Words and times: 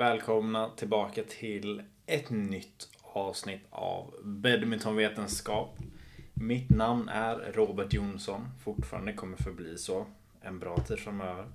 Välkomna 0.00 0.70
tillbaka 0.76 1.22
till 1.22 1.82
ett 2.06 2.30
nytt 2.30 2.88
avsnitt 3.02 3.60
av 3.70 4.14
Badmintonvetenskap. 4.22 5.78
Mitt 6.34 6.70
namn 6.70 7.08
är 7.08 7.52
Robert 7.52 7.92
Jonsson. 7.92 8.48
Fortfarande 8.64 9.12
kommer 9.12 9.36
förbli 9.36 9.78
så 9.78 10.06
en 10.40 10.58
bra 10.58 10.76
tid 10.76 10.98
framöver. 10.98 11.46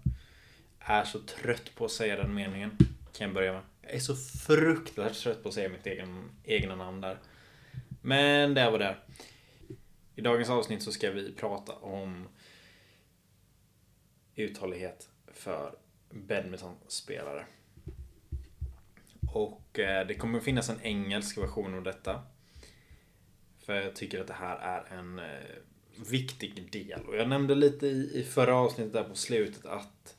Är 0.80 1.04
så 1.04 1.20
trött 1.20 1.76
på 1.76 1.86
att 1.86 1.92
säga 1.92 2.16
den 2.16 2.34
meningen. 2.34 2.78
Kan 3.14 3.28
jag 3.28 3.34
börja 3.34 3.54
med. 3.54 3.62
Jag 3.82 3.92
är 3.92 4.00
så 4.00 4.16
fruktansvärt 4.16 5.24
trött 5.24 5.44
på 5.44 5.50
att 5.50 5.56
säga 5.56 5.70
mitt 5.70 5.88
egen, 5.88 6.30
egna 6.44 6.76
namn 6.76 7.02
där. 7.02 7.18
Men 8.02 8.54
det 8.54 8.70
var 8.72 8.80
det. 8.80 8.96
I 10.16 10.22
dagens 10.22 10.50
avsnitt 10.50 10.84
så 10.84 10.92
ska 10.92 11.12
vi 11.12 11.34
prata 11.34 11.74
om 11.74 12.28
uthållighet 14.36 15.10
för 15.34 15.76
badmintonspelare. 16.12 17.46
Och 19.36 19.80
eh, 19.80 20.08
det 20.08 20.16
kommer 20.16 20.40
finnas 20.40 20.70
en 20.70 20.82
engelsk 20.82 21.38
version 21.38 21.74
av 21.74 21.84
detta. 21.84 22.22
För 23.66 23.74
jag 23.82 23.96
tycker 23.96 24.22
att 24.22 24.28
det 24.28 24.34
här 24.34 24.58
är 24.58 24.98
en 24.98 25.20
eh, 25.20 25.56
viktig 26.10 26.72
del. 26.72 27.02
Och 27.02 27.16
jag 27.16 27.30
nämnde 27.30 27.56
lite 27.56 27.88
i, 27.88 28.20
i 28.20 28.24
förra 28.24 28.56
avsnittet 28.56 28.94
där 28.94 29.04
på 29.04 29.16
slutet 29.16 29.66
att 29.66 30.18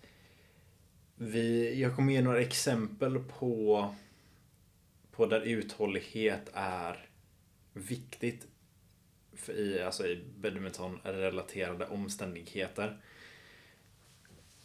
vi, 1.15 1.81
jag 1.81 1.97
kommer 1.97 2.13
ge 2.13 2.23
några 2.23 2.41
exempel 2.41 3.19
på, 3.19 3.95
på 5.11 5.27
där 5.27 5.41
uthållighet 5.41 6.51
är 6.53 7.09
viktigt 7.73 8.47
för 9.33 9.53
i, 9.53 9.83
alltså 9.83 10.07
i 10.07 10.25
badminton-relaterade 10.37 11.87
omständigheter. 11.87 13.01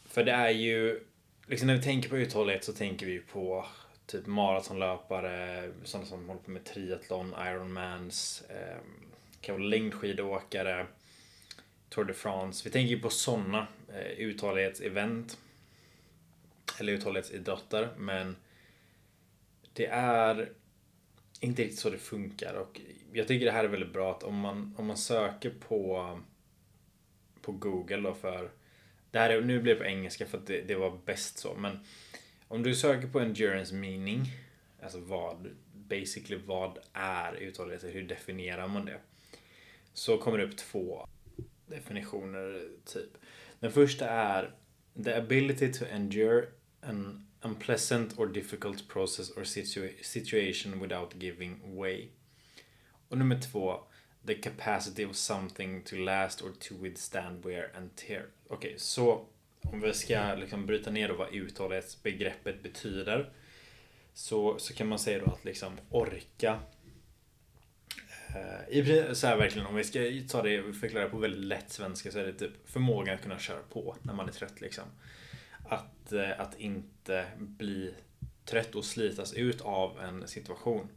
För 0.05 0.23
det 0.23 0.31
är 0.31 0.49
ju, 0.49 1.03
liksom 1.47 1.67
när 1.67 1.75
vi 1.75 1.83
tänker 1.83 2.09
på 2.09 2.17
uthållighet 2.17 2.63
så 2.63 2.73
tänker 2.73 3.05
vi 3.05 3.19
på 3.19 3.65
typ 4.11 4.25
maratonlöpare, 4.25 5.71
sådana 5.83 6.07
som 6.07 6.27
håller 6.27 6.41
på 6.41 6.51
med 6.51 6.63
triathlon, 6.65 7.35
Ironmans, 7.47 8.43
eh, 8.49 9.51
vara 9.53 9.57
längdskidåkare, 9.57 10.87
Tour 11.89 12.05
de 12.05 12.13
France. 12.13 12.61
Vi 12.63 12.71
tänker 12.71 12.95
ju 12.95 13.01
på 13.01 13.09
sådana 13.09 13.67
eh, 13.93 14.11
uthållighetsevent. 14.11 15.37
Eller 16.79 16.93
uthållighetsidrotter, 16.93 17.89
men 17.97 18.35
det 19.73 19.85
är 19.87 20.51
inte 21.39 21.61
riktigt 21.61 21.79
så 21.79 21.89
det 21.89 21.97
funkar 21.97 22.53
och 22.53 22.81
jag 23.13 23.27
tycker 23.27 23.45
det 23.45 23.51
här 23.51 23.63
är 23.63 23.67
väldigt 23.67 23.93
bra 23.93 24.11
att 24.11 24.23
om 24.23 24.35
man, 24.35 24.75
om 24.77 24.87
man 24.87 24.97
söker 24.97 25.49
på 25.49 26.19
på 27.41 27.51
Google 27.51 27.97
då 27.97 28.13
för 28.13 28.51
det 29.11 29.19
här 29.19 29.29
är, 29.29 29.41
nu 29.41 29.61
blir 29.61 29.73
det 29.73 29.79
på 29.79 29.85
engelska 29.85 30.25
för 30.25 30.37
att 30.37 30.47
det, 30.47 30.61
det 30.61 30.75
var 30.75 30.99
bäst 31.05 31.37
så 31.37 31.53
men 31.53 31.79
om 32.51 32.63
du 32.63 32.75
söker 32.75 33.07
på 33.07 33.19
endurance 33.19 33.75
meaning 33.75 34.31
alltså 34.83 34.99
vad 34.99 35.55
basically 35.73 36.41
vad 36.45 36.77
är 36.93 37.33
uthållighet 37.33 37.83
alltså 37.83 37.99
hur 37.99 38.07
definierar 38.07 38.67
man 38.67 38.85
det 38.85 38.99
så 39.93 40.17
kommer 40.17 40.37
det 40.37 40.43
upp 40.43 40.57
två 40.57 41.07
definitioner 41.65 42.67
typ 42.85 43.17
den 43.59 43.71
första 43.71 44.09
är 44.09 44.55
the 45.03 45.13
ability 45.13 45.73
to 45.73 45.85
endure 45.85 46.47
an 46.81 47.27
unpleasant 47.41 48.19
or 48.19 48.27
difficult 48.27 48.87
process 48.87 49.31
or 49.37 49.43
situa 49.43 49.89
situation 50.01 50.79
without 50.79 51.13
giving 51.19 51.77
way. 51.77 52.09
Och 53.09 53.17
nummer 53.17 53.39
två, 53.39 53.83
the 54.25 54.35
capacity 54.35 55.05
of 55.05 55.15
something 55.15 55.83
to 55.83 55.95
last 55.95 56.41
or 56.41 56.51
to 56.59 56.75
withstand 56.75 57.45
wear 57.45 57.71
and 57.75 57.95
tear. 57.95 58.25
Okej, 58.47 58.67
okay, 58.69 58.77
så 58.77 59.25
om 59.63 59.81
vi 59.81 59.93
ska 59.93 60.35
liksom 60.35 60.65
bryta 60.65 60.91
ner 60.91 61.07
då 61.07 61.15
vad 61.15 61.33
uthållighetsbegreppet 61.33 62.63
betyder 62.63 63.29
så, 64.13 64.59
så 64.59 64.73
kan 64.73 64.87
man 64.87 64.99
säga 64.99 65.25
då 65.25 65.31
att 65.31 65.45
liksom 65.45 65.77
orka 65.89 66.59
eh, 68.35 68.77
i 68.77 69.09
så 69.15 69.27
här 69.27 69.37
verkligen, 69.37 69.67
om 69.67 69.75
vi 69.75 69.83
ska 69.83 69.99
ta 70.29 70.41
det 70.41 70.73
förklara 70.73 71.09
på 71.09 71.17
väldigt 71.17 71.45
lätt 71.45 71.71
svenska 71.71 72.11
så 72.11 72.19
är 72.19 72.23
det 72.23 72.33
typ 72.33 72.69
förmågan 72.69 73.15
att 73.15 73.21
kunna 73.21 73.39
köra 73.39 73.61
på 73.69 73.95
när 74.01 74.13
man 74.13 74.27
är 74.27 74.33
trött 74.33 74.61
liksom 74.61 74.85
att, 75.69 76.11
eh, 76.11 76.39
att 76.39 76.59
inte 76.59 77.25
bli 77.37 77.93
trött 78.45 78.75
och 78.75 78.85
slitas 78.85 79.33
ut 79.33 79.61
av 79.61 79.99
en 79.99 80.27
situation. 80.27 80.87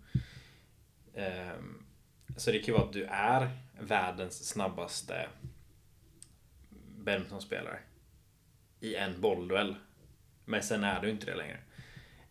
Ehm, 1.15 1.85
så 2.37 2.51
det 2.51 2.59
kan 2.59 2.67
ju 2.67 2.73
vara 2.73 2.85
att 2.85 2.93
du 2.93 3.05
är 3.05 3.51
världens 3.81 4.49
snabbaste 4.49 5.29
badmintonspelare 6.97 7.79
i 8.85 8.97
en 8.97 9.21
bollduell. 9.21 9.77
Men 10.45 10.63
sen 10.63 10.85
är 10.85 11.01
du 11.01 11.11
inte 11.11 11.27
det 11.27 11.35
längre. 11.35 11.59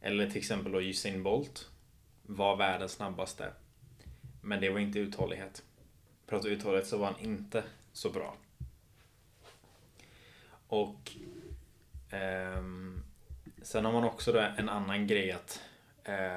Eller 0.02 0.30
till 0.30 0.38
exempel 0.38 0.72
då 0.72 0.82
Usain 0.82 1.24
Bolt 1.24 1.70
var 2.24 2.56
världens 2.56 2.92
snabbaste. 2.92 3.52
Men 4.42 4.62
det 4.62 4.70
var 4.70 4.80
inte 4.80 5.00
uthållighet. 5.00 5.64
Pratar 6.28 6.50
uthållighet 6.50 6.88
så 6.88 6.98
var 6.98 7.06
han 7.06 7.20
inte 7.20 7.64
så 7.94 8.10
bra. 8.10 8.38
Och 10.68 11.12
Um, 12.14 13.04
sen 13.62 13.86
har 13.86 13.92
man 13.92 14.04
också 14.04 14.32
då 14.32 14.40
en 14.40 14.70
annan 14.70 15.08
grej 15.08 15.32
att 15.32 15.62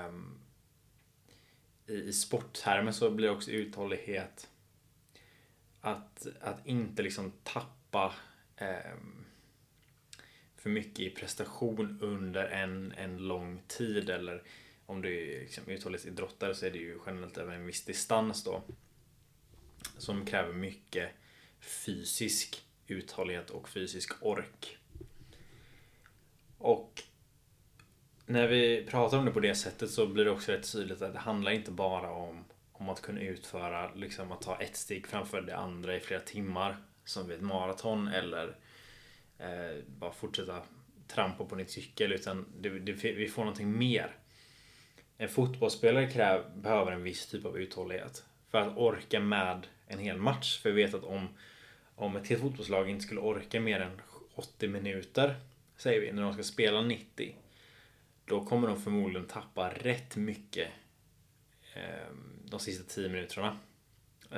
um, 0.09 0.39
i, 1.87 1.95
i 1.95 2.13
sporttermer 2.13 2.93
så 2.93 3.11
blir 3.11 3.31
också 3.31 3.51
uthållighet 3.51 4.49
att, 5.81 6.27
att 6.41 6.67
inte 6.67 7.03
liksom 7.03 7.33
tappa 7.43 8.15
um, 8.61 9.16
för 10.67 10.71
mycket 10.71 11.01
i 11.01 11.11
prestation 11.11 11.99
under 12.01 12.45
en, 12.45 12.93
en 12.97 13.19
lång 13.19 13.63
tid 13.69 14.11
eller 14.11 14.43
om 14.87 15.03
du 15.03 15.37
är 15.37 15.41
liksom 15.41 15.69
uthållighetsidrottare 15.69 16.55
så 16.55 16.67
är 16.67 16.71
det 16.71 16.79
ju 16.79 16.99
generellt 17.07 17.39
över 17.39 17.55
en 17.55 17.67
viss 17.67 17.85
distans 17.85 18.45
då 18.45 18.63
som 19.99 20.27
kräver 20.27 20.53
mycket 20.53 21.11
fysisk 21.61 22.63
uthållighet 22.87 23.51
och 23.51 23.69
fysisk 23.69 24.23
ork. 24.23 24.79
Och 26.59 27.03
när 28.27 28.49
vi 28.49 28.87
pratar 28.89 29.19
om 29.19 29.25
det 29.25 29.33
på 29.33 29.41
det 29.41 29.55
sättet 29.55 29.91
så 29.91 30.07
blir 30.07 30.25
det 30.25 30.31
också 30.31 30.53
rätt 30.53 30.73
tydligt 30.73 31.03
att 31.03 31.13
det 31.13 31.19
handlar 31.19 31.51
inte 31.51 31.71
bara 31.71 32.11
om, 32.11 32.45
om 32.73 32.89
att 32.89 33.03
kunna 33.03 33.21
utföra, 33.21 33.95
liksom 33.95 34.33
att 34.33 34.43
ta 34.43 34.61
ett 34.61 34.77
steg 34.77 35.07
framför 35.07 35.41
det 35.41 35.57
andra 35.57 35.97
i 35.97 36.01
flera 36.01 36.21
timmar 36.21 36.77
som 37.05 37.29
vid 37.29 37.37
ett 37.37 37.43
maraton 37.43 38.09
eller 38.09 38.57
eh, 39.39 39.83
bara 39.87 40.13
fortsätta 40.13 40.63
trampa 41.07 41.45
på 41.45 41.55
din 41.55 41.69
cykel 41.69 42.13
utan 42.13 42.47
det, 42.61 42.79
det, 42.79 42.93
vi 42.93 43.29
får 43.29 43.43
någonting 43.43 43.79
mer. 43.79 44.17
En 45.19 45.29
fotbollsspelare 45.29 46.11
kräver, 46.11 46.51
behöver 46.57 46.93
en 46.93 47.03
viss 47.03 47.27
typ 47.27 47.45
av 47.45 47.59
uthållighet 47.59 48.25
för 48.51 48.59
att 48.59 48.77
orka 48.77 49.21
med 49.21 49.67
en 49.87 49.99
hel 49.99 50.17
match. 50.17 50.59
För 50.59 50.71
vi 50.71 50.83
vet 50.83 50.95
att 50.95 51.05
om, 51.05 51.29
om 51.95 52.17
ett 52.17 52.29
helt 52.29 52.43
fotbollslag 52.43 52.91
inte 52.91 53.05
skulle 53.05 53.21
orka 53.21 53.61
mer 53.61 53.81
än 53.81 54.01
80 54.35 54.69
minuter 54.69 55.35
säger 55.77 56.01
vi, 56.01 56.13
när 56.13 56.23
de 56.23 56.33
ska 56.33 56.43
spela 56.43 56.81
90. 56.83 57.37
Då 58.25 58.45
kommer 58.45 58.69
de 58.69 58.83
förmodligen 58.83 59.27
tappa 59.27 59.71
rätt 59.71 60.17
mycket 60.17 60.69
eh, 61.75 62.13
de 62.45 62.61
sista 62.61 62.85
10 62.85 63.09
minuterna. 63.09 63.59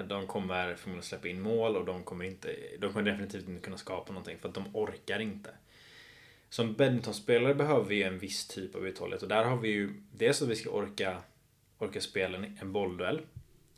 De 0.08 0.26
kommer 0.26 0.74
förmodligen 0.74 1.02
släppa 1.02 1.28
in 1.28 1.40
mål 1.40 1.76
och 1.76 1.84
de 1.84 2.04
kommer, 2.04 2.24
inte, 2.24 2.56
de 2.78 2.92
kommer 2.92 3.10
definitivt 3.10 3.48
inte 3.48 3.64
kunna 3.64 3.76
skapa 3.76 4.12
någonting 4.12 4.38
för 4.38 4.48
att 4.48 4.54
de 4.54 4.76
orkar 4.76 5.18
inte. 5.18 5.50
Som 6.48 6.74
badmintonspelare 6.74 7.54
behöver 7.54 7.84
vi 7.84 8.02
en 8.02 8.18
viss 8.18 8.48
typ 8.48 8.74
av 8.74 8.86
uthållighet 8.86 9.22
och 9.22 9.28
där 9.28 9.44
har 9.44 9.56
vi 9.56 9.68
ju 9.68 10.02
dels 10.12 10.42
att 10.42 10.48
vi 10.48 10.56
ska 10.56 10.70
orka, 10.70 11.22
orka 11.78 12.00
spela 12.00 12.38
en 12.60 12.72
bollduell. 12.72 13.20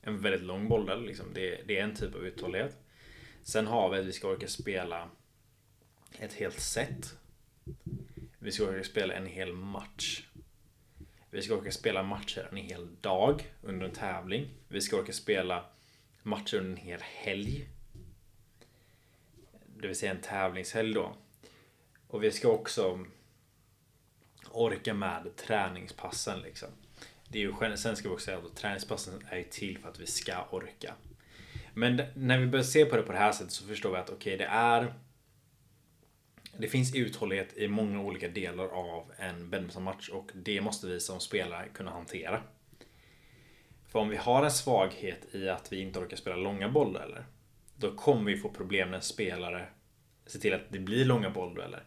En 0.03 0.23
väldigt 0.23 0.43
lång 0.43 0.69
bollduell, 0.69 1.07
liksom. 1.07 1.27
det, 1.35 1.61
det 1.67 1.79
är 1.79 1.85
en 1.85 1.97
typ 1.97 2.15
av 2.15 2.27
uthållighet. 2.27 2.77
Sen 3.43 3.67
har 3.67 3.91
vi 3.91 3.99
att 3.99 4.05
vi 4.05 4.13
ska 4.13 4.29
orka 4.29 4.49
spela 4.49 5.09
ett 6.19 6.33
helt 6.33 6.61
set 6.61 7.17
vi 8.43 8.53
ska 8.53 8.65
orka 8.65 8.85
spela 8.85 9.15
en 9.15 9.27
hel 9.27 9.53
match. 9.53 10.25
Vi 11.31 11.43
ska 11.43 11.55
orka 11.55 11.73
spela 11.73 12.03
matcher 12.03 12.49
en 12.51 12.57
hel 12.57 12.89
dag 13.01 13.53
under 13.63 13.87
en 13.87 13.93
tävling. 13.93 14.49
Vi 14.69 14.81
ska 14.81 14.97
orka 14.97 15.13
spela 15.13 15.65
matcher 16.23 16.57
under 16.57 16.71
en 16.71 16.77
hel 16.77 17.01
helg. 17.01 17.69
Det 19.77 19.87
vill 19.87 19.97
säga 19.97 20.13
en 20.13 20.21
tävlingshelg 20.21 20.95
då. 20.95 21.17
Och 22.09 22.25
vi 22.25 22.31
ska 22.31 22.49
också 22.49 23.07
orka 24.51 24.95
med 24.95 25.37
träningspassen 25.37 26.41
liksom. 26.41 26.69
Det 27.29 27.39
är 27.39 27.43
ju, 27.43 27.77
sen 27.77 27.97
ska 27.97 28.09
vi 28.09 28.15
också 28.15 28.25
säga 28.25 28.39
att 28.39 28.57
träningspassen 28.57 29.27
är 29.31 29.43
till 29.43 29.79
för 29.79 29.89
att 29.89 30.01
vi 30.01 30.07
ska 30.07 30.45
orka. 30.51 30.95
Men 31.75 32.03
när 32.15 32.39
vi 32.39 32.47
börjar 32.47 32.65
se 32.65 32.85
på 32.85 32.97
det 32.97 33.03
på 33.03 33.13
det 33.13 33.19
här 33.19 33.33
sättet 33.33 33.53
så 33.53 33.65
förstår 33.65 33.91
vi 33.91 33.97
att 33.97 34.11
okej, 34.11 34.35
okay, 34.35 34.37
det 34.37 34.53
är 34.53 34.95
det 36.59 36.69
finns 36.69 36.95
uthållighet 36.95 37.57
i 37.57 37.69
många 37.69 38.01
olika 38.01 38.29
delar 38.29 38.65
av 38.65 39.13
en 39.17 39.51
badmintonmatch 39.51 40.09
och 40.09 40.31
det 40.35 40.61
måste 40.61 40.87
vi 40.87 41.01
som 41.01 41.21
spelare 41.21 41.69
kunna 41.75 41.91
hantera. 41.91 42.43
För 43.93 43.99
om 43.99 44.09
vi 44.09 44.17
har 44.17 44.45
en 44.45 44.51
svaghet 44.51 45.35
i 45.35 45.49
att 45.49 45.73
vi 45.73 45.81
inte 45.81 45.99
orkar 45.99 46.17
spela 46.17 46.37
långa 46.37 46.69
bolldueller 46.69 47.25
då 47.81 47.93
kommer 47.93 48.31
vi 48.31 48.37
få 48.37 48.49
problem 48.49 48.91
när 48.91 49.01
spelare 49.01 49.67
ser 50.27 50.39
till 50.39 50.55
att 50.55 50.71
det 50.71 50.79
blir 50.79 51.05
långa 51.05 51.31
bolldueller. 51.31 51.85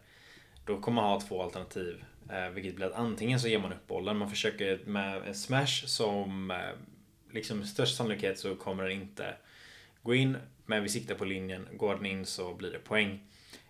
Då 0.64 0.80
kommer 0.80 1.02
man 1.02 1.10
ha 1.10 1.20
två 1.20 1.42
alternativ. 1.42 2.04
Eh, 2.30 2.48
vilket 2.48 2.76
blir 2.76 2.86
att 2.86 2.92
antingen 2.92 3.40
så 3.40 3.48
ger 3.48 3.58
man 3.58 3.72
upp 3.72 3.86
bollen, 3.86 4.16
man 4.16 4.30
försöker 4.30 4.80
med 4.86 5.28
en 5.28 5.34
smash 5.34 5.86
som 5.86 6.50
eh, 6.50 6.56
liksom 7.32 7.58
med 7.58 7.68
störst 7.68 7.96
sannolikhet 7.96 8.38
så 8.38 8.56
kommer 8.56 8.82
den 8.82 8.92
inte 8.92 9.36
gå 10.02 10.14
in. 10.14 10.36
Men 10.66 10.82
vi 10.82 10.88
siktar 10.88 11.14
på 11.14 11.24
linjen, 11.24 11.68
går 11.72 11.94
den 11.94 12.06
in 12.06 12.26
så 12.26 12.54
blir 12.54 12.72
det 12.72 12.78
poäng. 12.78 13.20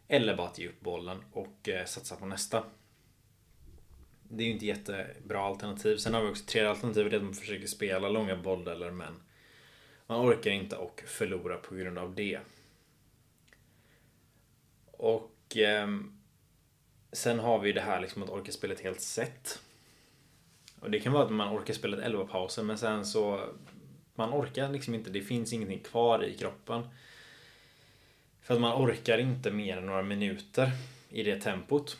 Eller 0.08 0.36
bara 0.36 0.48
att 0.48 0.58
ge 0.58 0.68
upp 0.68 0.80
bollen 0.80 1.24
och 1.32 1.68
eh, 1.68 1.84
satsa 1.84 2.16
på 2.16 2.26
nästa. 2.26 2.64
Det 4.36 4.42
är 4.42 4.46
ju 4.46 4.52
inte 4.52 4.66
jättebra 4.66 5.40
alternativ. 5.40 5.96
Sen 5.96 6.14
har 6.14 6.22
vi 6.22 6.30
också 6.30 6.44
tredje 6.44 6.70
alternativet, 6.70 7.10
det 7.10 7.16
är 7.16 7.18
att 7.18 7.24
man 7.24 7.34
försöker 7.34 7.66
spela 7.66 8.08
långa 8.08 8.36
bolldueller 8.36 8.90
men 8.90 9.14
man 10.06 10.28
orkar 10.28 10.50
inte 10.50 10.76
och 10.76 11.02
förlorar 11.06 11.56
på 11.56 11.74
grund 11.74 11.98
av 11.98 12.14
det. 12.14 12.38
Och 14.90 15.56
eh, 15.56 15.88
sen 17.12 17.38
har 17.38 17.58
vi 17.58 17.72
det 17.72 17.80
här 17.80 18.00
liksom 18.00 18.22
att 18.22 18.30
orka 18.30 18.52
spela 18.52 18.74
ett 18.74 18.80
helt 18.80 19.00
set. 19.00 19.62
Och 20.80 20.90
det 20.90 21.00
kan 21.00 21.12
vara 21.12 21.24
att 21.24 21.32
man 21.32 21.56
orkar 21.58 21.74
spela 21.74 21.96
ett 21.96 22.04
11 22.04 22.26
pauser 22.26 22.62
men 22.62 22.78
sen 22.78 23.06
så 23.06 23.48
man 24.14 24.34
orkar 24.34 24.68
liksom 24.68 24.94
inte. 24.94 25.10
Det 25.10 25.20
finns 25.20 25.52
ingenting 25.52 25.80
kvar 25.80 26.24
i 26.24 26.36
kroppen. 26.36 26.88
För 28.42 28.54
att 28.54 28.60
man 28.60 28.84
orkar 28.84 29.18
inte 29.18 29.50
mer 29.50 29.76
än 29.76 29.86
några 29.86 30.02
minuter 30.02 30.70
i 31.08 31.22
det 31.22 31.40
tempot. 31.40 31.98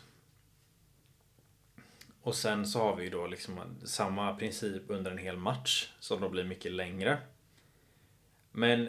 Och 2.25 2.35
sen 2.35 2.67
så 2.67 2.79
har 2.79 2.97
vi 2.97 3.05
ju 3.05 3.11
då 3.11 3.27
liksom 3.27 3.61
samma 3.85 4.35
princip 4.35 4.83
under 4.89 5.11
en 5.11 5.19
hel 5.19 5.37
match 5.37 5.89
som 6.01 6.21
då 6.21 6.29
blir 6.29 6.45
mycket 6.45 6.73
längre. 6.73 7.19
Men 8.53 8.89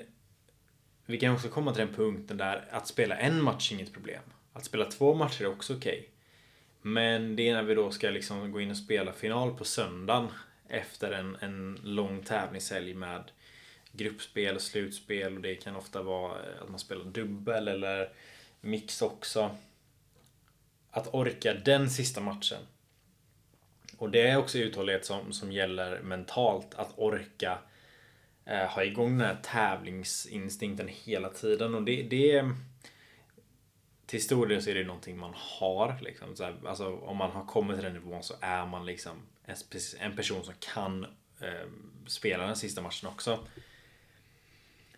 vi 1.06 1.20
kan 1.20 1.34
också 1.34 1.50
komma 1.50 1.74
till 1.74 1.86
den 1.86 1.96
punkten 1.96 2.38
där 2.38 2.68
att 2.72 2.88
spela 2.88 3.18
en 3.18 3.44
match 3.44 3.72
är 3.72 3.76
inget 3.76 3.94
problem. 3.94 4.22
Att 4.54 4.66
spela 4.66 4.86
två 4.86 5.14
matcher 5.14 5.44
är 5.44 5.48
också 5.48 5.76
okej. 5.76 6.00
Okay. 6.00 6.10
Men 6.82 7.36
det 7.36 7.50
är 7.50 7.54
när 7.54 7.64
vi 7.64 7.76
då 7.76 7.92
ska 7.92 8.10
liksom 8.10 8.52
gå 8.52 8.62
in 8.62 8.72
och 8.72 8.78
spela 8.78 9.14
final 9.14 9.58
på 9.58 9.66
söndagen 9.66 10.28
efter 10.68 11.12
en, 11.12 11.38
en 11.40 11.80
lång 11.84 12.24
tävlingshelg 12.24 12.94
med 12.94 13.32
gruppspel 13.92 14.56
och 14.56 14.62
slutspel 14.62 15.36
och 15.36 15.42
det 15.42 15.56
kan 15.56 15.76
ofta 15.76 16.02
vara 16.02 16.32
eh, 16.32 16.62
att 16.62 16.70
man 16.70 16.80
spelar 16.80 17.06
dubbel 17.06 17.68
eller 17.68 18.14
mix 18.62 19.02
också. 19.02 19.56
Att 20.92 21.14
orka 21.14 21.54
den 21.54 21.90
sista 21.90 22.22
matchen. 22.22 22.62
Och 23.98 24.10
det 24.10 24.28
är 24.28 24.38
också 24.38 24.58
uthållighet 24.58 25.06
som, 25.06 25.34
som 25.34 25.52
gäller 25.52 26.02
mentalt. 26.02 26.76
Att 26.76 26.94
orka 26.98 27.58
eh, 28.46 28.68
ha 28.68 28.84
igång 28.84 29.18
den 29.18 29.28
här 29.28 29.38
tävlingsinstinkten 29.44 30.88
hela 30.88 31.30
tiden. 31.30 31.76
Och 31.76 31.84
det, 31.84 32.04
det 32.04 32.44
till 34.06 34.24
stor 34.24 34.48
del 34.48 34.62
så 34.62 34.70
är 34.70 34.76
det 34.76 34.84
någonting 34.84 35.18
man 35.18 35.34
har. 35.36 35.98
Liksom. 36.02 36.36
Så 36.36 36.44
här, 36.44 36.56
alltså, 36.68 36.96
om 36.96 37.18
man 37.18 37.32
har 37.32 37.46
kommit 37.46 37.78
till 37.78 37.84
den 37.84 37.94
nivån 37.94 38.24
så 38.24 38.34
är 38.42 38.66
man 38.66 38.86
liksom 38.86 39.22
en, 39.46 39.56
en 40.00 40.16
person 40.16 40.44
som 40.44 40.54
kan 40.60 41.04
eh, 41.42 41.68
spela 42.08 42.48
den 42.48 42.56
sista 42.56 42.82
matchen 42.82 43.10
också. 43.10 43.40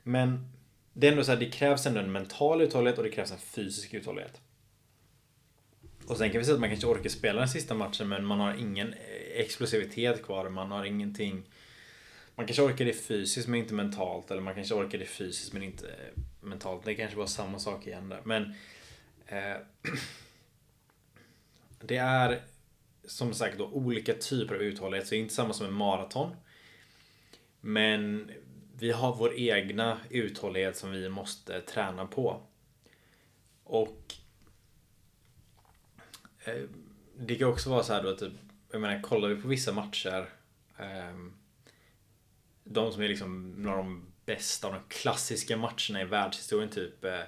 Men 0.03 0.49
det 0.93 1.07
är 1.07 1.11
ändå 1.11 1.23
så 1.23 1.31
här, 1.31 1.39
det 1.39 1.49
krävs 1.49 1.85
ändå 1.85 1.99
en 1.99 2.11
mental 2.11 2.61
uthållighet 2.61 2.97
och 2.97 3.03
det 3.03 3.11
krävs 3.11 3.31
en 3.31 3.37
fysisk 3.37 3.93
uthållighet. 3.93 4.41
Och 6.07 6.17
sen 6.17 6.31
kan 6.31 6.39
vi 6.39 6.45
säga 6.45 6.55
att 6.55 6.61
man 6.61 6.69
kanske 6.69 6.87
orkar 6.87 7.09
spela 7.09 7.39
den 7.39 7.49
sista 7.49 7.73
matchen 7.73 8.09
men 8.09 8.25
man 8.25 8.39
har 8.39 8.53
ingen 8.53 8.93
eh, 8.93 9.39
explosivitet 9.39 10.23
kvar. 10.23 10.49
Man 10.49 10.71
har 10.71 10.85
ingenting 10.85 11.43
man 12.35 12.45
kanske 12.45 12.63
orkar 12.63 12.85
det 12.85 12.93
fysiskt 12.93 13.47
men 13.47 13.59
inte 13.59 13.73
mentalt. 13.73 14.31
Eller 14.31 14.41
man 14.41 14.55
kanske 14.55 14.75
orkar 14.75 14.97
det 14.97 15.05
fysiskt 15.05 15.53
men 15.53 15.63
inte 15.63 15.87
eh, 15.87 16.21
mentalt. 16.41 16.85
Det 16.85 16.95
kanske 16.95 17.17
var 17.17 17.25
samma 17.25 17.59
sak 17.59 17.87
igen 17.87 18.09
där. 18.09 18.21
Men 18.23 18.53
eh, 19.25 19.57
Det 21.79 21.97
är 21.97 22.41
som 23.05 23.33
sagt 23.33 23.57
då 23.57 23.65
olika 23.65 24.13
typer 24.13 24.55
av 24.55 24.61
uthållighet. 24.61 25.07
Så 25.07 25.15
det 25.15 25.17
är 25.17 25.21
inte 25.21 25.33
samma 25.33 25.53
som 25.53 25.65
en 25.65 25.73
maraton. 25.73 26.35
Men 27.61 28.31
vi 28.79 28.91
har 28.91 29.15
vår 29.15 29.39
egna 29.39 29.99
uthållighet 30.09 30.77
som 30.77 30.91
vi 30.91 31.09
måste 31.09 31.61
träna 31.61 32.05
på. 32.05 32.41
Och 33.63 34.15
Eh, 36.47 36.63
det 37.19 37.35
kan 37.35 37.47
också 37.47 37.69
vara 37.69 37.83
så 37.83 37.93
här 37.93 38.03
då 38.03 38.09
att 38.09 38.19
typ, 38.19 38.33
jag 38.71 38.81
menar 38.81 39.01
kollar 39.01 39.29
vi 39.29 39.41
på 39.41 39.47
vissa 39.47 39.71
matcher 39.71 40.29
ehm, 40.77 41.33
de 42.63 42.91
som 42.91 43.03
är 43.03 43.07
liksom 43.07 43.51
några 43.51 43.77
av 43.77 43.83
de 43.83 44.05
bästa, 44.25 44.71
de 44.71 44.79
klassiska 44.87 45.57
matcherna 45.57 46.01
i 46.01 46.05
världshistorien 46.05 46.69
typ 46.69 47.03
eh, 47.03 47.19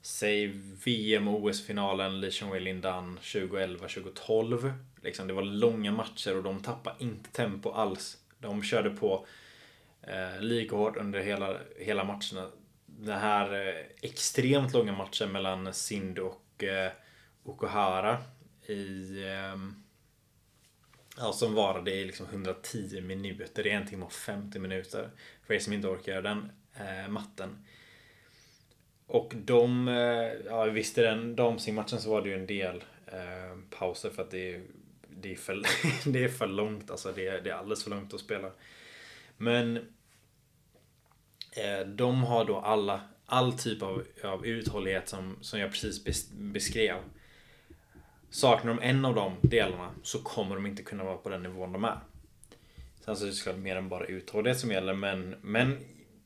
Säg 0.00 0.46
VM 0.84 1.28
och 1.28 1.44
OS-finalen 1.44 2.20
Lee 2.20 2.30
Chongwei 2.30 2.60
Lindan 2.60 3.16
2011, 3.16 3.78
2012. 3.78 4.72
Liksom, 5.02 5.26
det 5.26 5.34
var 5.34 5.42
långa 5.42 5.92
matcher 5.92 6.36
och 6.36 6.42
de 6.42 6.62
tappade 6.62 6.96
inte 6.98 7.30
tempo 7.30 7.70
alls. 7.70 8.18
De 8.38 8.62
körde 8.62 8.90
på 8.90 9.26
eh, 10.02 10.40
lika 10.40 10.76
hårt 10.76 10.96
under 10.96 11.20
hela, 11.20 11.56
hela 11.78 12.04
matcherna. 12.04 12.50
Den 12.86 13.18
här 13.18 13.68
eh, 13.68 13.84
extremt 14.00 14.72
långa 14.72 14.92
matchen 14.92 15.32
mellan 15.32 15.74
Sind 15.74 16.18
och 16.18 16.64
eh, 16.64 16.92
Okuhara 17.44 18.18
i 18.68 19.24
ehm, 19.26 19.82
Ja, 21.18 21.32
som 21.32 21.54
varade 21.54 21.90
i 21.90 22.04
liksom 22.04 22.26
110 22.26 23.00
minuter. 23.00 23.62
Det 23.62 23.72
är 23.72 23.76
en 23.76 23.86
timme 23.86 24.04
och 24.04 24.12
50 24.12 24.58
minuter. 24.58 25.10
För 25.46 25.54
er 25.54 25.58
som 25.58 25.72
inte 25.72 25.88
orkar 25.88 26.12
göra 26.12 26.22
den 26.22 26.52
eh, 26.74 27.08
matten. 27.08 27.66
Och 29.06 29.32
de, 29.36 29.88
eh, 29.88 30.32
ja 30.46 30.64
visst 30.64 30.98
i 30.98 31.02
den 31.02 31.36
damsingmatchen 31.36 32.00
så 32.00 32.10
var 32.10 32.22
det 32.22 32.28
ju 32.28 32.34
en 32.34 32.46
del 32.46 32.84
eh, 33.06 33.58
pauser 33.70 34.10
för 34.10 34.22
att 34.22 34.30
det 34.30 34.54
är, 34.54 34.62
det 35.08 35.32
är, 35.32 35.36
för, 35.36 35.62
det 36.12 36.24
är 36.24 36.28
för 36.28 36.46
långt. 36.46 36.90
Alltså 36.90 37.12
det 37.12 37.26
är, 37.26 37.40
det 37.40 37.50
är 37.50 37.54
alldeles 37.54 37.84
för 37.84 37.90
långt 37.90 38.14
att 38.14 38.20
spela. 38.20 38.50
Men 39.36 39.76
eh, 41.52 41.86
de 41.86 42.22
har 42.22 42.44
då 42.44 42.56
alla, 42.56 43.00
all 43.26 43.52
typ 43.52 43.82
av, 43.82 44.04
av 44.24 44.46
uthållighet 44.46 45.08
som, 45.08 45.38
som 45.40 45.60
jag 45.60 45.70
precis 45.70 46.30
beskrev. 46.30 46.96
Saknar 48.36 48.74
de 48.74 48.82
en 48.82 49.04
av 49.04 49.14
de 49.14 49.36
delarna 49.42 49.94
så 50.02 50.22
kommer 50.22 50.54
de 50.54 50.66
inte 50.66 50.82
kunna 50.82 51.04
vara 51.04 51.16
på 51.16 51.28
den 51.28 51.42
nivån 51.42 51.72
de 51.72 51.84
är. 51.84 51.98
Sen 53.00 53.16
så 53.16 53.24
är 53.24 53.28
det 53.28 53.34
såklart 53.34 53.56
mer 53.56 53.76
än 53.76 53.88
bara 53.88 54.04
uthållighet 54.04 54.60
som 54.60 54.70
gäller 54.70 54.94
men, 54.94 55.36
men 55.40 55.78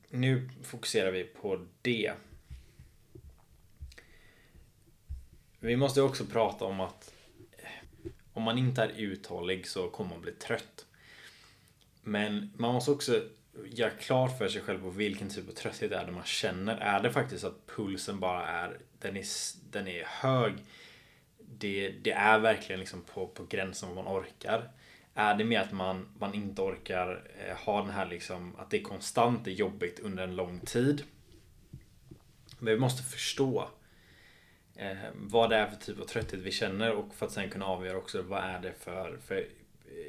nu 0.09 0.49
fokuserar 0.63 1.11
vi 1.11 1.23
på 1.23 1.65
det. 1.81 2.13
Vi 5.59 5.75
måste 5.75 6.01
också 6.01 6.25
prata 6.25 6.65
om 6.65 6.79
att 6.79 7.13
eh, 7.57 8.11
om 8.33 8.43
man 8.43 8.57
inte 8.57 8.83
är 8.83 8.89
uthållig 8.97 9.67
så 9.67 9.89
kommer 9.89 10.09
man 10.09 10.21
bli 10.21 10.31
trött. 10.31 10.85
Men 12.01 12.53
man 12.57 12.73
måste 12.73 12.91
också 12.91 13.23
göra 13.65 13.89
klart 13.89 14.37
för 14.37 14.47
sig 14.47 14.61
själv 14.61 14.81
på 14.81 14.89
vilken 14.89 15.29
typ 15.29 15.49
av 15.49 15.53
trötthet 15.53 15.89
det 15.89 15.97
är 15.97 16.05
det 16.05 16.11
man 16.11 16.25
känner. 16.25 16.77
Är 16.77 17.03
det 17.03 17.11
faktiskt 17.11 17.43
att 17.43 17.67
pulsen 17.75 18.19
bara 18.19 18.47
är, 18.47 18.77
den 18.99 19.17
är, 19.17 19.25
den 19.71 19.87
är 19.87 20.03
hög 20.05 20.53
det, 21.61 21.89
det 21.89 22.11
är 22.11 22.39
verkligen 22.39 22.79
liksom 22.79 23.01
på, 23.01 23.27
på 23.27 23.45
gränsen 23.45 23.95
vad 23.95 24.05
man 24.05 24.17
orkar. 24.17 24.69
Är 25.13 25.35
det 25.35 25.43
mer 25.43 25.59
att 25.59 25.71
man, 25.71 26.07
man 26.19 26.33
inte 26.33 26.61
orkar 26.61 27.31
eh, 27.47 27.55
ha 27.55 27.81
den 27.81 27.91
här 27.91 28.05
liksom, 28.05 28.55
att 28.55 28.69
det 28.69 28.77
är 28.77 28.83
konstant, 28.83 29.45
det 29.45 29.51
är 29.51 29.55
jobbigt 29.55 29.99
under 29.99 30.23
en 30.23 30.35
lång 30.35 30.59
tid. 30.59 31.03
Men 32.59 32.73
vi 32.73 32.79
måste 32.79 33.03
förstå 33.03 33.69
eh, 34.75 34.97
vad 35.13 35.49
det 35.49 35.55
är 35.55 35.67
för 35.67 35.75
typ 35.75 35.99
av 35.99 36.05
trötthet 36.05 36.39
vi 36.39 36.51
känner 36.51 36.91
och 36.91 37.15
för 37.15 37.25
att 37.25 37.31
sen 37.31 37.49
kunna 37.49 37.65
avgöra 37.65 37.97
också 37.97 38.21
vad 38.21 38.43
är 38.43 38.59
det 38.59 38.73
för, 38.73 39.17
för 39.25 39.35
eh, 39.35 39.45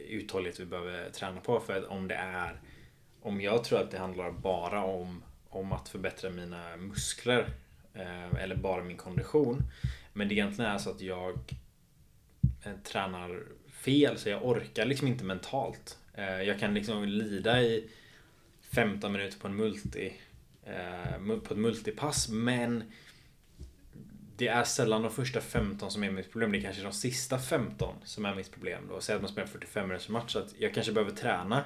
uthållighet 0.09 0.61
vi 0.61 0.64
behöver 0.64 1.11
träna 1.11 1.40
på. 1.40 1.61
För 1.61 1.90
om 1.90 2.09
det 2.09 2.14
är 2.14 2.61
om 3.23 3.40
jag 3.40 3.64
tror 3.64 3.80
att 3.80 3.90
det 3.90 3.99
handlar 3.99 4.30
bara 4.30 4.85
om, 4.85 5.23
om 5.49 5.73
att 5.73 5.88
förbättra 5.88 6.30
mina 6.30 6.76
muskler 6.76 7.47
Eh, 7.94 8.42
eller 8.42 8.56
bara 8.56 8.82
min 8.82 8.96
kondition 8.96 9.62
men 10.12 10.28
det 10.28 10.34
egentligen 10.34 10.70
är 10.70 10.78
så 10.78 10.90
att 10.90 11.00
jag 11.00 11.38
eh, 12.64 12.72
tränar 12.84 13.42
fel 13.72 14.18
så 14.18 14.28
jag 14.28 14.46
orkar 14.46 14.87
liksom 14.87 15.08
inte 15.08 15.25
mentalt. 15.25 15.99
Eh, 16.14 16.42
jag 16.42 16.58
kan 16.58 16.75
liksom 16.75 17.04
lida 17.04 17.62
i 17.62 17.90
15 18.75 19.12
minuter 19.12 19.38
på 19.38 19.49
en 19.49 19.56
multi 19.56 20.12
på 21.26 21.54
ett 21.54 21.61
multipass 21.61 22.28
men 22.28 22.84
det 24.37 24.49
är 24.49 24.64
sällan 24.64 25.02
de 25.02 25.11
första 25.11 25.40
15 25.40 25.90
som 25.90 26.04
är 26.04 26.11
mitt 26.11 26.32
problem. 26.32 26.52
Det 26.52 26.58
är 26.58 26.62
kanske 26.62 26.82
de 26.82 26.92
sista 26.92 27.38
15 27.38 27.94
som 28.04 28.25
är 28.25 28.34
mitt 28.34 28.52
problem. 28.52 28.87
Då. 28.88 29.00
Säg 29.00 29.14
att 29.16 29.22
man 29.22 29.30
spelar 29.30 29.49
45 29.49 29.88
minuters 29.88 30.08
match. 30.08 30.32
Så 30.32 30.38
att 30.38 30.54
jag 30.58 30.75
kanske 30.75 30.92
behöver 30.92 31.12
träna 31.12 31.64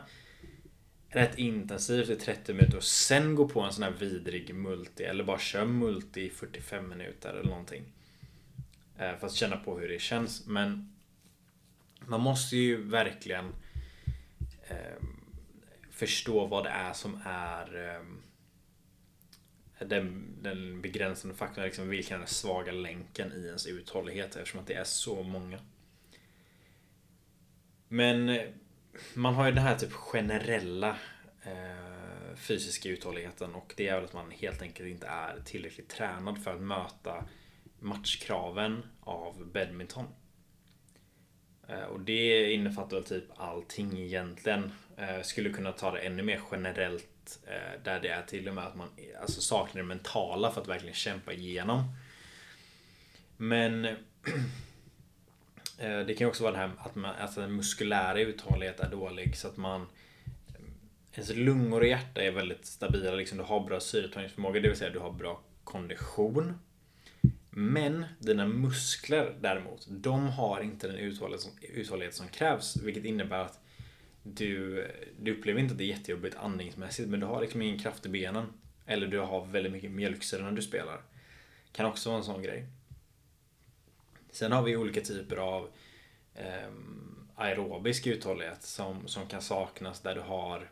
rätt 1.17 1.39
intensivt 1.39 2.11
i 2.11 2.17
30 2.17 2.53
minuter 2.53 2.77
och 2.77 2.85
sen 2.85 3.35
gå 3.35 3.49
på 3.49 3.61
en 3.61 3.73
sån 3.73 3.83
här 3.83 3.91
vidrig 3.91 4.55
multi. 4.55 5.05
Eller 5.05 5.25
bara 5.25 5.39
köra 5.39 5.65
multi 5.65 6.21
i 6.21 6.31
45 6.31 6.89
minuter 6.89 7.31
eller 7.31 7.51
någonting. 7.51 7.85
Eh, 8.99 9.17
för 9.19 9.27
att 9.27 9.33
känna 9.33 9.57
på 9.57 9.79
hur 9.79 9.89
det 9.89 9.99
känns. 9.99 10.47
Men 10.47 10.97
man 12.01 12.21
måste 12.21 12.57
ju 12.57 12.83
verkligen 12.83 13.55
eh, 14.69 15.03
förstå 15.91 16.47
vad 16.47 16.65
det 16.65 16.71
är 16.71 16.93
som 16.93 17.21
är 17.25 17.95
eh, 17.95 19.87
den, 19.87 20.37
den 20.43 20.81
begränsande 20.81 21.37
faktorn. 21.37 21.65
Liksom 21.65 21.89
vilken 21.89 22.15
är 22.15 22.19
den 22.19 22.29
svaga 22.29 22.73
länken 22.73 23.33
i 23.33 23.47
ens 23.47 23.67
uthållighet 23.67 24.37
eftersom 24.37 24.61
att 24.61 24.67
det 24.67 24.75
är 24.75 24.85
så 24.85 25.23
många. 25.23 25.59
Men 27.89 28.29
eh, 28.29 28.49
man 29.15 29.35
har 29.35 29.47
ju 29.47 29.53
den 29.53 29.65
här 29.65 29.77
typ 29.77 29.93
generella 29.93 30.97
eh, 31.43 32.37
fysiska 32.37 32.89
uthålligheten 32.89 33.55
och 33.55 33.75
det 33.77 33.89
är 33.89 33.95
väl 33.95 34.05
att 34.05 34.13
man 34.13 34.31
helt 34.31 34.63
enkelt 34.63 34.89
inte 34.89 35.07
är 35.07 35.41
tillräckligt 35.45 35.89
tränad 35.89 36.45
för 36.45 36.55
att 36.55 36.61
möta 36.61 37.25
matchkraven 37.81 38.83
av 39.01 39.51
badminton. 39.53 40.05
Eh, 41.69 41.85
och 41.85 42.01
det 42.01 42.53
innefattar 42.53 42.97
väl 42.97 43.05
typ 43.05 43.25
allting 43.37 43.99
egentligen. 43.99 44.73
Eh, 44.97 45.23
skulle 45.23 45.51
kunna 45.51 45.73
ta 45.73 45.91
det 45.91 45.99
ännu 45.99 46.23
mer 46.23 46.41
generellt 46.53 47.39
eh, 47.47 47.83
där 47.85 48.01
det 48.01 48.09
är 48.09 48.23
till 48.23 48.49
och 48.49 48.55
med 48.55 48.67
att 48.67 48.77
man 48.77 48.89
alltså, 49.21 49.41
saknar 49.41 49.83
det 49.83 49.89
mentala 49.89 50.53
för 50.53 50.61
att 50.61 50.69
verkligen 50.69 50.95
kämpa 50.95 51.33
igenom. 51.33 51.83
Men 53.37 53.85
Eh, 55.79 55.99
det 56.01 56.15
kan 56.15 56.29
också 56.29 56.43
vara 56.43 56.53
det 56.53 56.59
här 56.59 56.71
att 56.79 56.95
man, 56.95 57.15
alltså 57.21 57.41
den 57.41 57.57
muskulära 57.57 58.21
uthållighet 58.21 58.81
är 58.81 58.91
dålig 58.91 59.37
så 59.37 59.49
att 59.49 59.57
man 59.57 59.81
eh, 59.81 60.61
Ens 61.15 61.35
lungor 61.35 61.81
och 61.81 61.87
hjärta 61.87 62.23
är 62.23 62.31
väldigt 62.31 62.67
stabila, 62.67 63.15
liksom, 63.15 63.39
du 63.39 63.45
har 63.45 63.61
bra 63.61 63.81
syretagningsförmåga, 63.81 64.61
det 64.61 64.69
vill 64.69 64.77
säga 64.77 64.91
du 64.91 64.99
har 64.99 65.13
bra 65.13 65.41
kondition. 65.65 66.59
Men 67.51 68.05
dina 68.19 68.47
muskler 68.47 69.37
däremot, 69.41 69.87
de 69.91 70.29
har 70.29 70.61
inte 70.61 70.87
den 70.87 70.97
uthållighet 70.97 71.43
som, 71.43 71.53
uthållighet 71.61 72.15
som 72.15 72.29
krävs. 72.29 72.77
Vilket 72.77 73.05
innebär 73.05 73.39
att 73.39 73.61
du, 74.23 74.85
du 75.21 75.39
upplever 75.39 75.61
inte 75.61 75.73
att 75.73 75.79
det 75.79 75.85
är 75.85 75.97
jättejobbigt 75.97 76.37
andningsmässigt 76.37 77.09
men 77.09 77.21
du 77.21 77.27
har 77.27 77.41
liksom 77.41 77.63
ingen 77.63 77.79
kraft 77.79 78.07
i 78.07 78.09
benen. 78.09 78.47
Eller 78.87 79.07
du 79.07 79.19
har 79.19 79.47
väldigt 79.47 79.73
mycket 79.73 79.91
mjölksyra 79.91 80.45
när 80.45 80.53
du 80.53 80.63
spelar. 80.63 81.01
Kan 81.73 81.87
också 81.87 82.09
vara 82.09 82.19
en 82.19 82.25
sån 82.25 82.43
grej. 82.43 82.67
Sen 84.37 84.53
har 84.53 84.63
vi 84.63 84.77
olika 84.77 85.01
typer 85.01 85.37
av 85.37 85.69
eh, 86.35 86.71
aerobisk 87.35 88.07
uthållighet 88.07 88.63
som, 88.63 89.09
som 89.09 89.27
kan 89.27 89.43
saknas 89.43 90.01
där 90.01 90.15
du 90.15 90.21
har 90.21 90.71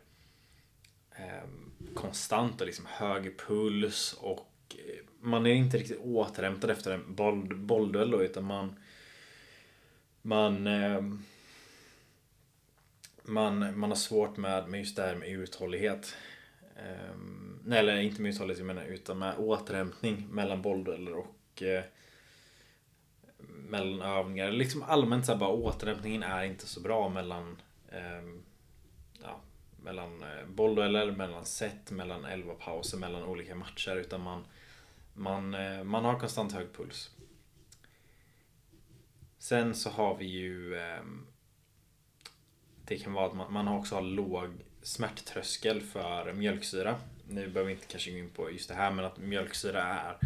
eh, 1.15 1.49
konstant 1.93 2.61
och 2.61 2.67
liksom 2.67 2.85
hög 2.85 3.39
puls 3.39 4.13
och 4.13 4.51
eh, 4.69 5.05
man 5.19 5.45
är 5.45 5.53
inte 5.53 5.77
riktigt 5.77 5.99
återhämtad 5.99 6.69
efter 6.69 6.91
en 6.91 7.15
boll, 7.15 7.55
bollduell 7.55 8.11
då, 8.11 8.23
utan 8.23 8.43
man 8.43 8.75
man 10.21 10.67
eh, 10.67 11.01
man, 13.23 13.79
man 13.79 13.89
har 13.89 13.95
svårt 13.95 14.37
med, 14.37 14.69
med 14.69 14.79
just 14.79 14.95
det 14.95 15.01
här 15.01 15.15
med 15.15 15.29
uthållighet. 15.29 16.15
Eh, 16.75 17.15
nej, 17.63 17.79
eller 17.79 17.97
inte 17.97 18.21
med 18.21 18.29
uthållighet, 18.29 18.59
jag 18.59 18.67
menar, 18.67 18.85
utan 18.85 19.19
med 19.19 19.37
återhämtning 19.37 20.27
mellan 20.29 20.61
bolldueller 20.61 21.13
och 21.13 21.63
eh, 21.63 21.83
mellan 23.69 24.01
övningar. 24.01 24.51
Liksom 24.51 24.83
allmänt 24.83 25.25
så 25.25 25.31
här, 25.31 25.39
bara 25.39 25.49
återhämtningen 25.49 26.23
är 26.23 26.43
inte 26.43 26.67
så 26.67 26.79
bra 26.79 27.09
mellan 27.09 27.57
eh, 27.91 28.23
ja, 29.21 29.39
mellan 29.83 30.23
eh, 30.23 30.45
bolldueller, 30.47 31.11
mellan 31.11 31.45
set, 31.45 31.91
mellan 31.91 32.25
elva 32.25 32.53
pauser, 32.53 32.97
mellan 32.97 33.23
olika 33.23 33.55
matcher. 33.55 33.95
Utan 33.95 34.21
man 34.21 34.43
man, 35.15 35.53
eh, 35.53 35.83
man 35.83 36.05
har 36.05 36.19
konstant 36.19 36.53
hög 36.53 36.73
puls. 36.73 37.11
Sen 39.37 39.75
så 39.75 39.89
har 39.89 40.17
vi 40.17 40.25
ju 40.25 40.75
eh, 40.75 41.03
Det 42.85 42.97
kan 42.97 43.13
vara 43.13 43.25
att 43.25 43.35
man, 43.35 43.53
man 43.53 43.67
också 43.67 43.95
har 43.95 44.01
låg 44.01 44.49
smärttröskel 44.81 45.81
för 45.81 46.33
mjölksyra. 46.33 46.95
Nu 47.27 47.47
behöver 47.47 47.63
vi 47.63 47.71
inte 47.71 47.87
kanske 47.87 48.11
gå 48.11 48.17
in 48.17 48.29
på 48.29 48.51
just 48.51 48.69
det 48.69 48.75
här 48.75 48.91
men 48.91 49.05
att 49.05 49.17
mjölksyra 49.17 49.83
är 49.83 50.17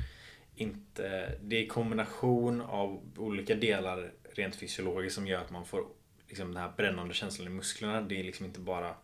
inte... 0.62 1.36
Det 1.42 1.64
är 1.64 1.68
kombination 1.68 2.62
av 2.62 3.02
olika 3.18 3.56
delar 3.56 4.12
rent 4.34 4.56
fysiologiskt 4.56 5.16
som 5.16 5.28
gör 5.28 5.42
att 5.42 5.52
man 5.52 5.66
får 5.66 5.84
liksom 6.28 6.54
den 6.54 6.64
här 6.64 6.72
brännande 6.78 7.14
känslan 7.14 7.48
i 7.48 7.52
musklerna. 7.52 8.02
Det 8.02 8.20
är 8.20 8.24
liksom 8.24 8.46
inte 8.46 8.60
bara 8.60 8.96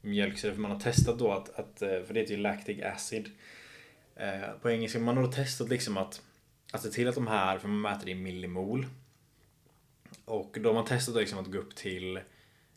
mjölksyra. 0.00 0.54
För 0.54 0.60
man 0.60 0.70
har 0.70 0.80
testat 0.80 1.18
då 1.18 1.32
att, 1.32 1.58
att 1.58 1.82
eh, 1.82 2.02
för 2.02 2.14
det 2.14 2.20
heter 2.20 2.34
ju 2.34 2.40
lactic 2.40 2.82
acid. 2.82 3.30
Eh, 4.16 4.52
på 4.62 4.70
engelska. 4.70 4.98
Man 4.98 5.16
har 5.16 5.24
då 5.24 5.32
testat 5.32 5.68
liksom 5.68 5.96
att, 5.96 6.22
att 6.72 6.82
se 6.82 6.88
till 6.88 7.08
att 7.08 7.14
de 7.14 7.26
här, 7.26 7.58
för 7.58 7.68
man 7.68 7.80
mäter 7.80 8.06
det 8.06 8.12
i 8.12 8.14
millimol. 8.14 8.86
Och 10.24 10.56
då 10.60 10.68
har 10.68 10.74
man 10.74 10.84
testat 10.84 11.14
liksom 11.14 11.38
att 11.38 11.46
gå 11.46 11.58
upp 11.58 11.74
till, 11.74 12.20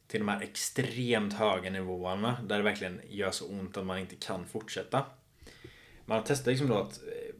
till 0.07 0.19
de 0.19 0.27
här 0.27 0.41
extremt 0.41 1.33
höga 1.33 1.69
nivåerna 1.69 2.37
där 2.47 2.57
det 2.57 2.63
verkligen 2.63 3.01
gör 3.09 3.31
så 3.31 3.47
ont 3.47 3.77
att 3.77 3.85
man 3.85 3.99
inte 3.99 4.15
kan 4.15 4.45
fortsätta. 4.45 5.05
Man 6.05 6.17
har 6.17 6.25
testat 6.25 6.47
liksom 6.47 6.67
då 6.67 6.77
att 6.77 6.97
eh, 6.97 7.34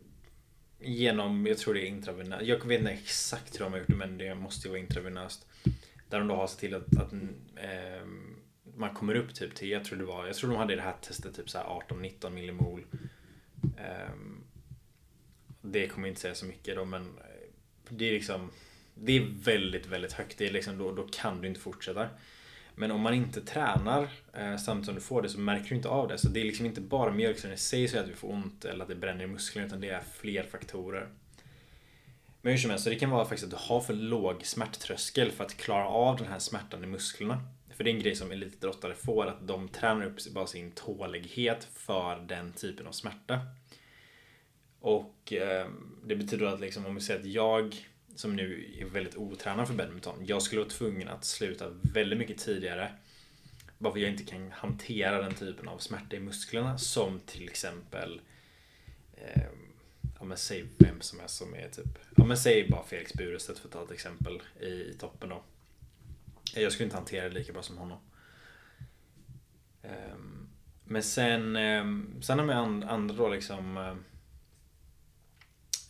genom, 0.85 1.45
jag 1.47 1.57
tror 1.57 1.73
det 1.73 1.81
är 1.81 1.87
intravenöst, 1.87 2.45
jag 2.45 2.65
vet 2.65 2.79
inte 2.79 2.91
exakt 2.91 3.55
hur 3.55 3.63
de 3.63 3.71
har 3.71 3.79
gjort 3.79 3.87
det 3.87 3.95
men 3.95 4.17
det 4.17 4.35
måste 4.35 4.67
ju 4.67 4.71
vara 4.71 4.79
intravenöst. 4.79 5.47
Där 6.09 6.19
de 6.19 6.27
då 6.27 6.35
har 6.35 6.47
sett 6.47 6.59
till 6.59 6.75
att, 6.75 6.97
att 6.97 7.13
eh, 7.55 8.07
man 8.75 8.93
kommer 8.93 9.15
upp 9.15 9.33
typ 9.33 9.55
till, 9.55 9.69
jag 9.69 9.85
tror 9.85 9.99
det 9.99 10.05
var, 10.05 10.27
jag 10.27 10.35
tror 10.35 10.49
de 10.49 10.57
hade 10.57 10.75
det 10.75 10.81
här 10.81 10.95
testet 11.01 11.35
typ 11.35 11.49
så 11.49 11.57
18-19 11.89 12.29
millimol 12.29 12.85
Eh, 13.77 14.15
det 15.61 15.87
kommer 15.87 16.07
jag 16.07 16.11
inte 16.11 16.21
säga 16.21 16.35
så 16.35 16.45
mycket 16.45 16.75
då 16.75 16.85
men 16.85 17.01
eh, 17.01 17.49
det 17.89 18.05
är 18.05 18.11
liksom 18.11 18.51
Det 18.95 19.17
är 19.17 19.27
väldigt, 19.43 19.85
väldigt 19.85 20.13
högt. 20.13 20.37
Det 20.37 20.47
är 20.47 20.51
liksom, 20.51 20.77
då, 20.77 20.91
då 20.91 21.07
kan 21.11 21.41
du 21.41 21.47
inte 21.47 21.59
fortsätta. 21.59 22.09
Men 22.75 22.91
om 22.91 23.01
man 23.01 23.13
inte 23.13 23.41
tränar 23.41 24.09
eh, 24.33 24.57
samtidigt 24.57 24.85
som 24.85 24.95
du 24.95 25.01
får 25.01 25.21
det 25.21 25.29
så 25.29 25.39
märker 25.39 25.69
du 25.69 25.75
inte 25.75 25.89
av 25.89 26.07
det. 26.07 26.17
Så 26.17 26.29
det 26.29 26.39
är 26.39 26.45
liksom 26.45 26.65
inte 26.65 26.81
bara 26.81 27.11
mjölksyran 27.11 27.53
i 27.53 27.57
sig 27.57 27.87
som 27.87 27.95
gör 27.95 28.03
att 28.03 28.09
du 28.09 28.15
får 28.15 28.31
ont 28.31 28.65
eller 28.65 28.83
att 28.83 28.89
det 28.89 28.95
bränner 28.95 29.23
i 29.23 29.27
musklerna 29.27 29.67
utan 29.67 29.81
det 29.81 29.89
är 29.89 30.03
fler 30.13 30.43
faktorer. 30.43 31.07
Men 32.41 32.51
hur 32.51 32.59
som 32.59 32.69
helst, 32.69 32.83
så 32.83 32.89
det 32.89 32.95
kan 32.95 33.09
vara 33.09 33.25
faktiskt 33.25 33.43
att 33.43 33.59
du 33.59 33.73
har 33.73 33.81
för 33.81 33.93
låg 33.93 34.45
smärttröskel 34.45 35.31
för 35.31 35.43
att 35.43 35.57
klara 35.57 35.87
av 35.87 36.17
den 36.17 36.27
här 36.27 36.39
smärtan 36.39 36.83
i 36.83 36.87
musklerna. 36.87 37.39
För 37.75 37.83
det 37.83 37.89
är 37.89 37.93
en 37.93 38.01
grej 38.01 38.15
som 38.15 38.31
elitidrottare 38.31 38.93
får, 38.93 39.25
att 39.25 39.47
de 39.47 39.67
tränar 39.67 40.05
upp 40.05 40.33
bara 40.33 40.47
sin 40.47 40.71
tålighet 40.71 41.67
för 41.73 42.19
den 42.27 42.53
typen 42.53 42.87
av 42.87 42.91
smärta. 42.91 43.39
Och 44.79 45.33
eh, 45.33 45.67
det 46.05 46.15
betyder 46.15 46.45
att 46.45 46.59
liksom, 46.59 46.85
om 46.85 46.95
vi 46.95 47.01
säger 47.01 47.19
att 47.19 47.25
jag 47.25 47.87
som 48.15 48.35
nu 48.35 48.75
är 48.79 48.85
väldigt 48.85 49.15
otränad 49.15 49.67
för 49.67 49.73
badminton, 49.73 50.25
jag 50.25 50.41
skulle 50.41 50.61
vara 50.61 50.69
tvungen 50.69 51.07
att 51.07 51.25
sluta 51.25 51.69
väldigt 51.69 52.19
mycket 52.19 52.37
tidigare. 52.37 52.91
Bara 53.77 53.93
för 53.93 53.99
att 53.99 54.03
jag 54.03 54.11
inte 54.11 54.23
kan 54.23 54.51
hantera 54.51 55.21
den 55.21 55.33
typen 55.33 55.67
av 55.67 55.77
smärta 55.77 56.15
i 56.15 56.19
musklerna 56.19 56.77
som 56.77 57.19
till 57.19 57.49
exempel 57.49 58.21
eh, 59.13 59.47
Ja 60.19 60.25
men 60.25 60.37
säg 60.37 60.65
vem 60.77 61.01
som 61.01 61.19
helst 61.19 61.37
som 61.37 61.53
är 61.53 61.69
typ 61.69 61.97
Ja 62.17 62.25
men 62.25 62.37
säg 62.37 62.69
bara 62.69 62.83
Felix 62.83 63.13
Burestedt 63.13 63.59
för 63.59 63.67
att 63.67 63.73
ta 63.73 63.83
ett 63.83 63.91
exempel 63.91 64.41
i, 64.61 64.65
i 64.65 64.95
toppen 64.99 65.29
då. 65.29 65.43
Jag 66.53 66.71
skulle 66.71 66.85
inte 66.85 66.97
hantera 66.97 67.29
det 67.29 67.35
lika 67.35 67.53
bra 67.53 67.63
som 67.63 67.77
honom. 67.77 67.97
Ehm, 69.81 70.47
men 70.83 71.03
sen, 71.03 71.55
ehm, 71.55 72.21
sen 72.21 72.39
har 72.39 72.45
vi 72.45 72.53
andra 72.85 73.15
då 73.15 73.29
liksom 73.29 73.77
eh, 73.77 73.95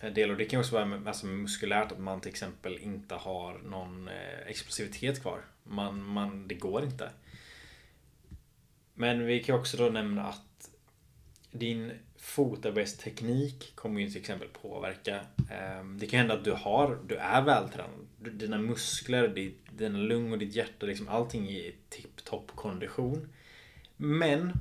Eh, 0.05 0.13
del. 0.13 0.31
Och 0.31 0.37
det 0.37 0.45
kan 0.45 0.59
också 0.59 0.75
vara 0.75 0.85
med, 0.85 1.07
alltså 1.07 1.25
muskulärt 1.25 1.91
att 1.91 1.99
man 1.99 2.21
till 2.21 2.29
exempel 2.29 2.77
inte 2.77 3.15
har 3.15 3.57
någon 3.57 4.07
eh, 4.07 4.47
explosivitet 4.47 5.21
kvar. 5.21 5.41
Man, 5.63 6.03
man, 6.03 6.47
det 6.47 6.55
går 6.55 6.83
inte. 6.83 7.09
Men 8.93 9.25
vi 9.25 9.43
kan 9.43 9.59
också 9.59 9.77
då 9.77 9.89
nämna 9.89 10.27
att 10.27 10.69
din 11.51 11.91
fotarbetsteknik 12.17 13.75
kommer 13.75 14.01
ju 14.01 14.09
till 14.09 14.19
exempel 14.19 14.47
påverka. 14.61 15.19
Ehm, 15.51 15.99
det 15.99 16.07
kan 16.07 16.19
hända 16.19 16.33
att 16.33 16.43
du 16.43 16.51
har, 16.51 16.99
du 17.07 17.15
är 17.15 17.41
vältränad. 17.41 18.07
Dina 18.17 18.57
muskler, 18.57 19.51
dina 19.71 19.97
lungor, 19.97 20.37
ditt 20.37 20.55
hjärta, 20.55 20.85
liksom 20.85 21.07
allting 21.07 21.47
är 21.47 21.59
i 21.59 21.75
tipptopp 21.89 22.51
kondition. 22.55 23.33
Men 23.97 24.53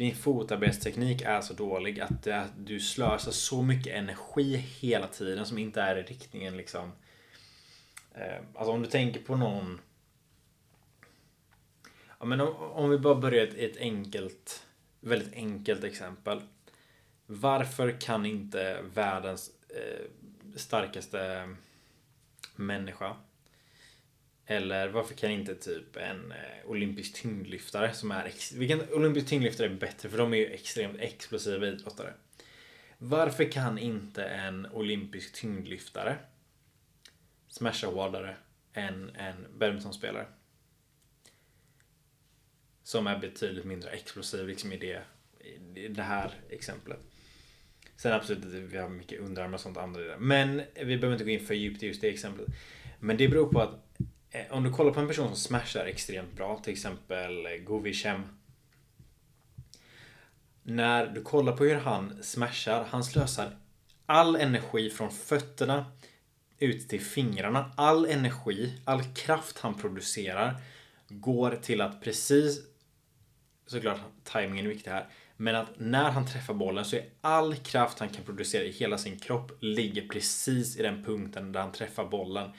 din 0.00 0.14
fotarbetsteknik 0.14 1.22
är 1.22 1.40
så 1.40 1.54
dålig 1.54 2.00
att 2.00 2.26
eh, 2.26 2.44
du 2.58 2.80
slösar 2.80 3.32
så 3.32 3.62
mycket 3.62 3.94
energi 3.94 4.56
hela 4.56 5.06
tiden 5.06 5.46
som 5.46 5.58
inte 5.58 5.82
är 5.82 5.96
i 5.96 6.02
riktningen 6.02 6.56
liksom. 6.56 6.92
Eh, 8.14 8.42
alltså 8.54 8.72
om 8.72 8.82
du 8.82 8.88
tänker 8.88 9.20
på 9.20 9.36
någon 9.36 9.80
Ja 12.18 12.26
men 12.26 12.40
om, 12.40 12.54
om 12.56 12.90
vi 12.90 12.98
bara 12.98 13.14
börjar 13.14 13.46
ett, 13.46 13.54
ett 13.54 13.76
enkelt 13.76 14.66
väldigt 15.00 15.34
enkelt 15.34 15.84
exempel. 15.84 16.40
Varför 17.26 18.00
kan 18.00 18.26
inte 18.26 18.82
världens 18.94 19.50
eh, 19.68 20.04
starkaste 20.56 21.54
människa 22.56 23.16
eller 24.50 24.88
varför 24.88 25.14
kan 25.14 25.30
inte 25.30 25.54
typ 25.54 25.96
en 25.96 26.32
eh, 26.32 26.70
olympisk 26.70 27.22
tyngdlyftare 27.22 27.92
som 27.92 28.10
är... 28.10 28.32
Vilken 28.58 28.92
olympisk 28.92 29.26
tyngdlyftare 29.26 29.66
är 29.66 29.74
bättre? 29.74 30.08
För 30.08 30.18
de 30.18 30.34
är 30.34 30.38
ju 30.38 30.46
extremt 30.46 31.00
explosiva 31.00 31.66
idrottare. 31.66 32.14
Varför 32.98 33.52
kan 33.52 33.78
inte 33.78 34.24
en 34.24 34.66
olympisk 34.66 35.32
tyngdlyftare 35.32 36.18
smasha 37.48 37.86
hårdare 37.86 38.36
än 38.72 39.10
en 39.16 39.46
badmintonspelare? 39.58 40.26
Som 42.82 43.06
är 43.06 43.18
betydligt 43.18 43.64
mindre 43.64 43.90
explosiv 43.90 44.48
liksom 44.48 44.72
i 44.72 44.76
det, 44.76 45.02
i 45.80 45.88
det 45.88 46.02
här 46.02 46.34
exemplet. 46.48 46.98
Sen 47.96 48.12
absolut, 48.12 48.44
vi 48.44 48.78
har 48.78 48.88
mycket 48.88 49.20
underarmar 49.20 49.54
och 49.54 49.60
sånt 49.60 49.76
andra. 49.76 50.18
Men 50.18 50.62
vi 50.74 50.96
behöver 50.96 51.12
inte 51.12 51.24
gå 51.24 51.30
in 51.30 51.46
för 51.46 51.54
djupt 51.54 51.82
i 51.82 51.86
just 51.86 52.00
det 52.00 52.08
exemplet. 52.08 52.48
Men 52.98 53.16
det 53.16 53.28
beror 53.28 53.52
på 53.52 53.60
att 53.60 53.86
Eh, 54.30 54.44
om 54.50 54.62
du 54.62 54.72
kollar 54.72 54.92
på 54.92 55.00
en 55.00 55.08
person 55.08 55.28
som 55.28 55.36
smashar 55.36 55.86
extremt 55.86 56.36
bra, 56.36 56.60
till 56.64 56.72
exempel 56.72 57.46
eh, 57.46 57.52
Govichem. 57.52 58.22
När 60.62 61.06
du 61.06 61.22
kollar 61.22 61.56
på 61.56 61.64
hur 61.64 61.76
han 61.76 62.22
smashar, 62.22 62.84
han 62.90 63.04
slösar 63.04 63.56
all 64.06 64.36
energi 64.36 64.90
från 64.90 65.10
fötterna 65.10 65.86
ut 66.58 66.88
till 66.88 67.00
fingrarna. 67.00 67.72
All 67.76 68.06
energi, 68.06 68.80
all 68.84 69.02
kraft 69.04 69.58
han 69.58 69.74
producerar 69.74 70.56
går 71.08 71.58
till 71.62 71.80
att 71.80 72.02
precis 72.02 72.60
såklart 73.66 74.00
timingen 74.24 74.64
är 74.64 74.70
viktig 74.70 74.90
här. 74.90 75.08
Men 75.36 75.56
att 75.56 75.68
när 75.76 76.10
han 76.10 76.26
träffar 76.26 76.54
bollen 76.54 76.84
så 76.84 76.96
är 76.96 77.04
all 77.20 77.56
kraft 77.56 77.98
han 77.98 78.08
kan 78.08 78.24
producera 78.24 78.62
i 78.62 78.70
hela 78.70 78.98
sin 78.98 79.18
kropp 79.18 79.52
ligger 79.60 80.08
precis 80.08 80.76
i 80.76 80.82
den 80.82 81.04
punkten 81.04 81.52
där 81.52 81.60
han 81.60 81.72
träffar 81.72 82.04
bollen. 82.04 82.50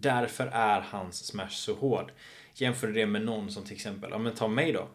Därför 0.00 0.46
är 0.46 0.80
hans 0.80 1.26
smash 1.26 1.50
så 1.50 1.74
hård. 1.74 2.12
Jämför 2.54 2.88
det 2.88 3.06
med 3.06 3.22
någon 3.22 3.50
som 3.50 3.64
till 3.64 3.74
exempel, 3.74 4.10
ja 4.10 4.18
men 4.18 4.34
ta 4.34 4.48
mig 4.48 4.72
då. 4.72 4.88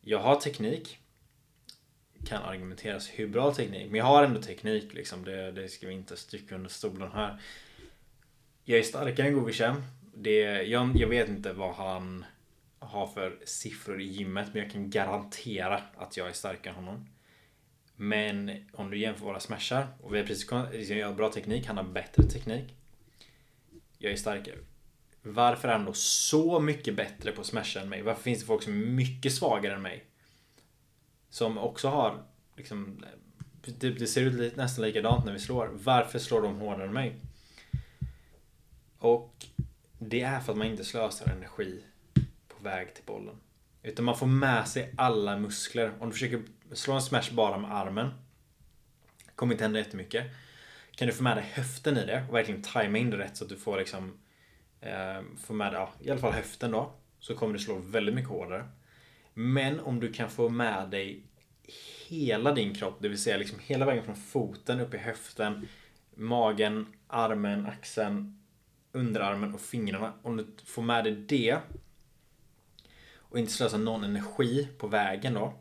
Jag 0.00 0.18
har 0.18 0.36
teknik. 0.36 0.98
Kan 2.26 2.42
argumenteras 2.42 3.08
hur 3.08 3.28
bra 3.28 3.54
teknik, 3.54 3.90
men 3.90 3.98
jag 3.98 4.04
har 4.04 4.24
ändå 4.24 4.42
teknik 4.42 4.94
liksom. 4.94 5.24
Det, 5.24 5.52
det 5.52 5.68
ska 5.68 5.86
vi 5.86 5.92
inte 5.92 6.16
sticka 6.16 6.54
under 6.54 6.70
stolen 6.70 7.12
här. 7.12 7.40
Jag 8.64 8.78
är 8.78 8.82
starkare 8.82 9.26
än 9.26 9.34
Govichem. 9.34 9.82
Det, 10.14 10.62
jag, 10.62 10.96
jag 10.96 11.08
vet 11.08 11.28
inte 11.28 11.52
vad 11.52 11.74
han 11.74 12.24
har 12.78 13.06
för 13.06 13.38
siffror 13.44 14.00
i 14.00 14.04
gymmet, 14.04 14.48
men 14.52 14.62
jag 14.62 14.72
kan 14.72 14.90
garantera 14.90 15.82
att 15.96 16.16
jag 16.16 16.28
är 16.28 16.32
starkare 16.32 16.74
än 16.74 16.84
honom. 16.84 17.08
Men 17.96 18.64
om 18.72 18.90
du 18.90 18.98
jämför 18.98 19.24
våra 19.24 19.40
smashar 19.40 19.86
och 20.02 20.14
vi 20.14 20.18
har 20.18 20.26
precis 20.26 20.50
jag 20.50 20.74
liksom, 20.74 21.02
har 21.02 21.14
bra 21.14 21.32
teknik, 21.32 21.66
han 21.66 21.76
har 21.76 21.84
bättre 21.84 22.22
teknik. 22.22 22.74
Jag 24.04 24.12
är 24.12 24.16
starkare. 24.16 24.58
Varför 25.22 25.68
är 25.68 25.72
han 25.72 25.84
då 25.84 25.92
så 25.92 26.60
mycket 26.60 26.96
bättre 26.96 27.32
på 27.32 27.44
smasha 27.44 27.80
än 27.80 27.88
mig? 27.88 28.02
Varför 28.02 28.22
finns 28.22 28.40
det 28.40 28.46
folk 28.46 28.62
som 28.62 28.72
är 28.72 28.86
mycket 28.86 29.34
svagare 29.34 29.74
än 29.74 29.82
mig? 29.82 30.04
Som 31.30 31.58
också 31.58 31.88
har 31.88 32.22
liksom 32.56 33.04
det, 33.62 33.90
det 33.90 34.06
ser 34.06 34.20
ut 34.20 34.56
nästan 34.56 34.84
likadant 34.84 35.24
när 35.24 35.32
vi 35.32 35.38
slår. 35.38 35.70
Varför 35.72 36.18
slår 36.18 36.42
de 36.42 36.56
hårdare 36.56 36.86
än 36.86 36.92
mig? 36.92 37.20
Och 38.98 39.46
det 39.98 40.20
är 40.20 40.40
för 40.40 40.52
att 40.52 40.58
man 40.58 40.66
inte 40.66 40.84
slösar 40.84 41.32
energi 41.32 41.84
på 42.48 42.64
väg 42.64 42.94
till 42.94 43.04
bollen. 43.04 43.36
Utan 43.82 44.04
man 44.04 44.16
får 44.16 44.26
med 44.26 44.68
sig 44.68 44.94
alla 44.96 45.38
muskler. 45.38 45.92
Om 46.00 46.08
du 46.08 46.12
försöker 46.12 46.42
slå 46.72 46.94
en 46.94 47.02
smash 47.02 47.32
bara 47.32 47.58
med 47.58 47.76
armen. 47.76 48.10
Kommer 49.34 49.54
inte 49.54 49.64
hända 49.64 49.78
jättemycket. 49.78 50.26
Kan 50.96 51.08
du 51.08 51.14
få 51.14 51.22
med 51.22 51.36
dig 51.36 51.44
höften 51.54 51.96
i 51.96 52.06
det 52.06 52.24
och 52.28 52.34
verkligen 52.34 52.62
tajma 52.62 52.98
in 52.98 53.10
det 53.10 53.18
rätt 53.18 53.36
så 53.36 53.44
att 53.44 53.50
du 53.50 53.56
får 53.56 53.78
liksom 53.78 54.18
eh, 54.80 55.22
Få 55.38 55.52
med 55.52 55.72
dig, 55.72 55.80
ja, 55.80 55.92
i 56.00 56.10
alla 56.10 56.20
fall 56.20 56.32
höften 56.32 56.70
då. 56.70 56.92
Så 57.18 57.34
kommer 57.34 57.52
du 57.52 57.58
slå 57.58 57.78
väldigt 57.78 58.14
mycket 58.14 58.30
hårdare. 58.30 58.68
Men 59.34 59.80
om 59.80 60.00
du 60.00 60.12
kan 60.12 60.30
få 60.30 60.48
med 60.48 60.90
dig 60.90 61.26
hela 62.08 62.52
din 62.52 62.74
kropp, 62.74 62.96
det 63.00 63.08
vill 63.08 63.22
säga 63.22 63.36
liksom 63.36 63.58
hela 63.62 63.86
vägen 63.86 64.04
från 64.04 64.16
foten 64.16 64.80
upp 64.80 64.94
i 64.94 64.98
höften, 64.98 65.68
magen, 66.14 66.86
armen, 67.06 67.66
axeln, 67.66 68.42
underarmen 68.92 69.54
och 69.54 69.60
fingrarna. 69.60 70.12
Om 70.22 70.36
du 70.36 70.46
får 70.64 70.82
med 70.82 71.04
dig 71.04 71.12
det 71.12 71.58
och 73.16 73.38
inte 73.38 73.52
slösa 73.52 73.76
någon 73.76 74.04
energi 74.04 74.68
på 74.78 74.86
vägen 74.86 75.34
då. 75.34 75.54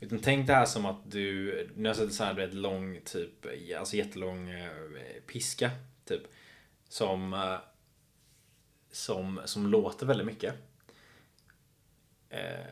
Utan 0.00 0.18
tänk 0.18 0.46
det 0.46 0.52
här 0.52 0.66
som 0.66 0.86
att 0.86 1.10
du, 1.10 1.52
nu 1.76 1.82
har 1.82 1.88
jag 1.88 1.96
sett 1.96 2.14
så 2.14 2.24
här, 2.24 2.34
du 2.34 2.46
vet, 2.46 2.54
lång 2.54 3.00
typ, 3.04 3.46
alltså 3.78 3.96
jättelång 3.96 4.48
eh, 4.48 4.70
piska 5.26 5.70
typ. 6.04 6.22
Som, 6.88 7.32
eh, 7.32 7.58
som, 8.92 9.40
som 9.44 9.66
låter 9.66 10.06
väldigt 10.06 10.26
mycket. 10.26 10.54
Eh, 12.30 12.66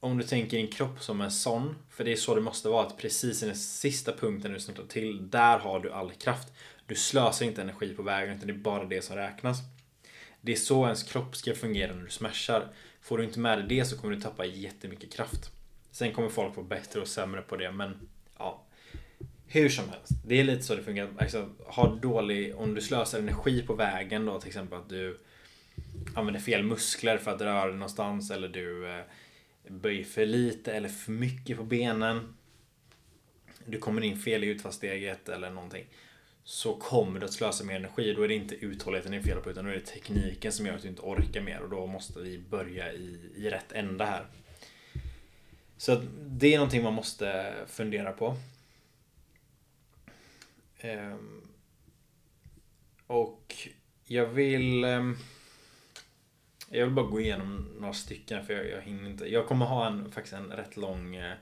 om 0.00 0.18
du 0.18 0.24
tänker 0.24 0.56
din 0.56 0.70
kropp 0.70 1.02
som 1.02 1.20
en 1.20 1.30
sån, 1.30 1.76
för 1.90 2.04
det 2.04 2.12
är 2.12 2.16
så 2.16 2.34
det 2.34 2.40
måste 2.40 2.68
vara, 2.68 2.86
att 2.86 2.98
precis 2.98 3.42
i 3.42 3.46
den 3.46 3.56
sista 3.56 4.12
punkten 4.12 4.52
du 4.52 4.60
snurrar 4.60 4.86
till, 4.86 5.30
där 5.30 5.58
har 5.58 5.80
du 5.80 5.92
all 5.92 6.12
kraft. 6.12 6.52
Du 6.86 6.94
slösar 6.94 7.46
inte 7.46 7.62
energi 7.62 7.94
på 7.94 8.02
vägen, 8.02 8.36
utan 8.36 8.46
det 8.46 8.52
är 8.52 8.58
bara 8.58 8.84
det 8.84 9.02
som 9.02 9.16
räknas. 9.16 9.58
Det 10.40 10.52
är 10.52 10.56
så 10.56 10.84
ens 10.84 11.02
kropp 11.02 11.36
ska 11.36 11.54
fungera 11.54 11.94
när 11.94 12.02
du 12.02 12.10
smashar. 12.10 12.68
Får 13.00 13.18
du 13.18 13.24
inte 13.24 13.38
med 13.38 13.58
dig 13.58 13.66
det 13.68 13.84
så 13.84 13.98
kommer 13.98 14.14
du 14.14 14.20
tappa 14.20 14.44
jättemycket 14.44 15.12
kraft. 15.12 15.50
Sen 15.92 16.12
kommer 16.12 16.28
folk 16.28 16.56
vara 16.56 16.66
bättre 16.66 17.00
och 17.00 17.08
sämre 17.08 17.42
på 17.42 17.56
det 17.56 17.72
men 17.72 18.08
ja. 18.38 18.62
Hur 19.46 19.68
som 19.68 19.88
helst. 19.88 20.12
Det 20.26 20.40
är 20.40 20.44
lite 20.44 20.62
så 20.62 20.74
det 20.74 20.82
fungerar. 20.82 21.10
Alltså, 21.18 21.48
ha 21.58 21.94
dålig, 21.94 22.56
om 22.56 22.74
du 22.74 22.80
slösar 22.80 23.18
energi 23.18 23.62
på 23.62 23.74
vägen 23.74 24.26
då 24.26 24.40
till 24.40 24.48
exempel 24.48 24.78
att 24.78 24.88
du 24.88 25.20
använder 26.14 26.40
fel 26.40 26.62
muskler 26.62 27.18
för 27.18 27.30
att 27.30 27.40
röra 27.40 27.66
dig 27.66 27.74
någonstans 27.74 28.30
eller 28.30 28.48
du 28.48 28.88
eh, 28.88 29.04
böjer 29.68 30.04
för 30.04 30.26
lite 30.26 30.72
eller 30.72 30.88
för 30.88 31.12
mycket 31.12 31.56
på 31.56 31.64
benen. 31.64 32.34
Du 33.66 33.78
kommer 33.78 34.02
in 34.02 34.18
fel 34.18 34.44
i 34.44 34.46
utfallssteget 34.46 35.28
eller 35.28 35.50
någonting 35.50 35.86
så 36.44 36.74
kommer 36.74 37.20
du 37.20 37.26
att 37.26 37.32
slösa 37.32 37.64
mer 37.64 37.76
energi. 37.76 38.14
Då 38.14 38.22
är 38.22 38.28
det 38.28 38.34
inte 38.34 38.54
uthålligheten 38.54 39.12
det 39.12 39.18
är 39.18 39.22
fel 39.22 39.40
på 39.40 39.50
utan 39.50 39.64
då 39.64 39.70
är 39.70 39.74
det 39.74 39.80
tekniken 39.80 40.52
som 40.52 40.66
gör 40.66 40.74
att 40.74 40.82
du 40.82 40.88
inte 40.88 41.02
orkar 41.02 41.40
mer 41.40 41.60
och 41.60 41.70
då 41.70 41.86
måste 41.86 42.20
vi 42.20 42.38
börja 42.38 42.92
i, 42.92 43.30
i 43.36 43.50
rätt 43.50 43.72
ända 43.72 44.04
här. 44.04 44.26
Så 45.82 46.02
det 46.26 46.54
är 46.54 46.58
någonting 46.58 46.82
man 46.82 46.92
måste 46.92 47.54
fundera 47.66 48.12
på. 48.12 48.36
Ehm, 50.78 51.42
och 53.06 53.54
jag 54.04 54.26
vill 54.26 54.84
ehm, 54.84 55.16
Jag 56.70 56.84
vill 56.84 56.94
bara 56.94 57.06
gå 57.06 57.20
igenom 57.20 57.68
några 57.80 57.94
stycken 57.94 58.46
för 58.46 58.54
jag, 58.54 58.68
jag 58.68 58.80
hinner 58.80 59.10
inte. 59.10 59.32
Jag 59.32 59.46
kommer 59.46 59.66
ha 59.66 59.86
en, 59.86 60.12
faktiskt 60.12 60.34
en 60.34 60.50
rätt 60.52 60.76
lång 60.76 61.16
eh, 61.16 61.34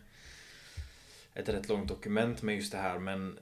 Ett 1.34 1.48
rätt 1.48 1.68
långt 1.68 1.88
dokument 1.88 2.42
med 2.42 2.54
just 2.54 2.72
det 2.72 2.78
här 2.78 2.98
men 2.98 3.38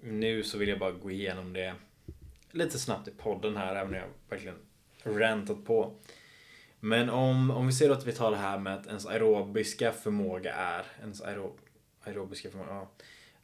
nu 0.00 0.42
så 0.42 0.58
vill 0.58 0.68
jag 0.68 0.78
bara 0.78 0.92
gå 0.92 1.10
igenom 1.10 1.52
det 1.52 1.74
lite 2.50 2.78
snabbt 2.78 3.08
i 3.08 3.10
podden 3.10 3.56
här, 3.56 3.76
även 3.76 3.88
om 3.88 3.94
jag 3.94 4.08
verkligen 4.28 4.58
rantat 5.02 5.64
på. 5.64 5.94
Men 6.84 7.10
om, 7.10 7.50
om 7.50 7.66
vi 7.66 7.72
ser 7.72 7.90
att 7.90 8.06
vi 8.06 8.12
tar 8.12 8.30
det 8.30 8.36
här 8.36 8.58
med 8.58 8.74
att 8.74 8.86
ens 8.86 9.06
aerobiska 9.06 9.92
förmåga 9.92 10.54
är, 10.54 10.84
ens 11.00 11.22
aerob, 11.22 11.58
aerobiska 12.04 12.50
förmåga, 12.50 12.70
ja, 12.70 12.90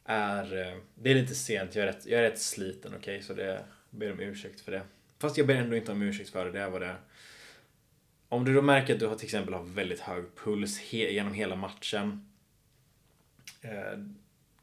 är, 0.05 0.67
eh, 0.67 0.77
det 0.95 1.11
är 1.11 1.15
lite 1.15 1.35
sent, 1.35 1.75
jag 1.75 1.83
är 1.83 1.87
rätt, 1.87 2.05
jag 2.05 2.19
är 2.19 2.29
rätt 2.29 2.41
sliten, 2.41 2.93
okej, 2.97 3.15
okay? 3.15 3.21
så 3.21 3.33
det 3.33 3.65
ber 3.89 4.11
om 4.11 4.19
ursäkt 4.19 4.61
för 4.61 4.71
det. 4.71 4.81
Fast 5.19 5.37
jag 5.37 5.47
ber 5.47 5.55
ändå 5.55 5.75
inte 5.75 5.91
om 5.91 6.01
ursäkt 6.01 6.29
för 6.29 6.45
det, 6.45 6.51
det 6.51 6.59
är 6.59 6.69
vad 6.69 6.81
det 6.81 6.87
är. 6.87 6.99
Om 8.29 8.45
du 8.45 8.53
då 8.53 8.61
märker 8.61 8.93
att 8.93 8.99
du 8.99 9.07
har 9.07 9.15
till 9.15 9.25
exempel 9.25 9.53
har 9.53 9.63
väldigt 9.63 9.99
hög 9.99 10.25
puls 10.35 10.79
he 10.79 11.11
genom 11.11 11.33
hela 11.33 11.55
matchen. 11.55 12.31
Eh, 13.61 13.99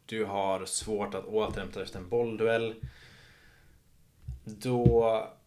du 0.07 0.25
har 0.25 0.64
svårt 0.64 1.14
att 1.14 1.25
återhämta 1.25 1.75
dig 1.75 1.85
efter 1.85 1.99
en 1.99 2.09
bollduell. 2.09 2.75
Då... 4.45 5.38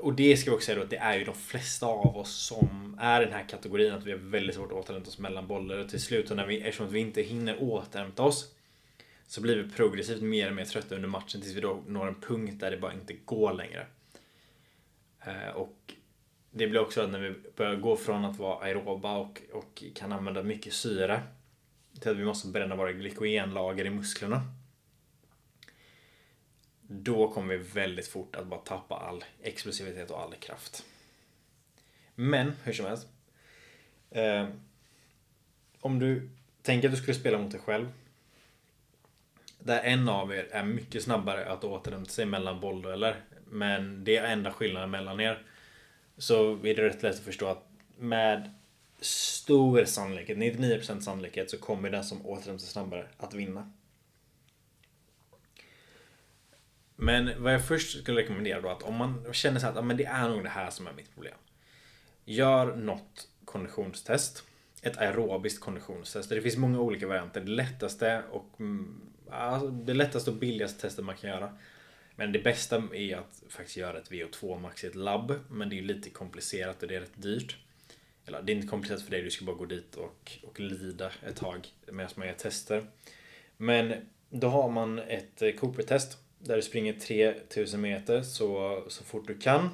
Och 0.00 0.14
det 0.14 0.36
ska 0.36 0.50
vi 0.50 0.56
också 0.56 0.66
säga 0.66 0.76
då 0.76 0.84
att 0.84 0.90
det 0.90 0.96
är 0.96 1.18
ju 1.18 1.24
de 1.24 1.34
flesta 1.34 1.86
av 1.86 2.16
oss 2.16 2.32
som 2.32 2.98
är 3.00 3.22
i 3.22 3.24
den 3.24 3.34
här 3.34 3.48
kategorin 3.48 3.92
att 3.92 4.06
vi 4.06 4.10
har 4.12 4.18
väldigt 4.18 4.56
svårt 4.56 4.72
att 4.72 4.78
återhämta 4.78 5.08
oss 5.08 5.18
mellan 5.18 5.46
bollar 5.46 5.78
och 5.78 5.88
till 5.88 6.02
slut 6.02 6.30
när 6.30 6.46
vi, 6.46 6.60
eftersom 6.60 6.88
vi 6.88 7.00
inte 7.00 7.22
hinner 7.22 7.62
återhämta 7.62 8.22
oss 8.22 8.54
så 9.26 9.40
blir 9.40 9.62
vi 9.62 9.70
progressivt 9.70 10.22
mer 10.22 10.48
och 10.48 10.56
mer 10.56 10.64
trötta 10.64 10.94
under 10.94 11.08
matchen 11.08 11.40
tills 11.40 11.56
vi 11.56 11.60
då 11.60 11.82
når 11.86 12.08
en 12.08 12.20
punkt 12.20 12.60
där 12.60 12.70
det 12.70 12.76
bara 12.76 12.92
inte 12.92 13.14
går 13.24 13.52
längre. 13.52 13.86
Eh, 15.20 15.48
och 15.54 15.94
det 16.50 16.66
blir 16.66 16.80
också 16.80 17.00
att 17.00 17.10
när 17.10 17.20
vi 17.20 17.34
börjar 17.56 17.76
gå 17.76 17.96
från 17.96 18.24
att 18.24 18.38
vara 18.38 18.64
aeroba 18.64 19.16
och, 19.16 19.42
och 19.52 19.84
kan 19.94 20.12
använda 20.12 20.42
mycket 20.42 20.72
syre 20.72 21.22
till 22.00 22.10
att 22.10 22.16
vi 22.16 22.24
måste 22.24 22.48
bränna 22.48 22.76
våra 22.76 22.92
glykogenlager 22.92 23.84
i 23.84 23.90
musklerna. 23.90 24.42
Då 26.90 27.28
kommer 27.28 27.56
vi 27.56 27.64
väldigt 27.64 28.08
fort 28.08 28.36
att 28.36 28.46
bara 28.46 28.60
tappa 28.60 28.94
all 28.94 29.24
explosivitet 29.42 30.10
och 30.10 30.22
all 30.22 30.34
kraft. 30.34 30.84
Men 32.14 32.52
hur 32.64 32.72
som 32.72 32.86
helst. 32.86 33.08
Eh, 34.10 34.48
om 35.80 35.98
du 35.98 36.30
tänker 36.62 36.88
att 36.88 36.94
du 36.94 37.00
skulle 37.00 37.14
spela 37.14 37.38
mot 37.38 37.50
dig 37.50 37.60
själv. 37.60 37.92
Där 39.58 39.82
en 39.82 40.08
av 40.08 40.34
er 40.34 40.48
är 40.50 40.64
mycket 40.64 41.02
snabbare 41.02 41.52
att 41.52 41.64
återhämta 41.64 42.10
sig 42.10 42.26
mellan 42.26 42.60
bolldueller. 42.60 43.16
Men 43.44 44.04
det 44.04 44.16
är 44.16 44.24
enda 44.24 44.52
skillnaden 44.52 44.90
mellan 44.90 45.20
er. 45.20 45.42
Så 46.16 46.52
är 46.52 46.74
det 46.74 46.82
rätt 46.82 47.02
lätt 47.02 47.14
att 47.14 47.20
förstå 47.20 47.46
att 47.46 47.68
med 47.98 48.54
stor 49.00 49.84
sannolikhet, 49.84 50.38
99% 50.38 51.00
sannolikhet, 51.00 51.50
så 51.50 51.58
kommer 51.58 51.90
den 51.90 52.04
som 52.04 52.26
återhämtar 52.26 52.58
sig 52.58 52.68
snabbare 52.68 53.06
att 53.18 53.34
vinna. 53.34 53.72
Men 57.00 57.42
vad 57.42 57.54
jag 57.54 57.66
först 57.66 57.98
skulle 57.98 58.20
rekommendera 58.20 58.60
då 58.60 58.68
att 58.68 58.82
om 58.82 58.94
man 58.94 59.24
känner 59.32 59.60
sig 59.60 59.68
att 59.68 59.84
men 59.84 59.96
det 59.96 60.04
är 60.04 60.28
nog 60.28 60.42
det 60.42 60.48
här 60.48 60.70
som 60.70 60.86
är 60.86 60.92
mitt 60.92 61.14
problem. 61.14 61.34
Gör 62.24 62.76
något 62.76 63.28
konditionstest. 63.44 64.44
Ett 64.82 64.96
aerobiskt 64.96 65.60
konditionstest. 65.60 66.28
Det 66.28 66.42
finns 66.42 66.56
många 66.56 66.80
olika 66.80 67.06
varianter. 67.06 67.40
Det 67.40 67.50
lättaste 67.50 68.22
och 68.30 68.60
mm, 68.60 69.00
alltså 69.30 69.68
det 69.68 69.94
lättaste 69.94 70.30
och 70.30 70.36
billigaste 70.36 70.80
testet 70.80 71.04
man 71.04 71.16
kan 71.16 71.30
göra 71.30 71.58
Men 72.16 72.32
det 72.32 72.38
bästa 72.38 72.82
är 72.94 73.16
att 73.16 73.42
faktiskt 73.48 73.76
göra 73.76 73.98
ett 73.98 74.10
VO2 74.10 74.60
max 74.60 74.84
i 74.84 74.86
ett 74.86 74.94
labb. 74.94 75.34
Men 75.50 75.68
det 75.68 75.78
är 75.78 75.82
lite 75.82 76.10
komplicerat 76.10 76.82
och 76.82 76.88
det 76.88 76.96
är 76.96 77.00
rätt 77.00 77.22
dyrt. 77.22 77.56
Eller 78.26 78.42
det 78.42 78.52
är 78.52 78.56
inte 78.56 78.68
komplicerat 78.68 79.02
för 79.02 79.10
dig, 79.10 79.22
du 79.22 79.30
ska 79.30 79.44
bara 79.44 79.56
gå 79.56 79.64
dit 79.64 79.94
och, 79.94 80.38
och 80.42 80.60
lida 80.60 81.10
ett 81.26 81.36
tag 81.36 81.68
medan 81.86 82.10
man 82.14 82.26
gör 82.26 82.34
tester. 82.34 82.86
Men 83.56 83.94
då 84.30 84.48
har 84.48 84.70
man 84.70 84.98
ett 84.98 85.42
eh, 85.42 85.52
Cooper-test 85.52 86.18
där 86.38 86.56
du 86.56 86.62
springer 86.62 86.92
3000 86.92 87.80
meter 87.80 88.22
så, 88.22 88.84
så 88.88 89.04
fort 89.04 89.26
du 89.26 89.38
kan. 89.38 89.70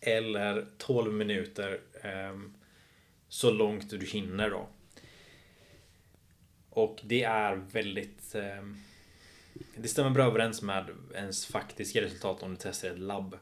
Eller 0.00 0.66
12 0.78 1.12
minuter 1.12 1.80
eh, 2.02 2.40
så 3.28 3.50
långt 3.50 3.90
du 3.90 4.06
hinner 4.06 4.50
då. 4.50 4.68
Och 6.70 7.00
det 7.04 7.22
är 7.22 7.56
väldigt... 7.72 8.34
Eh, 8.34 8.62
det 9.76 9.88
stämmer 9.88 10.10
bra 10.10 10.24
överens 10.24 10.62
med 10.62 10.90
ens 11.14 11.46
faktiska 11.46 12.02
resultat 12.02 12.42
om 12.42 12.50
du 12.50 12.56
testar 12.60 12.88
ett 12.88 12.98
labb. 12.98 13.38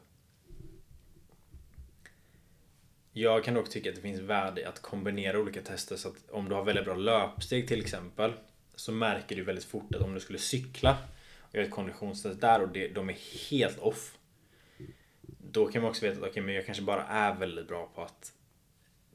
Jag 3.11 3.43
kan 3.43 3.53
dock 3.53 3.69
tycka 3.69 3.89
att 3.89 3.95
det 3.95 4.01
finns 4.01 4.19
värde 4.19 4.61
i 4.61 4.65
att 4.65 4.81
kombinera 4.81 5.39
olika 5.39 5.61
tester 5.61 5.95
så 5.95 6.07
att 6.07 6.29
om 6.29 6.49
du 6.49 6.55
har 6.55 6.63
väldigt 6.63 6.85
bra 6.85 6.95
löpsteg 6.95 7.67
till 7.67 7.81
exempel 7.81 8.33
så 8.75 8.91
märker 8.91 9.35
du 9.35 9.43
väldigt 9.43 9.65
fort 9.65 9.95
att 9.95 10.01
om 10.01 10.13
du 10.13 10.19
skulle 10.19 10.39
cykla 10.39 10.97
och 11.49 11.55
gör 11.55 11.63
ett 11.63 11.71
konditionstest 11.71 12.41
där 12.41 12.61
och 12.61 12.69
det, 12.69 12.87
de 12.87 13.09
är 13.09 13.49
helt 13.49 13.79
off. 13.79 14.17
Då 15.51 15.67
kan 15.67 15.81
man 15.81 15.89
också 15.89 16.05
veta 16.05 16.25
att 16.25 16.31
okay, 16.31 16.43
men 16.43 16.55
jag 16.55 16.65
kanske 16.65 16.83
bara 16.83 17.03
är 17.03 17.35
väldigt 17.35 17.67
bra 17.67 17.91
på 17.95 18.01
att, 18.01 18.33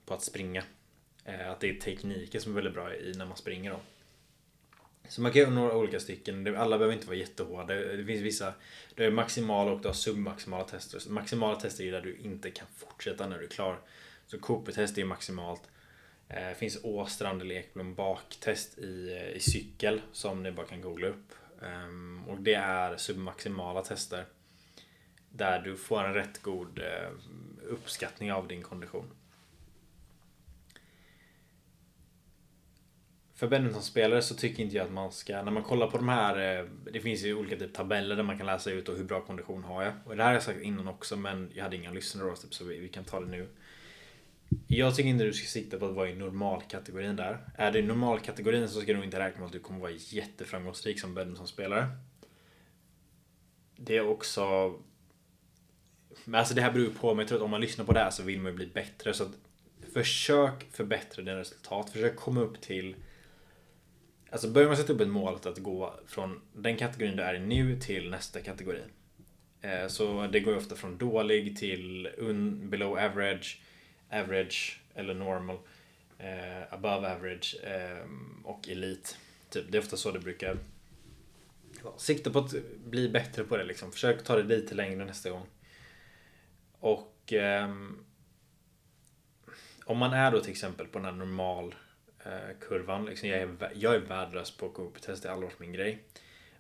på 0.05 0.15
att 0.15 0.23
springa. 0.23 0.65
Eh, 1.25 1.51
att 1.51 1.61
det 1.61 1.71
är 1.71 1.75
tekniken 1.75 2.41
som 2.41 2.53
är 2.53 2.57
väldigt 2.57 2.75
bra 2.75 2.95
i 2.95 3.13
när 3.17 3.27
man 3.27 3.37
springer 3.37 3.71
då. 3.71 3.81
Så 5.09 5.21
man 5.21 5.33
kan 5.33 5.41
göra 5.41 5.51
några 5.51 5.77
olika 5.77 6.01
stycken. 6.01 6.57
Alla 6.57 6.79
behöver 6.79 6.95
inte 6.95 7.07
vara 7.07 7.17
jättehårda. 7.17 7.75
Det 7.75 8.05
finns 8.05 8.23
vissa. 8.23 8.55
Du 8.95 9.05
har 9.05 9.11
maximala 9.11 9.73
och 9.73 9.81
du 9.81 9.89
har 9.89 9.95
submaximala 9.95 10.65
tester. 10.65 10.99
Så 10.99 11.13
maximala 11.13 11.61
tester 11.61 11.85
är 11.85 11.93
där 11.93 12.01
du 12.01 12.17
inte 12.17 12.51
kan 12.51 12.67
fortsätta 12.77 13.29
när 13.29 13.39
du 13.39 13.45
är 13.45 13.49
klar. 13.49 13.81
Så 14.27 14.39
Cooper-test 14.39 14.99
är 14.99 15.05
maximalt. 15.05 15.63
Det 16.29 16.55
finns 16.59 16.79
Åstrand 16.83 17.43
eller 17.43 17.55
Ekblom 17.55 17.95
baktest 17.95 18.79
i, 18.79 19.13
eh, 19.13 19.37
i 19.37 19.41
cykel 19.41 20.01
som 20.13 20.43
ni 20.43 20.53
bara 20.53 20.67
kan 20.67 20.81
googla 20.81 21.07
upp. 21.07 21.35
Ehm, 21.63 22.25
och 22.29 22.41
det 22.41 22.55
är 22.55 22.97
submaximala 22.97 23.83
tester. 23.83 24.27
Där 25.31 25.61
du 25.61 25.77
får 25.77 26.05
en 26.05 26.15
rätt 26.15 26.43
god 26.43 26.79
eh, 26.79 27.11
uppskattning 27.63 28.33
av 28.33 28.49
din 28.49 28.63
kondition. 28.63 29.11
För 33.35 33.49
badmintonspelare 33.49 34.23
så 34.23 34.35
tycker 34.35 34.63
inte 34.63 34.77
jag 34.77 34.87
att 34.87 34.93
man 34.93 35.13
ska, 35.13 35.43
när 35.43 35.53
man 35.53 35.63
kollar 35.63 35.91
på 35.91 35.97
de 35.97 36.09
här, 36.09 36.59
eh, 36.59 36.67
det 36.93 37.01
finns 37.01 37.23
ju 37.23 37.35
olika 37.35 37.57
typ 37.57 37.75
tabeller 37.75 38.17
där 38.17 38.23
man 38.23 38.39
kan 38.39 38.47
läsa 38.47 38.71
ut 38.71 38.89
hur 38.89 39.05
bra 39.05 39.21
kondition 39.21 39.65
har 39.65 39.83
jag. 39.83 39.93
Och 40.05 40.17
det 40.17 40.23
här 40.23 40.31
har 40.31 40.35
jag 40.35 40.43
sagt 40.43 40.61
innan 40.61 40.89
också 40.89 41.17
men 41.17 41.51
jag 41.55 41.63
hade 41.63 41.77
inga 41.77 41.91
lyssnare 41.91 42.29
då 42.29 42.37
så 42.37 42.65
vi, 42.65 42.79
vi 42.79 42.89
kan 42.89 43.05
ta 43.05 43.21
det 43.21 43.27
nu. 43.27 43.49
Jag 44.67 44.97
tycker 44.97 45.11
inte 45.11 45.25
du 45.25 45.33
ska 45.33 45.47
sikta 45.47 45.79
på 45.79 45.87
att 45.87 45.95
vara 45.95 46.11
i 46.11 46.15
normalkategorin 46.15 47.17
där. 47.17 47.39
Är 47.55 47.73
du 47.73 47.79
i 47.79 47.83
normalkategorin 47.83 48.69
så 48.69 48.81
ska 48.81 48.93
du 48.93 49.05
inte 49.05 49.19
räkna 49.19 49.41
med 49.41 49.47
att 49.47 49.53
du 49.53 49.61
kommer 49.61 49.81
vara 49.81 49.91
jätteframgångsrik 49.91 51.01
som 51.01 51.15
badmintonspelare. 51.15 51.87
Det 53.77 53.97
är 53.97 54.09
också... 54.09 54.75
Men 56.25 56.39
alltså 56.39 56.55
det 56.55 56.63
här 56.63 56.73
beror 56.73 56.87
ju 56.87 56.95
på, 56.95 57.15
men 57.15 57.19
jag 57.19 57.29
tror 57.29 57.39
att 57.39 57.45
om 57.45 57.51
man 57.51 57.61
lyssnar 57.61 57.85
på 57.85 57.93
det 57.93 58.01
här 58.01 58.11
så 58.11 58.23
vill 58.23 58.41
man 58.41 58.53
ju 58.53 58.57
bli 58.57 58.67
bättre. 58.67 59.15
Så 59.15 59.25
att 59.25 59.33
försök 59.93 60.67
förbättra 60.73 61.23
dina 61.23 61.39
resultat. 61.39 61.91
Försök 61.91 62.17
komma 62.17 62.41
upp 62.41 62.61
till... 62.61 62.97
Alltså 64.31 64.51
börjar 64.51 64.69
man 64.69 64.77
sätta 64.77 64.93
upp 64.93 65.01
ett 65.01 65.09
mål 65.09 65.35
att 65.35 65.59
gå 65.59 65.95
från 66.07 66.41
den 66.53 66.77
kategorin 66.77 67.17
du 67.17 67.23
är 67.23 67.35
i 67.35 67.39
nu 67.39 67.81
till 67.81 68.11
nästa 68.11 68.41
kategori. 68.41 68.83
Eh, 69.61 69.87
så 69.89 70.27
det 70.27 70.41
går 70.41 70.53
ju 70.53 70.59
ofta 70.59 70.77
från 70.77 70.99
dålig 70.99 71.57
till 71.57 72.09
un, 72.19 72.71
below 72.71 72.99
average 72.99 73.61
average 74.11 74.81
eller 74.95 75.15
normal, 75.15 75.59
eh, 76.19 76.73
above 76.73 77.13
average 77.13 77.57
eh, 77.63 78.07
och 78.45 78.69
elite. 78.69 79.11
Typ. 79.51 79.65
Det 79.73 79.79
är 79.79 79.83
ofta 79.83 79.97
så 79.97 80.11
det 80.11 80.19
brukar 80.19 80.57
vara. 81.83 81.99
Sikta 81.99 82.31
på 82.31 82.39
att 82.39 82.55
bli 82.85 83.09
bättre 83.09 83.45
på 83.45 83.57
det 83.57 83.65
liksom. 83.65 83.93
Försök 83.93 84.25
ta 84.25 84.37
det 84.37 84.43
lite 84.43 84.75
längre 84.75 85.05
nästa 85.05 85.31
gång. 85.31 85.47
Och 86.81 87.33
eh, 87.33 87.71
om 89.85 89.99
man 89.99 90.13
är 90.13 90.31
då 90.31 90.41
till 90.41 90.51
exempel 90.51 90.87
på 90.87 90.99
den 90.99 91.05
här 91.05 91.13
normal 91.13 91.75
eh, 92.25 92.59
kurvan. 92.61 93.05
Liksom 93.05 93.29
jag, 93.29 93.41
är, 93.41 93.71
jag 93.75 93.95
är 93.95 93.99
värdelös 93.99 94.57
på 94.57 94.69
Cooper-test, 94.69 95.23
det 95.23 95.29
har 95.29 95.35
aldrig 95.35 95.51
varit 95.51 95.61
min 95.61 95.73
grej. 95.73 96.05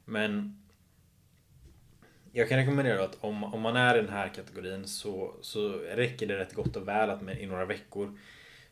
Men 0.04 0.62
jag 2.32 2.48
kan 2.48 2.58
rekommendera 2.58 3.04
att 3.04 3.16
om, 3.20 3.44
om 3.44 3.60
man 3.60 3.76
är 3.76 3.98
i 3.98 4.00
den 4.00 4.12
här 4.12 4.28
kategorin 4.28 4.86
så, 4.86 5.34
så 5.40 5.68
räcker 5.72 6.26
det 6.26 6.38
rätt 6.38 6.54
gott 6.54 6.76
och 6.76 6.88
väl 6.88 7.10
att 7.10 7.22
med, 7.22 7.40
i 7.40 7.46
några 7.46 7.64
veckor 7.64 8.18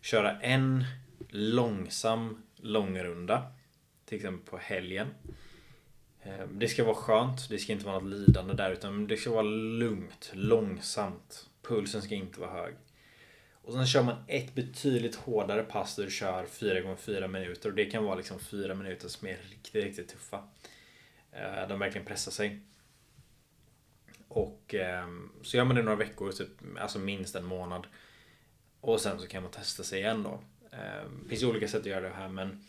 köra 0.01 0.41
en 0.41 0.85
långsam 1.29 2.43
långrunda. 2.57 3.53
Till 4.05 4.17
exempel 4.17 4.51
på 4.51 4.59
helgen. 4.59 5.07
Ehm, 6.23 6.59
det 6.59 6.69
ska 6.69 6.85
vara 6.85 6.95
skönt, 6.95 7.49
det 7.49 7.59
ska 7.59 7.73
inte 7.73 7.87
vara 7.87 7.99
något 7.99 8.13
lidande 8.13 8.55
där 8.55 8.71
utan 8.71 9.07
det 9.07 9.17
ska 9.17 9.31
vara 9.31 9.43
lugnt, 9.43 10.31
långsamt. 10.33 11.47
Pulsen 11.63 12.03
ska 12.03 12.15
inte 12.15 12.41
vara 12.41 12.51
hög. 12.51 12.75
Och 13.53 13.73
sen 13.73 13.87
kör 13.87 14.03
man 14.03 14.17
ett 14.27 14.55
betydligt 14.55 15.15
hårdare 15.15 15.63
pass 15.63 15.97
där 15.97 16.05
du 16.05 16.11
kör 16.11 16.47
4 16.47 16.81
gånger 16.81 16.97
4 16.97 17.29
minuter 17.29 17.69
och 17.69 17.75
det 17.75 17.85
kan 17.85 18.05
vara 18.05 18.15
liksom 18.15 18.39
4 18.39 18.75
minuter 18.75 19.09
som 19.09 19.29
är 19.29 19.37
riktigt, 19.51 19.85
riktigt 19.85 20.09
tuffa. 20.09 20.43
Ehm, 21.33 21.69
de 21.69 21.79
verkligen 21.79 22.07
pressar 22.07 22.33
sig. 22.33 22.61
Och 24.29 24.75
ehm, 24.75 25.33
så 25.43 25.57
gör 25.57 25.65
man 25.65 25.77
det 25.77 25.83
några 25.83 25.97
veckor, 25.97 26.33
typ, 26.33 26.51
alltså 26.81 26.99
minst 26.99 27.35
en 27.35 27.45
månad. 27.45 27.87
Och 28.81 29.01
sen 29.01 29.21
så 29.21 29.27
kan 29.27 29.43
man 29.43 29.53
testa 29.53 29.83
sig 29.83 30.01
igen 30.01 30.23
då. 30.23 30.41
Ehm, 30.71 31.21
det 31.23 31.29
finns 31.29 31.43
olika 31.43 31.69
sätt 31.69 31.81
att 31.81 31.87
göra 31.87 32.09
det 32.09 32.15
här 32.15 32.29
men 32.29 32.65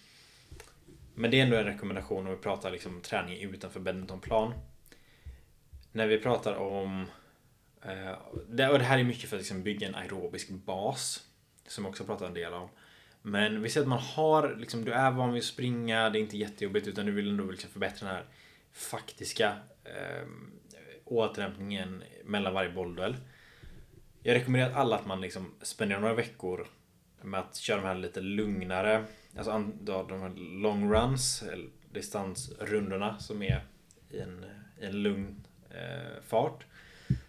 Men 1.16 1.32
det 1.32 1.40
är 1.40 1.44
ändå 1.44 1.58
en 1.58 1.66
rekommendation 1.66 2.26
om 2.28 2.32
vi 2.32 2.38
pratar 2.38 2.72
liksom 2.72 3.02
träning 3.02 3.42
utanför 3.42 3.80
badmintonplan. 3.80 4.54
När 5.92 6.08
vi 6.08 6.18
pratar 6.18 6.56
om 6.56 7.06
eh, 7.82 8.18
det, 8.48 8.70
och 8.70 8.80
det 8.80 8.86
här 8.86 9.00
är 9.00 9.04
mycket 9.04 9.30
för 9.30 9.36
att 9.38 9.42
liksom 9.42 9.64
bygga 9.64 9.88
en 9.88 9.96
aerobisk 9.96 10.50
bas. 10.50 11.24
Som 11.68 11.84
jag 11.86 11.90
också 11.90 12.04
pratar 12.04 12.28
en 12.28 12.34
del 12.34 12.54
om. 12.54 12.70
Men 13.22 13.62
vi 13.62 13.70
säger 13.70 13.84
att 13.84 13.90
man 13.90 14.00
har, 14.00 14.56
liksom, 14.56 14.86
du 14.86 14.92
är 14.92 15.12
van 15.12 15.34
vid 15.34 15.40
att 15.40 15.46
springa, 15.46 16.10
det 16.10 16.20
är 16.20 16.22
inte 16.22 16.38
jättejobbigt 16.38 16.88
utan 16.88 17.06
du 17.06 17.12
vill 17.12 17.30
ändå 17.30 17.44
liksom 17.44 17.70
förbättra 17.70 18.08
den 18.08 18.16
här 18.16 18.26
faktiska 18.74 19.56
eh, 19.84 20.28
återhämtningen 21.10 22.04
mellan 22.24 22.54
varje 22.54 22.70
bollduell. 22.70 23.16
Jag 24.24 24.36
rekommenderar 24.36 24.74
alla 24.74 24.96
att 24.96 25.06
man 25.06 25.22
liksom 25.22 25.52
spenderar 25.62 26.00
några 26.00 26.14
veckor 26.14 26.68
med 27.22 27.40
att 27.40 27.56
köra 27.56 27.82
de 27.82 27.88
här 27.88 27.96
lite 27.96 28.22
lugnare, 28.22 29.06
alltså 29.38 29.72
de 29.82 30.22
här 30.22 30.62
long 30.62 30.94
runs, 30.94 31.44
distansrundorna 31.94 33.20
som 33.20 33.42
är 33.42 33.66
i 34.10 34.20
en, 34.20 34.46
i 34.82 34.86
en 34.86 35.04
lugn 35.04 35.46
eh, 35.70 36.22
fart. 36.28 36.66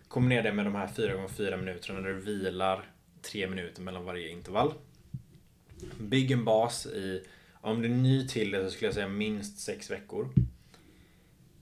Kombinera 0.08 0.42
det 0.42 0.52
med 0.52 0.64
de 0.64 0.74
här 0.74 0.86
4x4 0.86 1.56
minuterna 1.56 2.00
där 2.00 2.08
du 2.08 2.20
vilar 2.20 2.84
3 3.22 3.46
minuter 3.46 3.82
mellan 3.82 4.04
varje 4.04 4.28
intervall. 4.28 4.74
Bygg 6.00 6.30
en 6.30 6.44
bas 6.44 6.86
i, 6.86 7.22
om 7.60 7.82
du 7.82 7.88
är 7.88 7.94
ny 7.94 8.28
till 8.28 8.50
det 8.50 8.64
så 8.64 8.70
skulle 8.70 8.86
jag 8.86 8.94
säga 8.94 9.08
minst 9.08 9.60
6 9.60 9.90
veckor. 9.90 10.28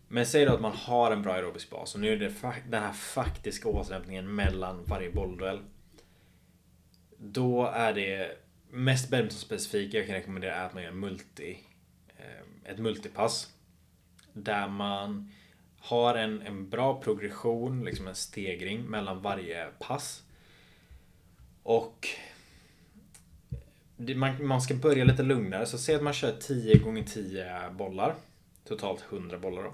Men 0.09 0.27
säg 0.27 0.45
då 0.45 0.55
att 0.55 0.61
man 0.61 0.73
har 0.73 1.11
en 1.11 1.23
bra 1.23 1.33
aerobisk 1.33 1.71
bas 1.71 1.95
och 1.95 2.01
nu 2.01 2.13
är 2.13 2.17
det 2.17 2.33
den 2.69 2.83
här 2.83 2.93
faktiska 2.93 3.69
återhämtningen 3.69 4.35
mellan 4.35 4.85
varje 4.85 5.11
bollduell. 5.11 5.61
Då 7.19 7.67
är 7.67 7.93
det 7.93 8.39
mest 8.71 9.11
badmintonspecifika 9.11 9.99
jag 9.99 10.07
kan 10.07 10.15
rekommendera 10.15 10.55
är 10.55 10.67
att 10.67 10.75
man 10.75 10.83
gör 10.83 10.93
multi, 10.93 11.59
eh, 12.17 12.71
ett 12.73 12.79
multipass. 12.79 13.53
Där 14.33 14.69
man 14.69 15.33
har 15.79 16.15
en, 16.15 16.43
en 16.43 16.71
bra 16.71 17.01
progression, 17.01 17.85
liksom 17.85 18.09
en 18.09 18.15
stegring 18.15 18.83
mellan 18.83 19.23
varje 19.23 19.67
pass. 19.79 20.23
Och 21.63 22.09
man, 23.97 24.47
man 24.47 24.61
ska 24.61 24.75
börja 24.75 25.05
lite 25.05 25.23
lugnare, 25.23 25.67
så 25.67 25.79
säg 25.79 25.95
att 25.95 26.03
man 26.03 26.13
kör 26.13 26.33
10 26.41 26.79
gånger 26.79 27.03
10 27.03 27.71
bollar. 27.71 28.15
Totalt 28.65 29.05
100 29.11 29.39
bollar 29.39 29.63
då. 29.63 29.73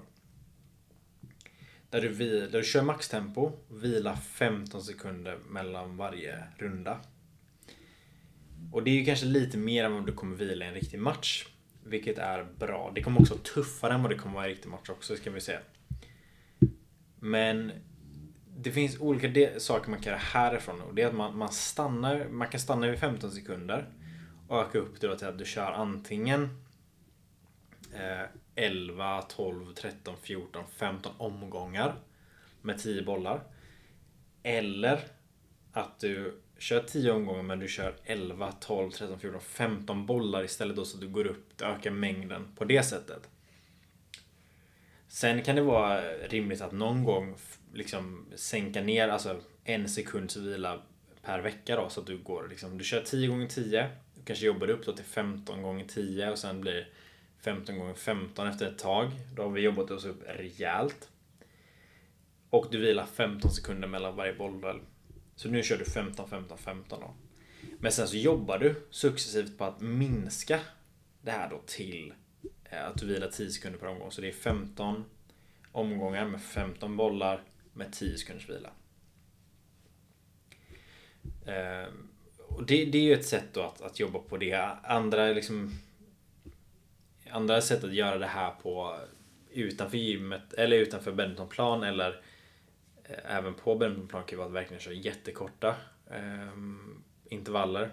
Där 1.95 2.01
du, 2.01 2.47
där 2.47 2.59
du 2.59 2.63
kör 2.63 2.81
maxtempo, 2.81 3.51
vila 3.69 4.15
15 4.15 4.81
sekunder 4.81 5.37
mellan 5.49 5.97
varje 5.97 6.43
runda. 6.57 6.99
Och 8.71 8.83
det 8.83 8.91
är 8.91 8.95
ju 8.95 9.05
kanske 9.05 9.25
lite 9.25 9.57
mer 9.57 9.83
än 9.83 9.93
vad 9.93 10.05
du 10.05 10.13
kommer 10.13 10.35
vila 10.35 10.65
i 10.65 10.67
en 10.67 10.73
riktig 10.73 10.99
match. 10.99 11.47
Vilket 11.83 12.17
är 12.17 12.43
bra. 12.59 12.91
Det 12.95 13.03
kommer 13.03 13.21
också 13.21 13.33
vara 13.33 13.43
tuffare 13.43 13.93
än 13.93 14.01
vad 14.01 14.11
det 14.11 14.15
kommer 14.15 14.35
vara 14.35 14.45
i 14.45 14.49
en 14.49 14.55
riktig 14.55 14.69
match 14.69 14.89
också, 14.89 15.15
ska 15.15 15.31
vi 15.31 15.41
säga. 15.41 15.59
Men 17.19 17.71
det 18.57 18.71
finns 18.71 18.99
olika 18.99 19.59
saker 19.59 19.89
man 19.89 19.99
kan 19.99 20.11
göra 20.11 20.21
härifrån. 20.21 20.81
Och 20.81 20.95
det 20.95 21.01
är 21.01 21.07
att 21.07 21.15
man, 21.15 21.37
man 21.37 21.51
stannar, 21.51 22.27
man 22.29 22.47
kan 22.47 22.59
stanna 22.59 22.87
vid 22.87 22.99
15 22.99 23.31
sekunder 23.31 23.89
och 24.47 24.61
öka 24.61 24.77
upp 24.77 25.01
det 25.01 25.17
till 25.17 25.27
att 25.27 25.37
du 25.37 25.45
kör 25.45 25.71
antingen 25.71 26.43
eh, 27.93 28.25
11, 28.55 29.21
12, 29.21 29.73
13, 29.73 30.15
14, 30.21 30.63
15 30.75 31.13
omgångar 31.17 31.95
med 32.61 32.79
10 32.79 33.01
bollar. 33.01 33.43
Eller 34.43 34.99
att 35.71 35.99
du 35.99 36.41
kör 36.57 36.79
10 36.79 37.11
omgångar 37.11 37.43
men 37.43 37.59
du 37.59 37.67
kör 37.67 37.95
11, 38.03 38.51
12, 38.51 38.91
13, 38.91 39.19
14, 39.19 39.41
15 39.41 40.05
bollar 40.05 40.43
istället 40.43 40.75
då 40.75 40.85
så 40.85 40.97
att 40.97 41.01
du 41.01 41.07
går 41.07 41.27
upp, 41.27 41.57
du 41.57 41.65
ökar 41.65 41.91
mängden 41.91 42.47
på 42.55 42.65
det 42.65 42.83
sättet. 42.83 43.29
Sen 45.07 45.41
kan 45.41 45.55
det 45.55 45.61
vara 45.61 46.01
rimligt 46.01 46.61
att 46.61 46.71
någon 46.71 47.03
gång 47.03 47.35
liksom 47.73 48.25
sänka 48.35 48.81
ner, 48.81 49.07
alltså 49.07 49.41
en 49.63 49.89
sekunds 49.89 50.37
vila 50.37 50.81
per 51.21 51.39
vecka 51.39 51.75
då 51.75 51.89
så 51.89 52.01
att 52.01 52.07
du 52.07 52.17
går 52.17 52.47
liksom, 52.49 52.77
du 52.77 52.83
kör 52.83 53.01
10 53.01 53.27
gånger 53.27 53.47
10 53.47 53.89
du 54.15 54.23
kanske 54.25 54.45
jobbar 54.45 54.69
upp 54.69 54.85
då 54.85 54.93
till 54.93 55.05
15 55.05 55.61
gånger 55.61 55.85
10 55.85 56.31
och 56.31 56.39
sen 56.39 56.61
blir 56.61 56.89
15 57.39 57.77
gånger 57.77 57.93
15 57.93 58.47
efter 58.47 58.67
ett 58.67 58.77
tag. 58.77 59.11
Då 59.35 59.41
har 59.43 59.49
vi 59.49 59.61
jobbat 59.61 59.91
oss 59.91 60.05
upp 60.05 60.23
rejält. 60.27 61.09
Och 62.49 62.67
du 62.71 62.77
vilar 62.77 63.05
15 63.05 63.51
sekunder 63.51 63.87
mellan 63.87 64.15
varje 64.15 64.33
bollduell. 64.33 64.79
Så 65.35 65.49
nu 65.49 65.63
kör 65.63 65.77
du 65.77 65.85
15, 65.85 66.29
15, 66.29 66.57
15 66.57 66.99
då. 66.99 67.13
Men 67.79 67.91
sen 67.91 68.07
så 68.07 68.17
jobbar 68.17 68.59
du 68.59 68.75
successivt 68.89 69.57
på 69.57 69.65
att 69.65 69.81
minska 69.81 70.59
det 71.21 71.31
här 71.31 71.49
då 71.49 71.61
till 71.65 72.13
eh, 72.63 72.87
att 72.87 72.97
du 72.97 73.05
vilar 73.05 73.27
10 73.27 73.49
sekunder 73.49 73.79
per 73.79 73.87
omgång. 73.87 74.11
Så 74.11 74.21
det 74.21 74.27
är 74.27 74.33
15 74.33 75.05
omgångar 75.71 76.25
med 76.25 76.41
15 76.41 76.97
bollar 76.97 77.43
med 77.73 77.93
10 77.93 78.17
sekunders 78.17 78.49
vila. 78.49 78.69
Ehm, 81.45 82.07
och 82.37 82.65
det, 82.65 82.85
det 82.85 82.97
är 82.97 83.01
ju 83.01 83.13
ett 83.13 83.25
sätt 83.25 83.45
då 83.53 83.61
att, 83.61 83.81
att 83.81 83.99
jobba 83.99 84.19
på 84.19 84.37
det. 84.37 84.69
Andra 84.83 85.27
liksom 85.27 85.79
andra 87.35 87.61
sätt 87.61 87.83
att 87.83 87.93
göra 87.93 88.17
det 88.17 88.25
här 88.25 88.51
på 88.51 88.99
utanför 89.51 89.97
gymmet 89.97 90.53
eller 90.53 90.77
utanför 90.77 91.11
badmintonplan 91.11 91.83
eller 91.83 92.21
eh, 93.03 93.35
även 93.35 93.53
på 93.53 93.75
badmintonplan 93.75 94.23
kan 94.23 94.31
ju 94.31 94.37
vara 94.37 94.47
att 94.47 94.53
verkligen 94.53 94.81
köra 94.81 94.93
jättekorta 94.93 95.75
eh, 96.11 96.57
intervaller. 97.29 97.89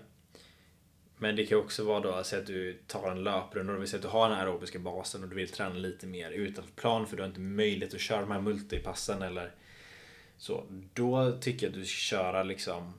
Men 1.19 1.37
det 1.37 1.47
kan 1.47 1.59
också 1.59 1.85
vara 1.85 2.01
då 2.01 2.11
att 2.11 2.47
du 2.47 2.79
tar 2.87 3.11
en 3.11 3.25
löprunda, 3.25 3.73
och 3.73 3.81
vill 3.81 3.89
säga 3.89 3.99
att 3.99 4.03
du 4.03 4.09
har 4.09 4.29
den 4.29 4.39
aerobiska 4.39 4.79
basen 4.79 5.23
och 5.23 5.29
du 5.29 5.37
vill 5.37 5.49
träna 5.49 5.75
lite 5.75 6.07
mer 6.07 6.31
utanför 6.31 6.73
plan 6.73 7.07
för 7.07 7.17
du 7.17 7.23
har 7.23 7.29
inte 7.29 7.41
möjlighet 7.41 7.95
att 7.95 8.01
köra 8.01 8.21
de 8.21 8.31
här 8.31 8.41
multipassen 8.41 9.23
eller 9.23 9.51
så. 10.37 10.65
Då 10.95 11.39
tycker 11.41 11.67
jag 11.67 11.71
att 11.71 11.81
du 11.81 11.85
ska 11.85 12.17
köra 12.17 12.43
liksom 12.43 12.93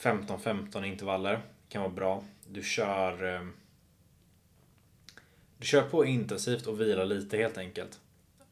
15-15 0.00 0.84
intervaller. 0.84 1.32
Det 1.32 1.72
kan 1.72 1.82
vara 1.82 1.92
bra. 1.92 2.24
Du 2.48 2.62
kör 2.62 3.34
eh, 3.34 3.42
kör 5.60 5.82
på 5.82 6.04
intensivt 6.04 6.66
och 6.66 6.80
vilar 6.80 7.06
lite 7.06 7.36
helt 7.36 7.58
enkelt. 7.58 8.00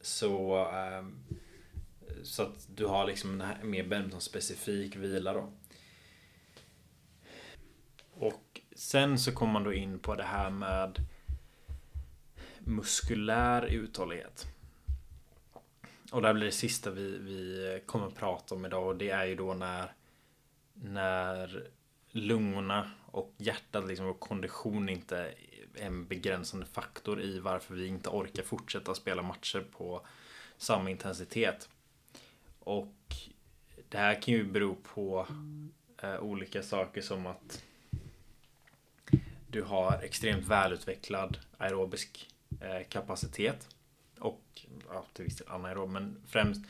Så, 0.00 0.58
eh, 0.58 1.06
så 2.22 2.42
att 2.42 2.68
du 2.74 2.86
har 2.86 3.06
liksom 3.06 3.40
en 3.40 3.70
mer 3.70 3.84
badminton-specifik 3.84 4.96
vila 4.96 5.32
då. 5.32 5.52
Och 8.10 8.60
sen 8.76 9.18
så 9.18 9.32
kommer 9.32 9.52
man 9.52 9.64
då 9.64 9.72
in 9.72 9.98
på 9.98 10.14
det 10.14 10.22
här 10.22 10.50
med 10.50 10.98
muskulär 12.58 13.62
uthållighet. 13.62 14.46
Och 16.12 16.22
det 16.22 16.28
här 16.28 16.34
blir 16.34 16.46
det 16.46 16.52
sista 16.52 16.90
vi, 16.90 17.18
vi 17.18 17.80
kommer 17.86 18.06
att 18.06 18.14
prata 18.14 18.54
om 18.54 18.66
idag 18.66 18.86
och 18.86 18.96
det 18.96 19.10
är 19.10 19.24
ju 19.24 19.34
då 19.34 19.54
när 19.54 19.92
när 20.82 21.70
lungorna 22.10 22.90
och 23.06 23.34
hjärtat 23.36 23.86
liksom 23.86 24.06
och 24.06 24.20
kondition 24.20 24.88
inte 24.88 25.34
en 25.78 26.06
begränsande 26.06 26.66
faktor 26.66 27.20
i 27.20 27.38
varför 27.38 27.74
vi 27.74 27.86
inte 27.86 28.08
orkar 28.08 28.42
fortsätta 28.42 28.94
spela 28.94 29.22
matcher 29.22 29.64
på 29.72 30.06
samma 30.56 30.90
intensitet. 30.90 31.68
Och 32.58 32.94
det 33.88 33.98
här 33.98 34.22
kan 34.22 34.34
ju 34.34 34.44
bero 34.44 34.74
på 34.74 35.26
eh, 36.02 36.18
olika 36.20 36.62
saker 36.62 37.00
som 37.00 37.26
att 37.26 37.62
du 39.48 39.62
har 39.62 40.02
extremt 40.02 40.46
välutvecklad 40.46 41.38
aerobisk 41.58 42.28
eh, 42.60 42.88
kapacitet 42.88 43.68
och 44.18 44.66
ja, 44.88 45.06
till 45.12 45.24
viss 45.24 45.36
del 45.36 45.48
anaerob, 45.48 45.90
men 45.90 46.22
främst 46.26 46.66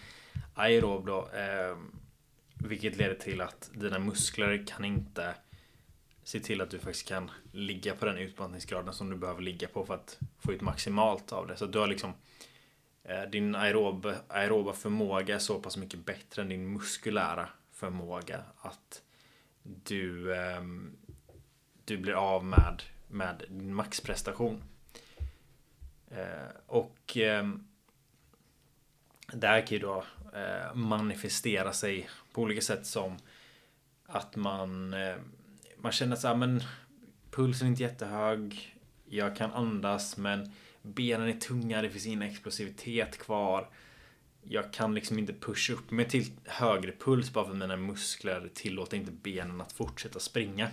aerob 0.54 1.06
då. 1.06 1.28
Eh, 1.28 1.76
vilket 2.58 2.96
leder 2.96 3.14
till 3.14 3.40
att 3.40 3.70
dina 3.74 3.98
muskler 3.98 4.66
kan 4.66 4.84
inte 4.84 5.34
se 6.26 6.40
till 6.40 6.60
att 6.60 6.70
du 6.70 6.78
faktiskt 6.78 7.08
kan 7.08 7.30
ligga 7.52 7.94
på 7.94 8.06
den 8.06 8.18
utmattningsgraden 8.18 8.94
som 8.94 9.10
du 9.10 9.16
behöver 9.16 9.42
ligga 9.42 9.68
på 9.68 9.86
för 9.86 9.94
att 9.94 10.18
få 10.38 10.52
ut 10.52 10.60
maximalt 10.60 11.32
av 11.32 11.46
det. 11.46 11.56
Så 11.56 11.66
du 11.66 11.78
har 11.78 11.86
liksom 11.86 12.12
eh, 13.04 13.22
din 13.22 13.54
aerob, 13.54 14.12
aeroba 14.28 14.72
förmåga 14.72 15.34
är 15.34 15.38
så 15.38 15.60
pass 15.60 15.76
mycket 15.76 16.06
bättre 16.06 16.42
än 16.42 16.48
din 16.48 16.72
muskulära 16.72 17.48
förmåga 17.72 18.42
att 18.58 19.02
du, 19.62 20.36
ehm, 20.36 20.96
du 21.84 21.96
blir 21.96 22.14
av 22.14 22.44
med, 22.44 22.82
med 23.08 23.44
din 23.48 23.74
maxprestation. 23.74 24.62
Eh, 26.08 26.50
och 26.66 26.98
Där 27.14 27.58
det 29.32 29.46
här 29.46 29.66
kan 29.66 29.76
ju 29.76 29.78
då 29.78 30.04
eh, 30.34 30.74
manifestera 30.74 31.72
sig 31.72 32.08
på 32.32 32.42
olika 32.42 32.60
sätt 32.60 32.86
som 32.86 33.16
att 34.06 34.36
man 34.36 34.94
ehm, 34.94 35.35
man 35.86 35.92
känner 35.92 36.16
så 36.16 36.28
här, 36.28 36.34
men 36.34 36.62
pulsen 37.30 37.66
är 37.66 37.70
inte 37.70 37.82
jättehög. 37.82 38.76
Jag 39.04 39.36
kan 39.36 39.52
andas 39.52 40.16
men 40.16 40.52
benen 40.82 41.28
är 41.28 41.32
tunga, 41.32 41.82
det 41.82 41.90
finns 41.90 42.06
ingen 42.06 42.22
explosivitet 42.22 43.18
kvar. 43.18 43.68
Jag 44.42 44.72
kan 44.72 44.94
liksom 44.94 45.18
inte 45.18 45.32
pusha 45.32 45.72
upp 45.72 45.90
mig 45.90 46.08
till 46.08 46.32
högre 46.44 46.92
puls 46.92 47.32
bara 47.32 47.44
för 47.44 47.52
att 47.52 47.58
mina 47.58 47.76
muskler 47.76 48.50
tillåter 48.54 48.96
inte 48.96 49.12
benen 49.12 49.60
att 49.60 49.72
fortsätta 49.72 50.20
springa. 50.20 50.68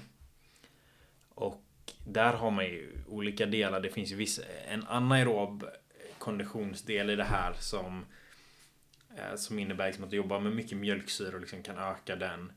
Och 1.30 1.64
där 2.06 2.34
har 2.34 2.52
man 2.52 2.66
ju 2.66 3.04
olika 3.08 3.46
delar. 3.46 3.82
Det 3.82 3.90
finns 3.90 4.12
ju 4.12 4.16
viss, 4.16 4.40
en 4.68 4.88
anaerob 4.88 5.66
konditionsdel 6.18 7.10
i 7.10 7.16
det 7.16 7.24
här 7.24 7.54
som 7.60 8.06
eh, 9.18 9.36
som 9.36 9.60
innebär 9.60 9.88
liksom 9.88 10.04
att 10.04 10.10
du 10.10 10.18
jobbar 10.18 10.40
med 10.40 10.56
mycket 10.56 10.78
mjölksyra 10.78 11.36
och 11.36 11.42
liksom 11.42 11.64
kan 11.64 11.78
öka 11.78 12.16
den 12.16 12.52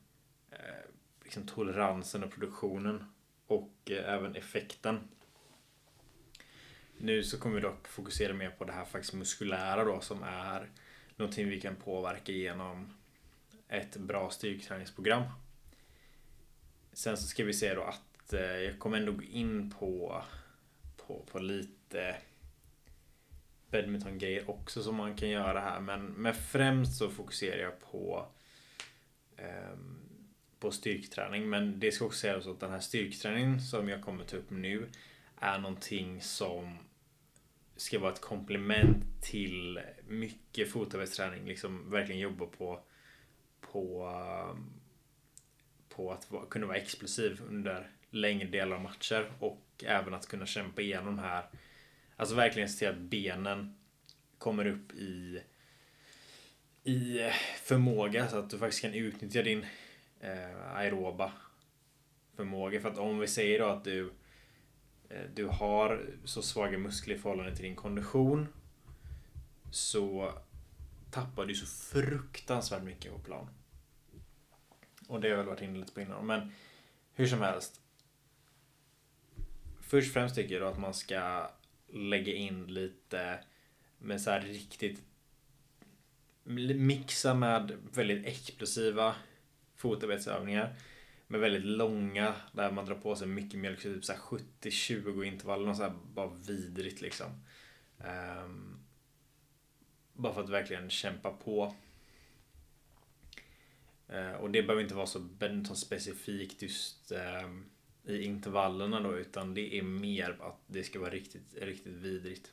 eh, 0.51 0.91
liksom 1.27 1.47
toleransen 1.47 2.25
och 2.25 2.31
produktionen 2.31 3.05
och 3.47 3.91
eh, 3.91 4.15
även 4.15 4.37
effekten. 4.37 5.09
Nu 6.99 7.23
så 7.23 7.39
kommer 7.39 7.57
vi 7.57 7.63
dock 7.63 7.89
fokusera 7.89 8.35
mer 8.35 8.51
på 8.51 8.65
det 8.65 8.73
här 8.73 8.85
faktiskt 8.85 9.15
muskulära 9.15 9.85
då 9.85 10.01
som 10.01 10.23
är 10.23 10.71
någonting 11.17 11.49
vi 11.49 11.61
kan 11.61 11.77
påverka 11.77 12.33
genom 12.33 12.97
ett 13.69 13.97
bra 13.97 14.31
styrketräningsprogram. 14.31 15.23
Sen 16.93 17.17
så 17.17 17.27
ska 17.27 17.45
vi 17.45 17.55
se 17.55 17.75
då 17.75 17.83
att 17.83 18.33
eh, 18.33 18.41
jag 18.41 18.79
kommer 18.79 18.99
ändå 18.99 19.13
gå 19.13 19.23
in 19.23 19.71
på, 19.71 20.23
på, 20.97 21.25
på 21.33 21.39
lite 21.39 22.17
badmintongrejer 23.71 24.51
också 24.51 24.83
som 24.83 24.97
man 24.97 25.17
kan 25.17 25.29
göra 25.29 25.61
här 25.61 25.81
men, 25.81 26.07
men 26.07 26.35
främst 26.35 26.99
så 26.99 27.11
fokuserar 27.11 27.63
jag 27.63 27.81
på 27.81 28.29
um, 29.39 30.06
på 30.61 30.71
styrketräning. 30.71 31.51
Men 31.51 31.81
det 31.81 31.93
ska 31.93 32.05
också 32.05 32.19
sägas 32.19 32.47
att 32.47 32.61
den 32.61 32.71
här 32.71 32.81
styrketräningen 32.81 33.61
som 33.61 33.89
jag 33.89 34.03
kommer 34.03 34.25
ta 34.25 34.37
upp 34.37 34.51
nu 34.51 34.89
är 35.41 35.59
någonting 35.59 36.21
som 36.21 36.79
ska 37.77 37.99
vara 37.99 38.13
ett 38.13 38.21
komplement 38.21 39.05
till 39.23 39.81
mycket 40.09 40.71
fotarbetsträning. 40.71 41.47
Liksom 41.47 41.91
verkligen 41.91 42.21
jobba 42.21 42.47
på, 42.47 42.81
på, 43.61 44.13
på 45.89 46.13
att 46.13 46.51
kunna 46.51 46.67
vara 46.67 46.77
explosiv 46.77 47.41
under 47.49 47.91
längre 48.11 48.49
delar 48.49 48.77
av 48.77 48.83
matcher 48.83 49.33
och 49.39 49.85
även 49.87 50.15
att 50.15 50.29
kunna 50.29 50.47
kämpa 50.47 50.83
igenom 50.83 51.19
här. 51.19 51.45
Alltså 52.17 52.35
verkligen 52.35 52.69
se 52.69 52.79
till 52.79 52.89
att 52.89 53.11
benen 53.11 53.79
kommer 54.39 54.67
upp 54.67 54.93
i 54.93 55.41
i 56.85 57.31
förmåga 57.63 58.29
så 58.29 58.39
att 58.39 58.51
du 58.51 58.59
faktiskt 58.59 58.83
kan 58.83 58.95
utnyttja 58.95 59.43
din 59.43 59.67
eh, 60.21 60.77
aeroba 60.77 61.33
förmåga. 62.37 62.81
För 62.81 62.91
att 62.91 62.99
om 62.99 63.19
vi 63.19 63.27
säger 63.27 63.59
då 63.59 63.67
att 63.67 63.85
du, 63.85 64.13
eh, 65.09 65.25
du 65.35 65.47
har 65.47 66.07
så 66.25 66.43
svaga 66.43 66.79
muskler 66.79 67.15
i 67.15 67.19
förhållande 67.19 67.57
till 67.57 67.65
din 67.65 67.77
kondition 67.77 68.49
så 69.71 70.33
tappar 71.11 71.47
du 71.47 71.55
så 71.55 71.67
fruktansvärt 71.67 72.83
mycket 72.83 73.13
på 73.13 73.19
plan. 73.19 73.49
Och 75.09 75.21
det 75.21 75.29
har 75.29 75.31
jag 75.31 75.37
väl 75.37 75.47
varit 75.47 75.63
inne 75.63 75.79
lite 75.79 75.93
på 75.93 76.01
innan. 76.01 76.27
Men 76.27 76.53
hur 77.15 77.27
som 77.27 77.41
helst. 77.41 77.81
Först 79.81 80.09
och 80.09 80.13
främst 80.13 80.35
tycker 80.35 80.55
jag 80.55 80.63
då 80.63 80.67
att 80.69 80.81
man 80.81 80.95
ska 80.95 81.51
lägga 81.89 82.33
in 82.33 82.67
lite 82.67 83.45
med 83.99 84.21
så 84.21 84.31
här 84.31 84.41
riktigt 84.41 85.03
mixa 86.75 87.35
med 87.35 87.73
väldigt 87.93 88.27
explosiva 88.27 89.17
fotarbetsövningar 89.77 90.75
med 91.27 91.41
väldigt 91.41 91.65
långa 91.65 92.35
där 92.53 92.71
man 92.71 92.87
drar 92.87 92.95
på 92.95 93.17
sig 93.17 93.29
mycket 93.29 93.61
mjölk, 93.61 93.83
typ 93.83 94.03
70-20 94.05 95.25
intervaller 95.25 95.67
Något 95.67 95.77
så 95.77 95.83
här 95.83 95.95
bara 96.15 96.31
vidrigt 96.47 97.01
liksom. 97.01 97.27
Um, 97.99 98.79
bara 100.13 100.35
för 100.35 100.45
att 100.45 100.51
verkligen 100.51 100.91
kämpa 100.91 101.31
på. 101.31 101.75
Uh, 104.13 104.33
och 104.33 104.51
det 104.51 104.63
behöver 104.63 104.83
inte 104.83 104.95
vara 104.95 105.07
så, 105.07 105.29
så 105.69 105.75
specifikt 105.75 106.63
just 106.63 107.13
uh, 107.13 107.61
i 108.07 108.23
intervallerna 108.23 109.01
då 109.01 109.19
utan 109.19 109.55
det 109.55 109.79
är 109.79 109.83
mer 109.83 110.37
att 110.41 110.61
det 110.67 110.83
ska 110.83 111.01
vara 111.01 111.11
riktigt, 111.11 111.55
riktigt 111.61 111.93
vidrigt. 111.93 112.53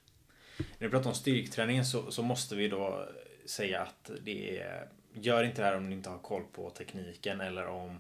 När 0.58 0.88
vi 0.88 0.90
pratar 0.90 1.10
om 1.10 1.16
styrketräningen 1.16 1.86
så, 1.86 2.12
så 2.12 2.24
måste 2.24 2.56
vi 2.56 2.68
då 2.68 3.10
säga 3.46 3.82
att 3.82 4.12
det 4.22 4.60
är, 4.60 4.90
gör 5.14 5.44
inte 5.44 5.62
det 5.62 5.66
här 5.66 5.78
om 5.78 5.90
ni 5.90 5.96
inte 5.96 6.10
har 6.10 6.20
koll 6.20 6.44
på 6.52 6.70
tekniken 6.70 7.42
eller 7.42 7.66
om 7.66 8.00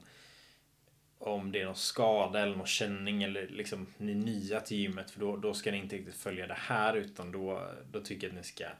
om 1.18 1.52
det 1.52 1.62
är 1.62 1.66
någon 1.66 1.76
skada 1.76 2.40
eller 2.40 2.56
någon 2.56 2.68
känning 2.68 3.24
eller 3.24 3.48
liksom 3.48 3.88
ni 3.98 4.12
är 4.12 4.16
nya 4.16 4.60
till 4.60 4.78
gymmet 4.78 5.12
för 5.12 5.20
då, 5.20 5.38
då 5.38 5.54
ska 5.54 5.72
ni 5.72 5.78
inte 5.78 5.96
riktigt 5.96 6.16
följa 6.16 6.48
det 6.48 6.54
här 6.54 6.94
utan 6.94 7.32
då, 7.32 7.72
då 7.92 8.02
tycker 8.02 8.28
jag 8.28 8.32
att 8.32 8.38
ni 8.38 8.44
ska 8.44 8.64
mm, 8.64 8.76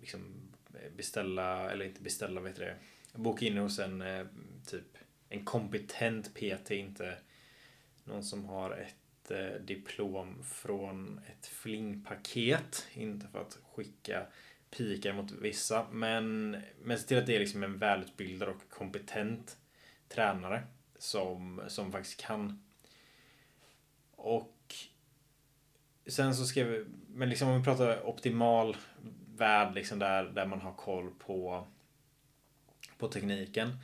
liksom 0.00 0.34
eh, 0.74 0.92
beställa, 0.96 1.70
eller 1.70 1.84
inte 1.84 2.00
beställa, 2.00 2.40
vet 2.40 2.56
du 2.56 2.64
det, 2.64 2.76
boka 3.14 3.46
in 3.46 3.56
hos 3.56 3.78
en 3.78 4.02
eh, 4.02 4.26
typ 4.66 4.96
en 5.28 5.44
kompetent 5.44 6.34
PT, 6.34 6.70
inte 6.70 7.16
någon 8.04 8.24
som 8.24 8.44
har 8.44 8.70
ett 8.70 9.30
eh, 9.30 9.60
diplom 9.60 10.42
från 10.44 11.20
ett 11.26 11.46
flingpaket. 11.46 12.86
Inte 12.92 13.28
för 13.28 13.40
att 13.40 13.58
skicka 13.72 14.26
pikar 14.76 15.12
mot 15.12 15.30
vissa, 15.30 15.86
men, 15.90 16.56
men 16.82 16.98
se 16.98 17.06
till 17.06 17.18
att 17.18 17.26
det 17.26 17.36
är 17.36 17.40
liksom 17.40 17.62
en 17.62 17.78
välutbildad 17.78 18.48
och 18.48 18.70
kompetent 18.70 19.56
tränare 20.08 20.62
som, 20.98 21.62
som 21.68 21.92
faktiskt 21.92 22.20
kan. 22.20 22.62
Och 24.16 24.74
sen 26.06 26.34
så 26.34 26.44
ska 26.44 26.64
vi, 26.64 26.84
men 27.08 27.28
liksom 27.28 27.48
om 27.48 27.58
vi 27.58 27.64
pratar 27.64 28.06
optimal 28.06 28.76
värld 29.36 29.74
liksom 29.74 29.98
där, 29.98 30.24
där 30.24 30.46
man 30.46 30.60
har 30.60 30.72
koll 30.72 31.10
på, 31.18 31.66
på 32.98 33.08
tekniken. 33.08 33.78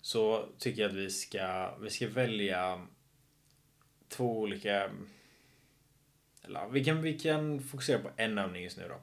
Så 0.00 0.48
tycker 0.58 0.82
jag 0.82 0.88
att 0.88 0.96
vi 0.96 1.10
ska, 1.10 1.76
vi 1.76 1.90
ska 1.90 2.08
välja 2.08 2.86
två 4.08 4.40
olika... 4.40 4.90
Eller 6.42 6.68
vi 6.68 6.84
kan, 6.84 7.02
vi 7.02 7.18
kan 7.18 7.60
fokusera 7.60 7.98
på 7.98 8.10
en 8.16 8.38
övning 8.38 8.62
just 8.62 8.76
nu 8.76 8.88
då. 8.88 9.00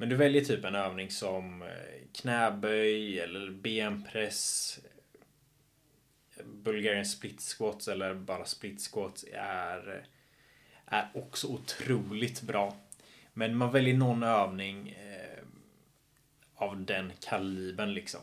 Men 0.00 0.08
du 0.08 0.16
väljer 0.16 0.44
typ 0.44 0.64
en 0.64 0.74
övning 0.74 1.10
som 1.10 1.62
eh, 1.62 1.68
knäböj 2.12 3.20
eller 3.20 3.50
benpress. 3.50 4.78
Bulgarian 6.44 7.06
split 7.06 7.40
squats 7.40 7.88
eller 7.88 8.14
bara 8.14 8.44
split 8.44 8.80
squats 8.80 9.24
är, 9.32 10.06
är 10.84 11.10
också 11.14 11.46
otroligt 11.46 12.42
bra. 12.42 12.76
Men 13.32 13.56
man 13.56 13.72
väljer 13.72 13.96
någon 13.96 14.22
övning 14.22 14.88
eh, 14.90 15.44
av 16.54 16.84
den 16.84 17.12
kalibern 17.20 17.94
liksom. 17.94 18.20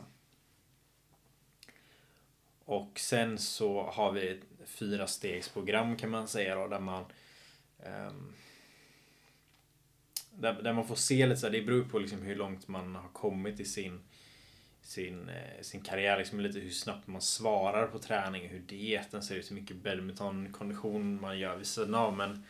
Och 2.64 2.98
sen 2.98 3.38
så 3.38 3.82
har 3.82 4.12
vi 4.12 4.28
ett 4.28 4.68
fyra 4.68 5.06
stegsprogram 5.06 5.96
kan 5.96 6.10
man 6.10 6.28
säga 6.28 6.54
då 6.54 6.66
där 6.66 6.80
man 6.80 7.04
um, 7.84 8.34
där, 10.38 10.62
där 10.62 10.72
man 10.72 10.88
får 10.88 10.94
se 10.94 11.26
lite 11.26 11.40
så 11.40 11.46
här, 11.46 11.52
det 11.52 11.62
beror 11.62 11.84
på 11.84 11.98
liksom 11.98 12.22
hur 12.22 12.36
långt 12.36 12.68
man 12.68 12.94
har 12.94 13.08
kommit 13.08 13.60
i 13.60 13.64
sin 13.64 14.00
sin, 14.86 15.28
eh, 15.28 15.62
sin 15.62 15.80
karriär, 15.80 16.18
liksom 16.18 16.40
lite 16.40 16.58
hur 16.58 16.70
snabbt 16.70 17.06
man 17.06 17.20
svarar 17.20 17.86
på 17.86 17.98
träning, 17.98 18.48
hur 18.48 18.58
dieten 18.58 19.22
ser 19.22 19.36
ut, 19.36 19.50
hur 19.50 19.54
mycket 19.54 19.76
badmintonkondition 19.76 21.20
man 21.20 21.38
gör 21.38 21.56
vid 21.56 21.66
sidan 21.66 21.94
av. 21.94 22.16
Men, 22.16 22.44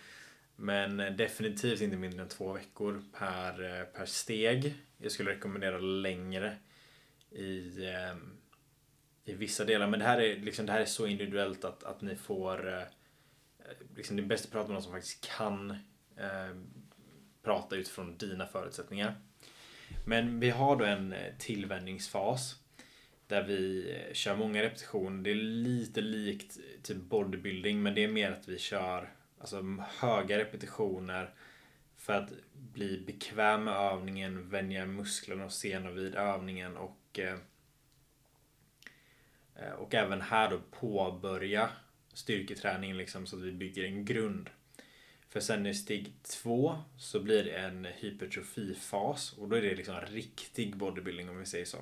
men 0.56 1.00
eh, 1.00 1.12
definitivt 1.12 1.80
inte 1.80 1.96
mindre 1.96 2.22
än 2.22 2.28
två 2.28 2.52
veckor 2.52 3.02
per, 3.18 3.78
eh, 3.80 3.84
per 3.84 4.06
steg. 4.06 4.74
Jag 4.98 5.12
skulle 5.12 5.30
rekommendera 5.30 5.78
längre 5.78 6.56
i, 7.30 7.86
i 9.24 9.34
vissa 9.34 9.64
delar. 9.64 9.86
Men 9.86 9.98
det 9.98 10.06
här 10.06 10.20
är, 10.20 10.36
liksom, 10.36 10.66
det 10.66 10.72
här 10.72 10.80
är 10.80 10.84
så 10.84 11.06
individuellt 11.06 11.64
att, 11.64 11.84
att 11.84 12.02
ni 12.02 12.16
får... 12.16 12.86
Liksom, 13.96 14.16
det 14.16 14.22
är 14.22 14.26
bäst 14.26 14.44
att 14.44 14.52
prata 14.52 14.68
med 14.68 14.74
någon 14.74 14.82
som 14.82 14.92
faktiskt 14.92 15.28
kan 15.36 15.70
eh, 16.16 16.56
prata 17.46 17.76
utifrån 17.76 18.16
dina 18.18 18.46
förutsättningar. 18.46 19.14
Men 20.04 20.40
vi 20.40 20.50
har 20.50 20.76
då 20.76 20.84
en 20.84 21.12
eh, 21.12 21.34
tillvänjningsfas 21.38 22.56
där 23.26 23.42
vi 23.42 23.92
eh, 23.94 24.12
kör 24.12 24.36
många 24.36 24.62
repetitioner. 24.62 25.22
Det 25.22 25.30
är 25.30 25.34
lite 25.34 26.00
likt 26.00 26.58
eh, 26.58 26.82
typ 26.82 26.96
bodybuilding 26.96 27.82
men 27.82 27.94
det 27.94 28.04
är 28.04 28.08
mer 28.08 28.32
att 28.32 28.48
vi 28.48 28.58
kör 28.58 29.12
alltså, 29.38 29.62
höga 29.98 30.38
repetitioner 30.38 31.34
för 31.96 32.12
att 32.12 32.30
bli 32.52 33.04
bekväm 33.06 33.64
med 33.64 33.74
övningen, 33.74 34.50
vänja 34.50 34.86
musklerna 34.86 35.44
och 35.44 35.52
sena 35.52 35.90
vid 35.90 36.14
övningen 36.14 36.76
och 36.76 37.20
och 39.78 39.94
även 39.94 40.20
här 40.20 40.50
då 40.50 40.60
påbörja 40.70 41.70
styrketräningen 42.12 42.96
liksom 42.96 43.26
så 43.26 43.36
att 43.36 43.42
vi 43.42 43.52
bygger 43.52 43.84
en 43.84 44.04
grund. 44.04 44.50
För 45.36 45.40
sen 45.40 45.66
i 45.66 45.74
steg 45.74 46.12
två 46.22 46.78
så 46.98 47.20
blir 47.20 47.44
det 47.44 47.50
en 47.50 47.84
hypertrofifas 47.84 49.32
och 49.32 49.48
då 49.48 49.56
är 49.56 49.62
det 49.62 49.74
liksom 49.74 50.00
riktig 50.00 50.76
bodybuilding 50.76 51.28
om 51.28 51.38
vi 51.38 51.46
säger 51.46 51.64
så. 51.64 51.78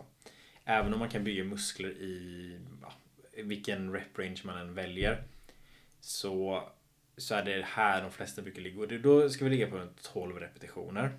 Även 0.64 0.93
om 0.93 0.99
man 0.99 1.09
kan 1.09 1.25
bygga 1.25 1.45
muskler 1.45 1.88
i 1.88 2.59
ja, 2.83 2.93
vilken 3.43 3.93
rep 3.93 4.19
range 4.19 4.40
man 4.45 4.59
än 4.59 4.75
väljer 4.75 5.23
så, 6.01 6.62
så 7.17 7.35
är 7.35 7.45
det 7.45 7.64
här 7.67 8.03
de 8.03 8.11
flesta 8.11 8.43
brukar 8.43 8.62
ligga. 8.62 8.81
Och 8.81 9.01
då 9.01 9.31
ska 9.31 9.45
vi 9.45 9.51
ligga 9.51 9.71
på 9.71 9.88
12 10.03 10.37
repetitioner. 10.37 11.19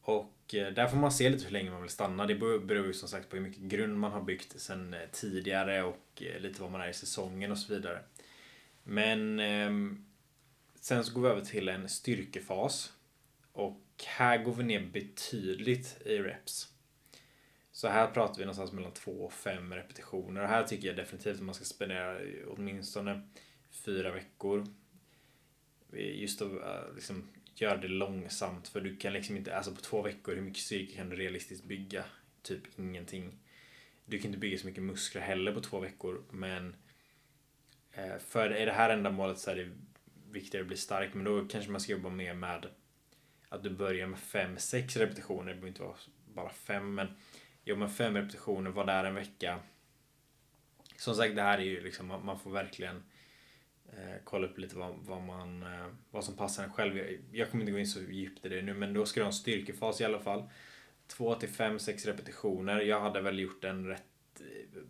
Och 0.00 0.54
eh, 0.54 0.72
där 0.72 0.88
får 0.88 0.96
man 0.96 1.12
se 1.12 1.30
lite 1.30 1.44
hur 1.44 1.52
länge 1.52 1.70
man 1.70 1.82
vill 1.82 1.90
stanna. 1.90 2.26
Det 2.26 2.34
beror 2.34 2.86
ju 2.86 2.92
som 2.92 3.08
sagt 3.08 3.28
på 3.28 3.36
hur 3.36 3.42
mycket 3.42 3.62
grund 3.62 3.98
man 3.98 4.12
har 4.12 4.22
byggt 4.22 4.60
sen 4.60 4.94
eh, 4.94 5.00
tidigare 5.12 5.82
och 5.82 6.22
eh, 6.22 6.40
lite 6.40 6.62
vad 6.62 6.70
man 6.70 6.80
är 6.80 6.88
i 6.88 6.94
säsongen 6.94 7.52
och 7.52 7.58
så 7.58 7.74
vidare. 7.74 8.02
Men 8.90 9.40
ehm, 9.40 10.04
sen 10.80 11.04
så 11.04 11.14
går 11.14 11.22
vi 11.22 11.28
över 11.28 11.40
till 11.40 11.68
en 11.68 11.88
styrkefas. 11.88 12.92
Och 13.52 13.80
här 14.06 14.44
går 14.44 14.52
vi 14.52 14.64
ner 14.64 14.90
betydligt 14.92 16.02
i 16.06 16.18
reps. 16.18 16.72
Så 17.72 17.88
här 17.88 18.06
pratar 18.06 18.38
vi 18.38 18.44
någonstans 18.44 18.72
mellan 18.72 18.92
2 18.92 19.10
och 19.10 19.32
5 19.32 19.74
repetitioner. 19.74 20.42
Och 20.42 20.48
här 20.48 20.64
tycker 20.64 20.88
jag 20.88 20.96
definitivt 20.96 21.36
att 21.36 21.42
man 21.42 21.54
ska 21.54 21.64
spendera 21.64 22.18
åtminstone 22.46 23.28
fyra 23.70 24.12
veckor. 24.12 24.66
Just 25.92 26.42
att 26.42 26.52
eh, 26.52 26.94
liksom 26.94 27.28
göra 27.54 27.76
det 27.76 27.88
långsamt 27.88 28.68
för 28.68 28.80
du 28.80 28.96
kan 28.96 29.12
liksom 29.12 29.36
inte, 29.36 29.56
alltså 29.56 29.74
på 29.74 29.80
två 29.80 30.02
veckor, 30.02 30.34
hur 30.34 30.42
mycket 30.42 30.62
styrka 30.62 30.96
kan 30.96 31.08
du 31.08 31.16
realistiskt 31.16 31.64
bygga? 31.64 32.04
Typ 32.42 32.78
ingenting. 32.78 33.38
Du 34.06 34.18
kan 34.18 34.26
inte 34.26 34.38
bygga 34.38 34.58
så 34.58 34.66
mycket 34.66 34.82
muskler 34.82 35.22
heller 35.22 35.52
på 35.52 35.60
två 35.60 35.80
veckor 35.80 36.22
men 36.30 36.76
Eh, 37.98 38.18
för 38.18 38.50
är 38.50 38.66
det 38.66 38.72
här 38.72 38.90
ändamålet 38.90 39.38
så 39.38 39.50
är 39.50 39.56
det 39.56 39.70
viktigare 40.30 40.62
att 40.62 40.68
bli 40.68 40.76
stark 40.76 41.14
men 41.14 41.24
då 41.24 41.44
kanske 41.48 41.70
man 41.70 41.80
ska 41.80 41.92
jobba 41.92 42.08
mer 42.08 42.34
med 42.34 42.66
att 43.48 43.62
du 43.62 43.70
börjar 43.70 44.06
med 44.06 44.18
5-6 44.18 44.98
repetitioner, 44.98 45.44
det 45.44 45.54
behöver 45.54 45.68
inte 45.68 45.82
vara 45.82 45.96
bara 46.34 46.50
fem 46.50 46.94
men 46.94 47.08
jobba 47.64 47.80
med 47.80 47.92
fem 47.92 48.16
repetitioner, 48.16 48.70
var 48.70 48.86
där 48.86 49.04
en 49.04 49.14
vecka. 49.14 49.60
Som 50.96 51.14
sagt, 51.14 51.36
det 51.36 51.42
här 51.42 51.58
är 51.58 51.62
ju 51.62 51.80
liksom, 51.80 52.06
man 52.06 52.38
får 52.38 52.50
verkligen 52.50 53.02
eh, 53.92 54.16
kolla 54.24 54.46
upp 54.46 54.58
lite 54.58 54.76
vad, 54.76 54.94
vad, 54.98 55.22
man, 55.22 55.62
eh, 55.62 55.86
vad 56.10 56.24
som 56.24 56.36
passar 56.36 56.64
en 56.64 56.72
själv. 56.72 56.96
Jag, 56.96 57.18
jag 57.32 57.50
kommer 57.50 57.62
inte 57.62 57.72
gå 57.72 57.78
in 57.78 57.86
så 57.86 58.00
djupt 58.00 58.44
i 58.44 58.48
det 58.48 58.62
nu 58.62 58.74
men 58.74 58.94
då 58.94 59.06
ska 59.06 59.20
du 59.20 59.24
ha 59.24 59.28
en 59.28 59.32
styrkefas 59.32 60.00
i 60.00 60.04
alla 60.04 60.20
fall. 60.20 60.50
Två 61.06 61.34
till 61.34 61.48
5, 61.48 61.78
6 61.78 62.06
repetitioner. 62.06 62.80
Jag 62.80 63.00
hade 63.00 63.20
väl 63.20 63.38
gjort 63.38 63.64
en 63.64 63.86
rätt 63.86 64.40
eh, 64.40 64.80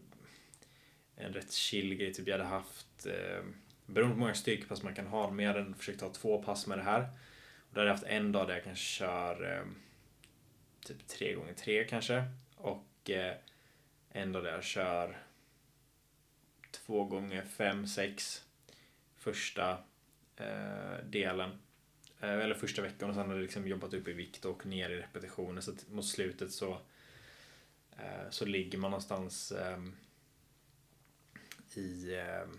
en 1.18 1.32
rätt 1.32 1.52
chill 1.52 1.94
grej. 1.94 2.14
Typ 2.14 2.28
jag 2.28 2.38
hade 2.38 2.48
haft 2.48 3.06
eh, 3.06 3.44
beroende 3.86 4.14
på 4.14 4.14
hur 4.14 4.20
många 4.20 4.34
styrkepass 4.34 4.82
man 4.82 4.94
kan 4.94 5.06
ha 5.06 5.30
men 5.30 5.44
jag 5.44 5.52
hade 5.52 5.74
försökt 5.74 6.00
ha 6.00 6.12
två 6.12 6.42
pass 6.42 6.66
med 6.66 6.78
det 6.78 6.84
här. 6.84 7.02
Och 7.68 7.74
då 7.74 7.80
hade 7.80 7.88
jag 7.88 7.94
haft 7.94 8.06
en 8.06 8.32
dag 8.32 8.48
där 8.48 8.54
jag 8.54 8.64
kanske 8.64 8.84
kör 8.84 9.56
eh, 9.56 9.64
typ 10.84 11.06
tre 11.06 11.34
gånger 11.34 11.52
tre 11.52 11.84
kanske. 11.84 12.24
Och 12.56 13.10
eh, 13.10 13.36
en 14.10 14.32
dag 14.32 14.44
där 14.44 14.52
jag 14.52 14.64
kör 14.64 15.18
två 16.70 17.04
gånger 17.04 17.42
5, 17.42 17.86
6 17.86 18.44
första 19.16 19.78
eh, 20.36 21.04
delen. 21.04 21.50
Eh, 22.20 22.30
eller 22.30 22.54
första 22.54 22.82
veckan 22.82 23.08
och 23.08 23.14
sen 23.14 23.26
har 23.26 23.34
jag 23.34 23.42
liksom 23.42 23.68
jobbat 23.68 23.94
upp 23.94 24.08
i 24.08 24.12
vikt 24.12 24.44
och 24.44 24.66
ner 24.66 24.90
i 24.90 24.96
repetitioner 24.96 25.60
så 25.60 25.70
att 25.70 25.88
mot 25.90 26.06
slutet 26.06 26.52
så 26.52 26.80
eh, 27.96 28.30
så 28.30 28.44
ligger 28.44 28.78
man 28.78 28.90
någonstans 28.90 29.52
ehm, 29.52 29.96
i 31.76 32.16
ehm, 32.16 32.58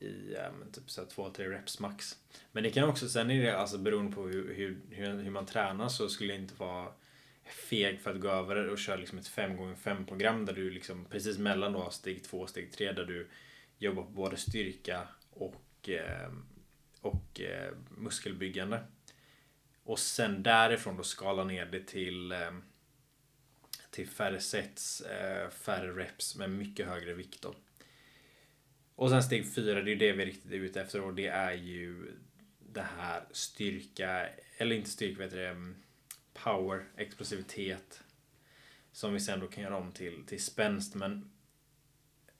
i 0.00 0.34
um, 0.34 0.72
typ 0.72 0.90
så 0.90 1.04
två, 1.04 1.30
tre 1.30 1.48
reps 1.48 1.80
max. 1.80 2.18
Men 2.52 2.62
det 2.62 2.70
kan 2.70 2.88
också, 2.88 3.08
sen 3.08 3.30
är 3.30 3.42
det 3.42 3.58
alltså 3.58 3.78
beroende 3.78 4.12
på 4.12 4.22
hur, 4.22 4.54
hur, 4.54 4.78
hur, 5.22 5.30
man 5.30 5.46
tränar 5.46 5.88
så 5.88 6.08
skulle 6.08 6.32
det 6.32 6.40
inte 6.40 6.54
vara 6.54 6.92
feg 7.44 8.00
för 8.00 8.14
att 8.14 8.20
gå 8.20 8.28
över 8.28 8.68
och 8.68 8.78
köra 8.78 8.96
liksom 8.96 9.18
ett 9.18 9.30
5x5 9.30 10.06
program 10.06 10.44
där 10.44 10.52
du 10.52 10.70
liksom 10.70 11.04
precis 11.04 11.38
mellan 11.38 11.72
då 11.72 11.90
steg 11.90 12.24
2 12.24 12.40
och 12.40 12.48
steg 12.48 12.72
3 12.72 12.92
där 12.92 13.04
du 13.04 13.28
jobbar 13.78 14.02
på 14.02 14.10
både 14.10 14.36
styrka 14.36 15.08
och 15.30 15.88
ehm, 15.88 16.44
och 17.00 17.40
ehm, 17.40 17.86
muskelbyggande. 17.88 18.80
Och 19.84 19.98
sen 19.98 20.42
därifrån 20.42 20.96
då 20.96 21.02
skala 21.02 21.44
ner 21.44 21.66
det 21.66 21.86
till 21.86 22.32
eh, 22.32 22.50
till 23.96 24.08
färre 24.08 24.40
sets, 24.40 25.00
eh, 25.00 25.50
färre 25.50 25.92
reps 25.92 26.36
med 26.36 26.50
mycket 26.50 26.86
högre 26.86 27.14
vikt 27.14 27.42
då. 27.42 27.54
Och 28.94 29.10
sen 29.10 29.22
steg 29.22 29.54
fyra, 29.54 29.82
det 29.82 29.92
är 29.92 29.96
det 29.96 30.12
vi 30.12 30.22
är 30.22 30.26
riktigt 30.26 30.52
är 30.52 30.56
ute 30.56 30.80
efter 30.80 31.00
och 31.00 31.14
det 31.14 31.26
är 31.26 31.52
ju 31.52 32.12
det 32.58 32.86
här 32.98 33.24
styrka, 33.30 34.28
eller 34.56 34.76
inte 34.76 34.90
styrka, 34.90 35.18
vad 35.18 35.24
heter 35.24 35.36
det, 35.36 35.48
mm, 35.48 35.76
power, 36.32 36.84
explosivitet. 36.96 38.02
Som 38.92 39.12
vi 39.12 39.20
sen 39.20 39.40
då 39.40 39.46
kan 39.46 39.64
göra 39.64 39.76
om 39.76 39.92
till, 39.92 40.26
till 40.26 40.42
spänst. 40.42 40.94
Men 40.94 41.30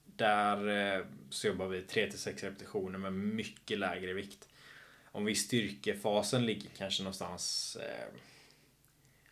där 0.04 0.68
eh, 0.68 1.07
så 1.30 1.46
jobbar 1.46 1.66
vi 1.66 1.80
3-6 1.80 2.44
repetitioner 2.44 2.98
med 2.98 3.12
mycket 3.12 3.78
lägre 3.78 4.12
vikt. 4.12 4.48
Om 5.04 5.24
vi 5.24 5.32
i 5.32 5.36
styrkefasen 5.36 6.46
ligger 6.46 6.70
kanske 6.76 7.02
någonstans 7.02 7.76
eh, 7.76 8.09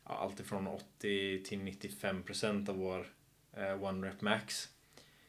ja, 0.04 0.14
alltifrån 0.14 0.66
80 0.66 1.42
till 1.44 1.58
95 1.58 2.22
procent 2.22 2.68
av 2.68 2.76
vår 2.76 3.06
eh, 3.52 3.82
one 3.82 4.08
rep 4.08 4.20
max. 4.20 4.68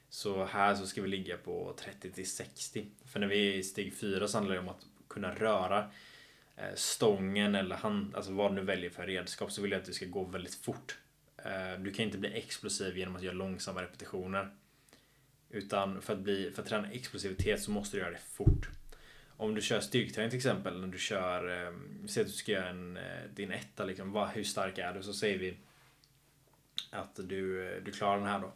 Så 0.09 0.45
här 0.45 0.75
så 0.75 0.87
ska 0.87 1.01
vi 1.01 1.07
ligga 1.07 1.37
på 1.37 1.75
30 1.79 2.11
till 2.11 2.31
60. 2.31 2.87
För 3.05 3.19
när 3.19 3.27
vi 3.27 3.49
är 3.49 3.53
i 3.53 3.63
steg 3.63 3.93
4 3.95 4.27
så 4.27 4.37
handlar 4.37 4.55
det 4.55 4.61
om 4.61 4.69
att 4.69 4.85
kunna 5.07 5.35
röra 5.35 5.91
eh, 6.55 6.75
stången 6.75 7.55
eller 7.55 7.75
hand, 7.75 8.15
alltså 8.15 8.31
vad 8.31 8.55
du 8.55 8.61
väljer 8.61 8.89
för 8.89 9.07
redskap 9.07 9.51
så 9.51 9.61
vill 9.61 9.71
jag 9.71 9.79
att 9.79 9.85
det 9.85 9.93
ska 9.93 10.05
gå 10.05 10.23
väldigt 10.23 10.55
fort. 10.55 10.97
Eh, 11.37 11.79
du 11.79 11.91
kan 11.91 12.05
inte 12.05 12.17
bli 12.17 12.33
explosiv 12.33 12.97
genom 12.97 13.15
att 13.15 13.23
göra 13.23 13.33
långsamma 13.33 13.81
repetitioner. 13.81 14.55
Utan 15.49 16.01
för 16.01 16.13
att, 16.13 16.19
bli, 16.19 16.51
för 16.51 16.61
att 16.61 16.67
träna 16.67 16.91
explosivitet 16.91 17.61
så 17.61 17.71
måste 17.71 17.97
du 17.97 18.01
göra 18.01 18.11
det 18.11 18.17
fort. 18.17 18.69
Om 19.37 19.55
du 19.55 19.61
kör 19.61 19.79
styrketräning 19.79 20.29
till 20.29 20.37
exempel, 20.37 20.81
när 20.81 20.87
du 20.87 20.97
kör, 20.97 21.67
eh, 21.67 21.73
säg 22.07 22.21
att 22.21 22.27
du 22.27 22.33
ska 22.33 22.51
göra 22.51 22.69
en, 22.69 22.97
eh, 22.97 23.23
din 23.33 23.51
etta, 23.51 23.85
liksom, 23.85 24.11
vad, 24.11 24.29
hur 24.29 24.43
stark 24.43 24.77
är 24.77 24.93
du? 24.93 25.03
Så 25.03 25.13
säger 25.13 25.37
vi 25.37 25.57
att 26.89 27.19
du, 27.23 27.67
eh, 27.67 27.83
du 27.83 27.91
klarar 27.91 28.17
den 28.17 28.27
här 28.27 28.39
då. 28.39 28.53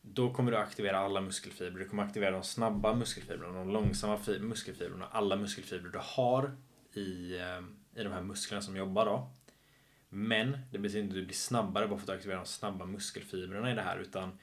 Då 0.00 0.32
kommer 0.32 0.50
du 0.50 0.56
aktivera 0.56 0.98
alla 0.98 1.20
muskelfibrer. 1.20 1.78
Du 1.78 1.88
kommer 1.88 2.02
aktivera 2.02 2.30
de 2.30 2.42
snabba 2.42 2.94
muskelfibrerna, 2.94 3.58
de 3.58 3.70
långsamma 3.70 4.18
muskelfibrerna, 4.40 5.08
alla 5.10 5.36
muskelfibrer 5.36 5.90
du 5.92 5.98
har 6.02 6.56
i, 6.92 7.38
ehm, 7.38 7.76
i 7.94 8.02
de 8.02 8.12
här 8.12 8.22
musklerna 8.22 8.62
som 8.62 8.76
jobbar 8.76 9.06
då. 9.06 9.30
Men 10.08 10.58
det 10.72 10.78
betyder 10.78 11.02
inte 11.02 11.12
att 11.12 11.20
du 11.20 11.24
blir 11.24 11.34
snabbare 11.34 11.88
bara 11.88 11.98
för 11.98 12.02
att 12.02 12.06
du 12.06 12.12
aktiverar 12.12 12.38
de 12.38 12.46
snabba 12.46 12.86
muskelfibrerna 12.86 13.72
i 13.72 13.74
det 13.74 13.82
här 13.82 13.98
utan 13.98 14.38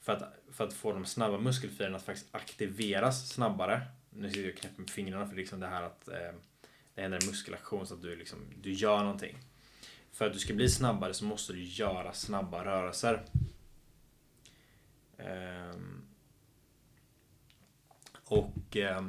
för 0.00 0.12
att, 0.12 0.34
för 0.52 0.64
att 0.64 0.72
få 0.74 0.92
de 0.92 1.04
snabba 1.04 1.38
muskelfibrerna 1.38 1.96
att 1.96 2.04
faktiskt 2.04 2.34
aktiveras 2.34 3.28
snabbare. 3.28 3.80
Nu 4.16 4.28
sitter 4.28 4.42
jag 4.42 4.52
och 4.52 4.60
knäpper 4.60 4.80
med 4.80 4.90
fingrarna 4.90 5.28
för 5.28 5.36
liksom 5.36 5.60
det 5.60 5.66
här 5.66 5.82
att 5.82 6.08
eh, 6.08 6.32
det 6.94 7.02
händer 7.02 7.18
en 7.22 7.28
muskelaktion 7.28 7.86
så 7.86 7.94
att 7.94 8.02
du, 8.02 8.16
liksom, 8.16 8.38
du 8.62 8.72
gör 8.72 8.98
någonting. 8.98 9.38
För 10.12 10.26
att 10.26 10.32
du 10.32 10.38
ska 10.38 10.54
bli 10.54 10.68
snabbare 10.68 11.14
så 11.14 11.24
måste 11.24 11.52
du 11.52 11.62
göra 11.62 12.12
snabba 12.12 12.64
rörelser. 12.64 13.22
Eh, 15.16 15.76
och, 18.24 18.76
eh, 18.76 19.08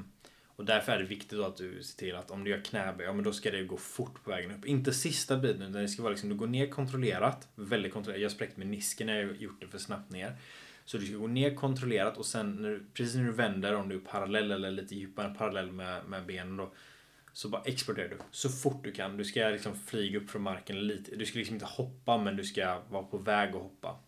och 0.56 0.66
därför 0.66 0.92
är 0.92 1.00
det 1.00 1.06
viktigt 1.06 1.40
att 1.40 1.58
du 1.58 1.84
ser 1.84 1.98
till 1.98 2.16
att 2.16 2.32
om 2.32 2.44
du 2.44 2.52
gör 2.52 2.62
knäböj, 2.62 3.06
ja 3.06 3.14
men 3.14 3.24
då 3.24 3.34
ska 3.34 3.52
det 3.52 3.64
gå 3.64 3.78
fort 3.78 4.24
på 4.24 4.32
vägen 4.32 4.52
upp. 4.52 4.66
Inte 4.66 4.94
sista 4.94 5.38
biten, 5.38 5.62
utan 5.62 5.82
det 5.82 5.88
ska 5.88 6.04
vara 6.04 6.12
liksom, 6.12 6.30
du 6.30 6.36
går 6.36 6.48
ner 6.48 6.68
kontrollerat. 6.68 7.48
Väldigt 7.56 7.94
kontrollerat. 7.94 8.22
Jag 8.22 8.32
spräckte 8.32 8.60
menisken 8.60 9.08
när 9.08 9.22
jag 9.22 9.36
gjort 9.36 9.62
det 9.62 9.68
för 9.68 9.78
snabbt 9.78 10.12
ner. 10.12 10.38
Så 10.86 10.98
du 10.98 11.06
ska 11.06 11.18
gå 11.18 11.28
ner 11.28 11.56
kontrollerat 11.56 12.18
och 12.18 12.26
sen 12.26 12.52
när 12.52 12.70
du, 12.70 12.86
precis 12.94 13.16
när 13.16 13.24
du 13.24 13.32
vänder, 13.32 13.76
om 13.76 13.90
du 13.90 13.96
är 13.96 14.00
parallell 14.00 14.52
eller 14.52 14.72
lite 14.72 14.96
djupare 14.96 15.36
parallell 15.38 15.72
med, 15.72 16.06
med 16.06 16.26
benen 16.26 16.58
då. 16.58 16.74
Så 17.34 17.50
bara 17.50 17.62
exploderar 17.62 18.10
du 18.10 18.18
så 18.32 18.50
fort 18.50 18.84
du 18.84 18.92
kan. 18.92 19.18
Du 19.18 19.26
ska 19.26 19.50
liksom 19.50 19.76
flyga 19.76 20.20
upp 20.20 20.30
från 20.30 20.42
marken 20.42 20.88
lite. 20.88 21.16
Du 21.16 21.26
ska 21.26 21.40
liksom 21.40 21.56
inte 21.56 21.66
hoppa 21.66 22.18
men 22.18 22.36
du 22.36 22.44
ska 22.44 22.82
vara 22.90 23.04
på 23.04 23.18
väg 23.18 23.50
att 23.50 23.62
hoppa. 23.62 24.00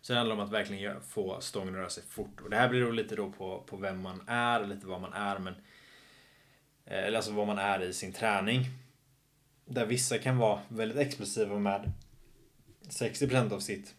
Så 0.00 0.12
det 0.12 0.18
handlar 0.18 0.36
om 0.36 0.42
att 0.42 0.52
verkligen 0.52 1.00
få 1.00 1.40
stången 1.40 1.68
att 1.68 1.78
röra 1.78 1.90
sig 1.90 2.02
fort. 2.02 2.40
Och 2.40 2.50
det 2.50 2.56
här 2.56 2.68
blir 2.68 2.80
då 2.80 2.90
lite 2.90 3.16
då 3.16 3.30
på, 3.30 3.64
på 3.66 3.76
vem 3.76 4.02
man 4.02 4.22
är, 4.26 4.66
lite 4.66 4.86
vad 4.86 5.00
man 5.00 5.12
är, 5.12 5.38
men 5.38 5.54
eh, 6.84 7.04
eller 7.04 7.16
alltså 7.16 7.32
vad 7.32 7.46
man 7.46 7.58
är 7.58 7.82
i 7.82 7.92
sin 7.92 8.12
träning. 8.12 8.64
Där 9.64 9.86
vissa 9.86 10.18
kan 10.18 10.38
vara 10.38 10.60
väldigt 10.68 10.98
explosiva 10.98 11.58
med 11.58 11.92
60% 12.88 13.52
av 13.52 13.60
sitt, 13.60 13.94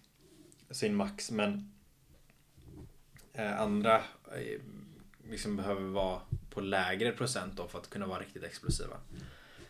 sin 0.69 0.95
max, 0.95 1.31
men 1.31 1.71
eh, 3.33 3.61
andra 3.61 3.95
eh, 3.95 4.61
liksom 5.29 5.55
behöver 5.55 5.81
vara 5.81 6.21
på 6.49 6.61
lägre 6.61 7.11
procent 7.11 7.57
då 7.57 7.67
för 7.67 7.79
att 7.79 7.89
kunna 7.89 8.07
vara 8.07 8.19
riktigt 8.19 8.43
explosiva. 8.43 8.97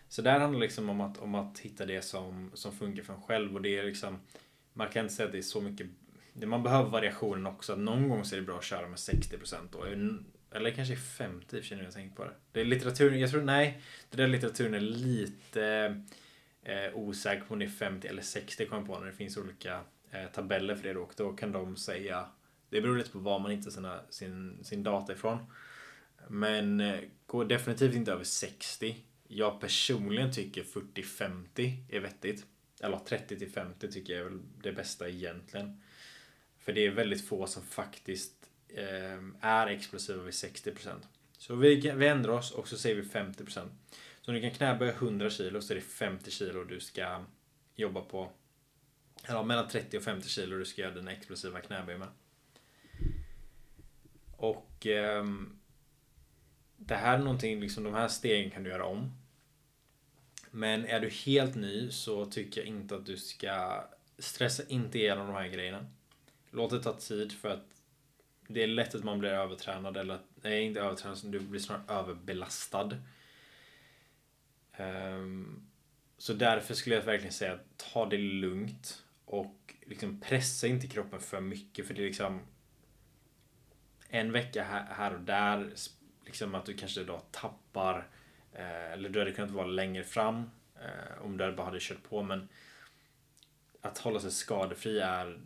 Så 0.10 0.22
där 0.22 0.40
handlar 0.40 0.60
det 0.60 0.66
liksom 0.66 0.90
om 0.90 1.02
att, 1.02 1.18
om 1.18 1.36
att 1.36 1.60
hitta 1.60 1.86
det 1.86 2.02
som, 2.02 2.52
som 2.54 2.72
funkar 2.72 3.04
för 3.04 3.14
en 3.14 3.22
själv 3.22 3.56
och 3.56 3.62
det 3.62 3.78
är 3.78 3.84
liksom 3.84 4.20
man 4.74 4.90
kan 4.90 5.02
inte 5.02 5.16
säga 5.16 5.26
att 5.26 5.32
det 5.32 5.38
är 5.38 5.42
så 5.42 5.62
mycket 5.62 5.88
man 6.46 6.64
behöver 6.64 6.90
variationen 6.90 7.48
också. 7.48 7.76
Någon 7.76 8.10
gång 8.10 8.26
så 8.26 8.36
är 8.36 8.40
det 8.40 8.46
bra 8.46 8.58
att 8.58 8.64
köra 8.64 8.88
med 8.88 8.98
60% 8.98 9.56
då. 9.72 9.86
Eller 10.58 10.72
kanske 10.72 10.96
50 10.96 11.64
känner 11.64 11.84
jag 11.84 11.94
tänkt 11.94 12.16
på 12.16 12.24
det. 12.24 12.34
Det 12.52 12.62
är 12.62 12.66
litteraturen, 12.66 13.20
jag 13.20 13.32
tror 13.32 13.42
nej. 13.42 13.82
Det 14.10 14.18
där 14.18 14.28
litteraturen 14.28 14.74
är 14.74 14.80
lite 14.80 15.64
eh, 16.64 16.96
osäker 16.98 17.46
på 17.46 17.54
om 17.54 17.60
det 17.60 17.66
är 17.66 17.70
50 17.70 18.08
eller 18.08 18.22
60 18.22 18.66
kom 18.66 18.88
på 18.88 19.00
när 19.00 19.06
det 19.06 19.14
finns 19.14 19.38
olika 19.38 19.80
Eh, 20.12 20.26
tabeller 20.34 20.76
för 20.76 20.84
det. 20.84 21.00
Och 21.00 21.14
då 21.18 21.34
kan 21.34 21.52
de 21.52 21.78
säga, 21.78 22.26
det 22.70 22.82
beror 22.82 22.98
lite 22.98 23.10
på 23.10 23.20
var 23.20 23.40
man 23.40 23.52
hittar 23.52 23.72
sina, 23.72 24.00
sin, 24.10 24.64
sin 24.64 24.84
data 24.84 25.14
ifrån. 25.14 25.38
Men 26.28 26.80
eh, 26.80 27.00
går 27.26 27.46
definitivt 27.46 27.96
inte 27.96 28.12
över 28.12 28.24
60. 28.24 28.96
Jag 29.28 29.62
personligen 29.62 30.32
tycker 30.34 30.64
40-50 30.64 31.84
är 31.90 32.00
vettigt. 32.00 32.46
Eller 32.82 32.98
30 32.98 33.50
50 33.50 33.92
tycker 33.92 34.14
jag 34.14 34.20
är 34.26 34.30
väl 34.30 34.40
det 34.62 34.72
bästa 34.72 35.10
egentligen. 35.10 35.82
För 36.60 36.74
det 36.74 36.86
är 36.86 36.92
väldigt 36.92 37.28
få 37.28 37.48
som 37.48 37.64
faktiskt 37.64 38.34
eh, 38.70 39.20
är 39.42 39.68
explosiva 39.68 40.24
vid 40.24 40.34
60%. 40.34 40.90
Så 41.38 41.56
vi, 41.56 41.92
vi 41.96 42.08
ändrar 42.08 42.34
oss 42.34 42.52
och 42.52 42.68
så 42.68 42.78
säger 42.78 42.96
vi 42.96 43.02
50%. 43.02 43.70
Så 44.22 44.32
om 44.32 44.36
du 44.36 44.42
kan 44.42 44.52
knäböja 44.52 44.92
100 44.92 45.30
kilo 45.30 45.62
så 45.62 45.74
är 45.74 45.76
det 45.76 45.82
50 45.82 46.32
kilo 46.32 46.64
du 46.64 46.80
ska 46.80 47.24
jobba 47.76 48.02
på 48.02 48.32
ja, 49.28 49.44
mellan 49.44 49.68
30 49.68 49.98
och 49.98 50.04
50 50.04 50.30
kilo 50.30 50.58
du 50.58 50.66
ska 50.66 50.82
göra 50.82 50.94
dina 50.94 51.12
explosiva 51.12 51.62
knäböj 51.62 51.98
med. 51.98 52.08
Och 54.38 54.88
eh, 54.88 55.26
det 56.78 56.96
här 56.96 57.14
är 57.18 57.24
någonting, 57.24 57.60
liksom 57.60 57.84
de 57.84 57.94
här 57.94 58.08
stegen 58.08 58.52
kan 58.52 58.64
du 58.64 58.70
göra 58.70 58.86
om. 58.86 59.12
Men 60.52 60.86
är 60.86 61.00
du 61.00 61.10
helt 61.10 61.56
ny 61.56 61.92
så 61.92 62.26
tycker 62.26 62.62
jag 62.62 62.68
inte 62.68 62.96
att 62.96 63.06
du 63.06 63.18
ska 63.18 63.84
stressa 64.18 64.64
inte 64.68 65.00
igenom 65.00 65.28
de 65.28 65.36
här 65.36 65.48
grejerna. 65.48 65.86
Låt 66.52 66.72
det 66.72 66.84
ta 66.84 66.94
tid 66.94 67.32
för 67.32 67.50
att 67.50 67.66
det 68.48 68.64
är 68.64 68.68
lätt 68.68 68.96
att 68.96 69.04
man 69.04 69.20
blir 69.20 69.30
övertränad 69.30 69.98
eller 69.98 70.20
nej 70.36 70.64
inte 70.64 70.80
övertränad, 70.80 71.20
du 71.24 71.40
blir 71.40 71.60
snarare 71.60 72.00
överbelastad. 72.00 72.98
Um, 74.78 75.68
så 76.18 76.34
därför 76.34 76.74
skulle 76.74 76.96
jag 76.96 77.04
verkligen 77.04 77.34
säga 77.34 77.60
ta 77.78 78.06
det 78.06 78.18
lugnt 78.18 79.04
och 79.28 79.76
liksom 79.86 80.20
pressa 80.20 80.68
inte 80.68 80.88
kroppen 80.88 81.20
för 81.20 81.42
mycket 81.42 81.88
för 81.88 81.94
det 81.94 82.02
är 82.02 82.06
liksom 82.08 82.42
en 84.10 84.32
vecka 84.32 84.64
här, 84.90 85.14
och 85.14 85.22
där 85.22 85.74
liksom 86.26 86.56
att 86.56 86.66
du 86.66 86.74
kanske 86.74 87.04
då 87.04 87.20
tappar 87.20 88.08
eh, 88.54 88.92
eller 88.92 89.10
du 89.10 89.20
hade 89.20 89.32
kunnat 89.32 89.52
vara 89.52 89.68
längre 89.68 90.04
fram 90.04 90.50
eh, 90.76 91.22
om 91.22 91.38
du 91.38 91.52
bara 91.52 91.66
hade 91.66 91.80
kört 91.82 92.04
på 92.04 92.24
men 92.24 92.50
att 93.82 93.98
hålla 93.98 94.20
sig 94.20 94.32
skadefri 94.32 95.00
är 95.00 95.40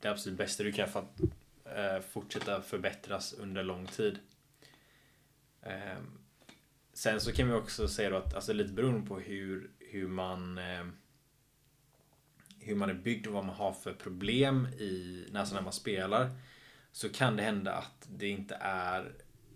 det 0.00 0.08
absolut 0.08 0.38
bästa 0.38 0.62
du 0.62 0.72
kan 0.72 0.88
för 0.88 1.00
att 1.00 1.20
eh, 1.64 2.00
fortsätta 2.00 2.62
förbättras 2.62 3.32
under 3.32 3.62
lång 3.62 3.86
tid. 3.86 4.18
Ehm, 5.62 6.18
sen 6.92 7.20
så 7.20 7.32
kan 7.32 7.48
vi 7.48 7.54
också 7.54 7.88
säga 7.88 8.10
då 8.10 8.16
att, 8.16 8.34
alltså 8.34 8.52
lite 8.52 8.72
beroende 8.72 9.08
på 9.08 9.18
hur, 9.18 9.70
hur 9.78 10.08
man 10.08 10.58
eh, 10.58 10.86
hur 12.60 12.74
man 12.74 12.90
är 12.90 12.94
byggd 12.94 13.26
och 13.26 13.32
vad 13.32 13.44
man 13.44 13.54
har 13.54 13.72
för 13.72 13.92
problem 13.92 14.66
i, 14.66 15.24
alltså 15.34 15.54
när 15.54 15.62
man 15.62 15.72
spelar 15.72 16.30
så 16.92 17.08
kan 17.08 17.36
det 17.36 17.42
hända 17.42 17.72
att 17.72 18.08
det 18.08 18.28
inte 18.28 18.54
är 18.60 19.12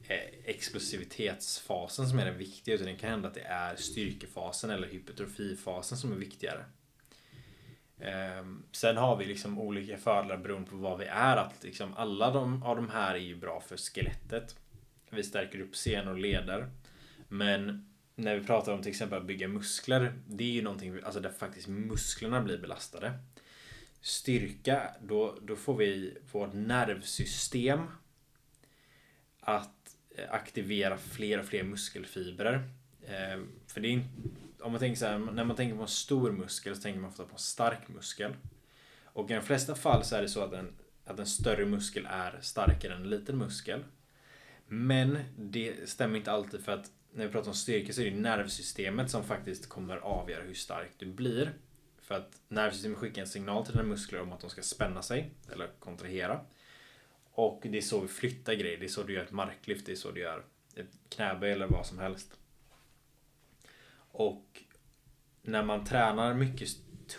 eh, 0.09 0.34
explosivitetsfasen 0.44 2.09
som 2.09 2.18
är 2.18 2.24
den 2.24 2.38
viktiga 2.38 2.74
utan 2.74 2.86
det 2.86 2.94
kan 2.94 3.11
hända 3.11 3.28
att 3.28 3.34
det 3.34 3.40
är 3.40 3.76
styrkefasen 3.76 4.70
eller 4.70 4.88
hypertrofifasen 4.88 5.98
som 5.98 6.12
är 6.12 6.16
viktigare. 6.16 6.64
Ehm, 8.00 8.62
sen 8.72 8.96
har 8.96 9.16
vi 9.16 9.24
liksom 9.24 9.59
olika 9.59 9.96
fördelar 9.96 10.36
beroende 10.36 10.70
på 10.70 10.76
vad 10.76 10.98
vi 10.98 11.05
är. 11.05 11.36
Att 11.36 11.64
liksom 11.64 11.94
alla 11.94 12.30
de, 12.30 12.62
av 12.62 12.76
de 12.76 12.90
här 12.90 13.14
är 13.14 13.18
ju 13.18 13.36
bra 13.36 13.61
för 13.61 13.76
skelettet. 13.76 14.57
Vi 15.11 15.22
stärker 15.22 15.61
upp 15.61 15.76
senor 15.76 16.12
och 16.12 16.18
leder. 16.18 16.70
Men 17.28 17.88
när 18.14 18.36
vi 18.36 18.46
pratar 18.46 18.72
om 18.72 18.82
till 18.82 18.90
exempel 18.90 19.18
att 19.18 19.26
bygga 19.26 19.48
muskler. 19.48 20.12
Det 20.26 20.44
är 20.44 20.52
ju 20.52 20.62
någonting 20.62 20.98
alltså 21.04 21.20
där 21.20 21.30
faktiskt 21.30 21.68
musklerna 21.68 22.40
blir 22.40 22.58
belastade. 22.58 23.18
Styrka, 24.00 24.94
då, 25.02 25.38
då 25.42 25.56
får 25.56 25.76
vi 25.76 26.18
vårt 26.32 26.52
nervsystem 26.52 27.80
att 29.40 29.96
eh, 30.16 30.32
aktivera 30.32 30.96
fler 30.96 31.38
och 31.38 31.46
fler 31.46 31.62
muskelfibrer. 31.62 32.68
Eh, 33.02 33.40
för 33.66 33.80
det 33.80 33.88
är 33.88 34.02
om 34.60 34.72
man 34.72 34.80
tänker 34.80 34.98
så 34.98 35.06
här, 35.06 35.18
när 35.18 35.44
man 35.44 35.56
tänker 35.56 35.76
på 35.76 35.82
en 35.82 35.88
stor 35.88 36.32
muskel 36.32 36.76
så 36.76 36.82
tänker 36.82 37.00
man 37.00 37.10
ofta 37.10 37.24
på 37.24 37.32
en 37.32 37.38
stark 37.38 37.88
muskel. 37.88 38.36
Och 39.04 39.30
i 39.30 39.34
de 39.34 39.42
flesta 39.42 39.74
fall 39.74 40.04
så 40.04 40.16
är 40.16 40.22
det 40.22 40.28
så 40.28 40.40
att 40.40 40.52
en, 40.52 40.72
att 41.04 41.18
en 41.18 41.26
större 41.26 41.66
muskel 41.66 42.06
är 42.10 42.38
starkare 42.40 42.94
än 42.94 43.02
en 43.02 43.10
liten 43.10 43.38
muskel. 43.38 43.84
Men 44.66 45.18
det 45.38 45.88
stämmer 45.88 46.16
inte 46.16 46.32
alltid 46.32 46.64
för 46.64 46.72
att 46.72 46.90
när 47.14 47.26
vi 47.26 47.32
pratar 47.32 47.48
om 47.48 47.54
styrka 47.54 47.92
så 47.92 48.00
är 48.00 48.10
det 48.10 48.16
nervsystemet 48.16 49.10
som 49.10 49.24
faktiskt 49.24 49.68
kommer 49.68 49.96
avgöra 49.96 50.42
hur 50.42 50.54
stark 50.54 50.90
du 50.98 51.06
blir. 51.06 51.52
För 52.02 52.14
att 52.14 52.40
nervsystemet 52.48 52.98
skickar 52.98 53.22
en 53.22 53.28
signal 53.28 53.64
till 53.64 53.72
dina 53.72 53.84
muskler 53.84 54.20
om 54.20 54.32
att 54.32 54.40
de 54.40 54.50
ska 54.50 54.62
spänna 54.62 55.02
sig 55.02 55.30
eller 55.52 55.70
kontrahera. 55.78 56.40
Och 57.30 57.60
det 57.62 57.78
är 57.78 57.82
så 57.82 58.00
vi 58.00 58.08
flyttar 58.08 58.54
grejer. 58.54 58.78
Det 58.78 58.86
är 58.86 58.88
så 58.88 59.02
du 59.02 59.12
gör 59.12 59.24
ett 59.24 59.32
marklyft. 59.32 59.86
Det 59.86 59.92
är 59.92 59.96
så 59.96 60.10
du 60.10 60.20
gör 60.20 60.44
ett 60.74 60.90
knäböj 61.08 61.52
eller 61.52 61.66
vad 61.66 61.86
som 61.86 61.98
helst. 61.98 62.38
Och 63.96 64.62
när 65.42 65.62
man 65.62 65.84
tränar 65.84 66.34
mycket 66.34 66.68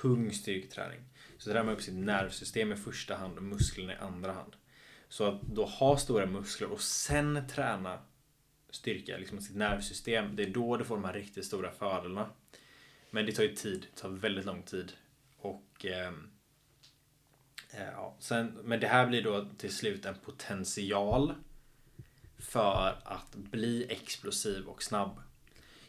tung 0.02 0.32
styrketräning 0.32 1.00
så 1.38 1.50
tränar 1.50 1.66
man 1.66 1.74
upp 1.74 1.82
sitt 1.82 1.96
nervsystem 1.96 2.72
i 2.72 2.76
första 2.76 3.16
hand 3.16 3.38
och 3.38 3.44
musklerna 3.44 3.94
i 3.94 3.96
andra 3.96 4.32
hand. 4.32 4.56
Så 5.10 5.24
att 5.24 5.42
då 5.42 5.66
ha 5.66 5.98
stora 5.98 6.26
muskler 6.26 6.72
och 6.72 6.82
sen 6.82 7.48
träna 7.48 8.00
styrka, 8.76 9.18
liksom 9.18 9.42
sitt 9.42 9.56
nervsystem, 9.56 10.36
det 10.36 10.44
är 10.44 10.50
då 10.50 10.78
du 10.78 10.86
får 10.86 10.96
de 10.96 11.06
här 11.06 11.14
riktigt 11.14 11.46
stora 11.46 11.72
fördelarna. 11.72 12.30
Men 13.10 13.26
det 13.26 13.32
tar 13.32 13.44
ju 13.44 13.56
tid, 13.56 13.88
det 13.96 14.02
tar 14.02 14.10
väldigt 14.10 14.46
lång 14.46 14.64
tid. 14.64 14.92
Och 15.38 15.86
ehm, 15.86 16.30
eh, 17.72 17.92
ja, 17.92 18.16
sen, 18.20 18.60
Men 18.64 18.80
det 18.80 18.88
här 18.88 19.08
blir 19.08 19.24
då 19.24 19.50
till 19.58 19.74
slut 19.74 20.06
en 20.06 20.16
potential 20.16 21.34
för 22.38 23.02
att 23.04 23.36
bli 23.36 23.86
explosiv 23.90 24.66
och 24.66 24.84
snabb. 24.84 25.22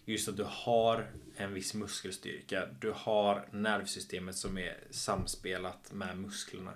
Just 0.05 0.29
att 0.29 0.37
du 0.37 0.47
har 0.49 1.11
en 1.37 1.55
viss 1.55 1.75
muskelstyrka. 1.75 2.67
Du 2.81 2.93
har 2.97 3.49
nervsystemet 3.53 4.37
som 4.37 4.59
är 4.59 4.79
samspelat 4.91 5.93
med 5.93 6.19
musklerna. 6.19 6.73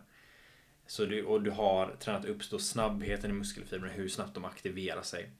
Så 0.86 1.04
du, 1.04 1.24
och 1.24 1.42
du 1.42 1.50
har 1.50 1.96
tränat 2.00 2.24
upp 2.24 2.50
då 2.50 2.58
snabbheten 2.58 3.30
i 3.30 3.34
muskelfibrerna, 3.34 3.92
hur 3.92 4.08
snabbt 4.08 4.34
de 4.34 4.44
aktiverar 4.44 5.02
sig. 5.02 5.30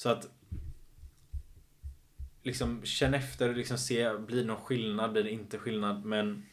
Så 0.00 0.08
att 0.08 0.28
liksom 2.42 2.84
känn 2.84 3.14
efter, 3.14 3.54
liksom 3.54 3.78
se, 3.78 4.18
blir 4.18 4.36
det 4.36 4.46
någon 4.46 4.64
skillnad, 4.64 5.12
blir 5.12 5.24
det 5.24 5.30
inte 5.30 5.58
skillnad? 5.58 6.04
Men 6.04 6.46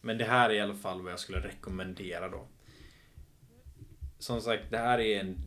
men 0.00 0.18
det 0.18 0.24
här 0.24 0.50
är 0.50 0.54
i 0.54 0.60
alla 0.60 0.74
fall 0.74 1.02
vad 1.02 1.12
jag 1.12 1.20
skulle 1.20 1.40
rekommendera 1.40 2.28
då. 2.28 2.48
Som 4.18 4.40
sagt, 4.40 4.70
det 4.70 4.78
här 4.78 4.98
är 5.00 5.20
en, 5.20 5.38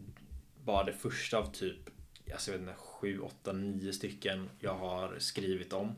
bara 0.64 0.84
det 0.84 0.94
första 0.94 1.38
av 1.38 1.52
typ, 1.52 1.90
alltså 2.34 2.52
jag 2.52 2.60
vet 2.60 2.68
inte, 2.70 2.82
7, 2.82 3.20
8, 3.20 3.54
9 3.54 3.94
stycken 3.94 4.50
jag 4.60 4.76
har 4.76 5.20
skrivit 5.20 5.74
om. 5.74 5.96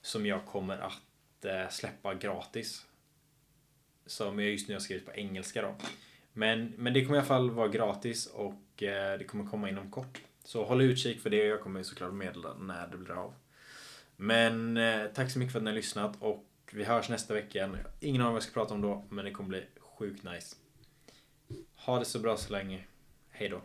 Som 0.00 0.26
jag 0.26 0.46
kommer 0.46 0.78
att 0.78 1.44
eh, 1.44 1.68
släppa 1.70 2.14
gratis. 2.14 2.86
Som 4.06 4.38
jag 4.38 4.50
just 4.50 4.68
nu 4.68 4.74
har 4.74 4.80
skrivit 4.80 5.06
på 5.06 5.12
engelska 5.12 5.62
då. 5.62 5.76
Men, 6.32 6.72
men 6.76 6.92
det 6.92 7.04
kommer 7.04 7.16
i 7.16 7.18
alla 7.18 7.28
fall 7.28 7.50
vara 7.50 7.68
gratis 7.68 8.26
och 8.26 8.63
Eh, 8.82 9.18
det 9.18 9.24
kommer 9.24 9.44
komma 9.44 9.68
inom 9.68 9.90
kort. 9.90 10.20
Så 10.44 10.64
håll 10.64 10.82
utkik 10.82 11.20
för 11.20 11.30
det 11.30 11.42
och 11.42 11.48
jag 11.48 11.60
kommer 11.60 11.82
såklart 11.82 12.12
meddela 12.12 12.54
när 12.54 12.86
det 12.86 12.96
blir 12.96 13.14
av. 13.14 13.34
Men 14.16 14.76
eh, 14.76 15.06
tack 15.14 15.30
så 15.30 15.38
mycket 15.38 15.52
för 15.52 15.58
att 15.58 15.64
ni 15.64 15.70
har 15.70 15.76
lyssnat 15.76 16.16
och 16.18 16.44
vi 16.72 16.84
hörs 16.84 17.08
nästa 17.08 17.34
vecka. 17.34 17.70
Ingen 18.00 18.22
aning 18.22 18.32
vad 18.32 18.36
jag 18.36 18.42
ska 18.42 18.60
prata 18.60 18.74
om 18.74 18.80
då, 18.80 19.04
men 19.08 19.24
det 19.24 19.30
kommer 19.30 19.48
bli 19.48 19.64
sjukt 19.78 20.24
nice. 20.24 20.56
Ha 21.76 21.98
det 21.98 22.04
så 22.04 22.18
bra 22.18 22.36
så 22.36 22.52
länge. 22.52 22.84
Hejdå. 23.30 23.60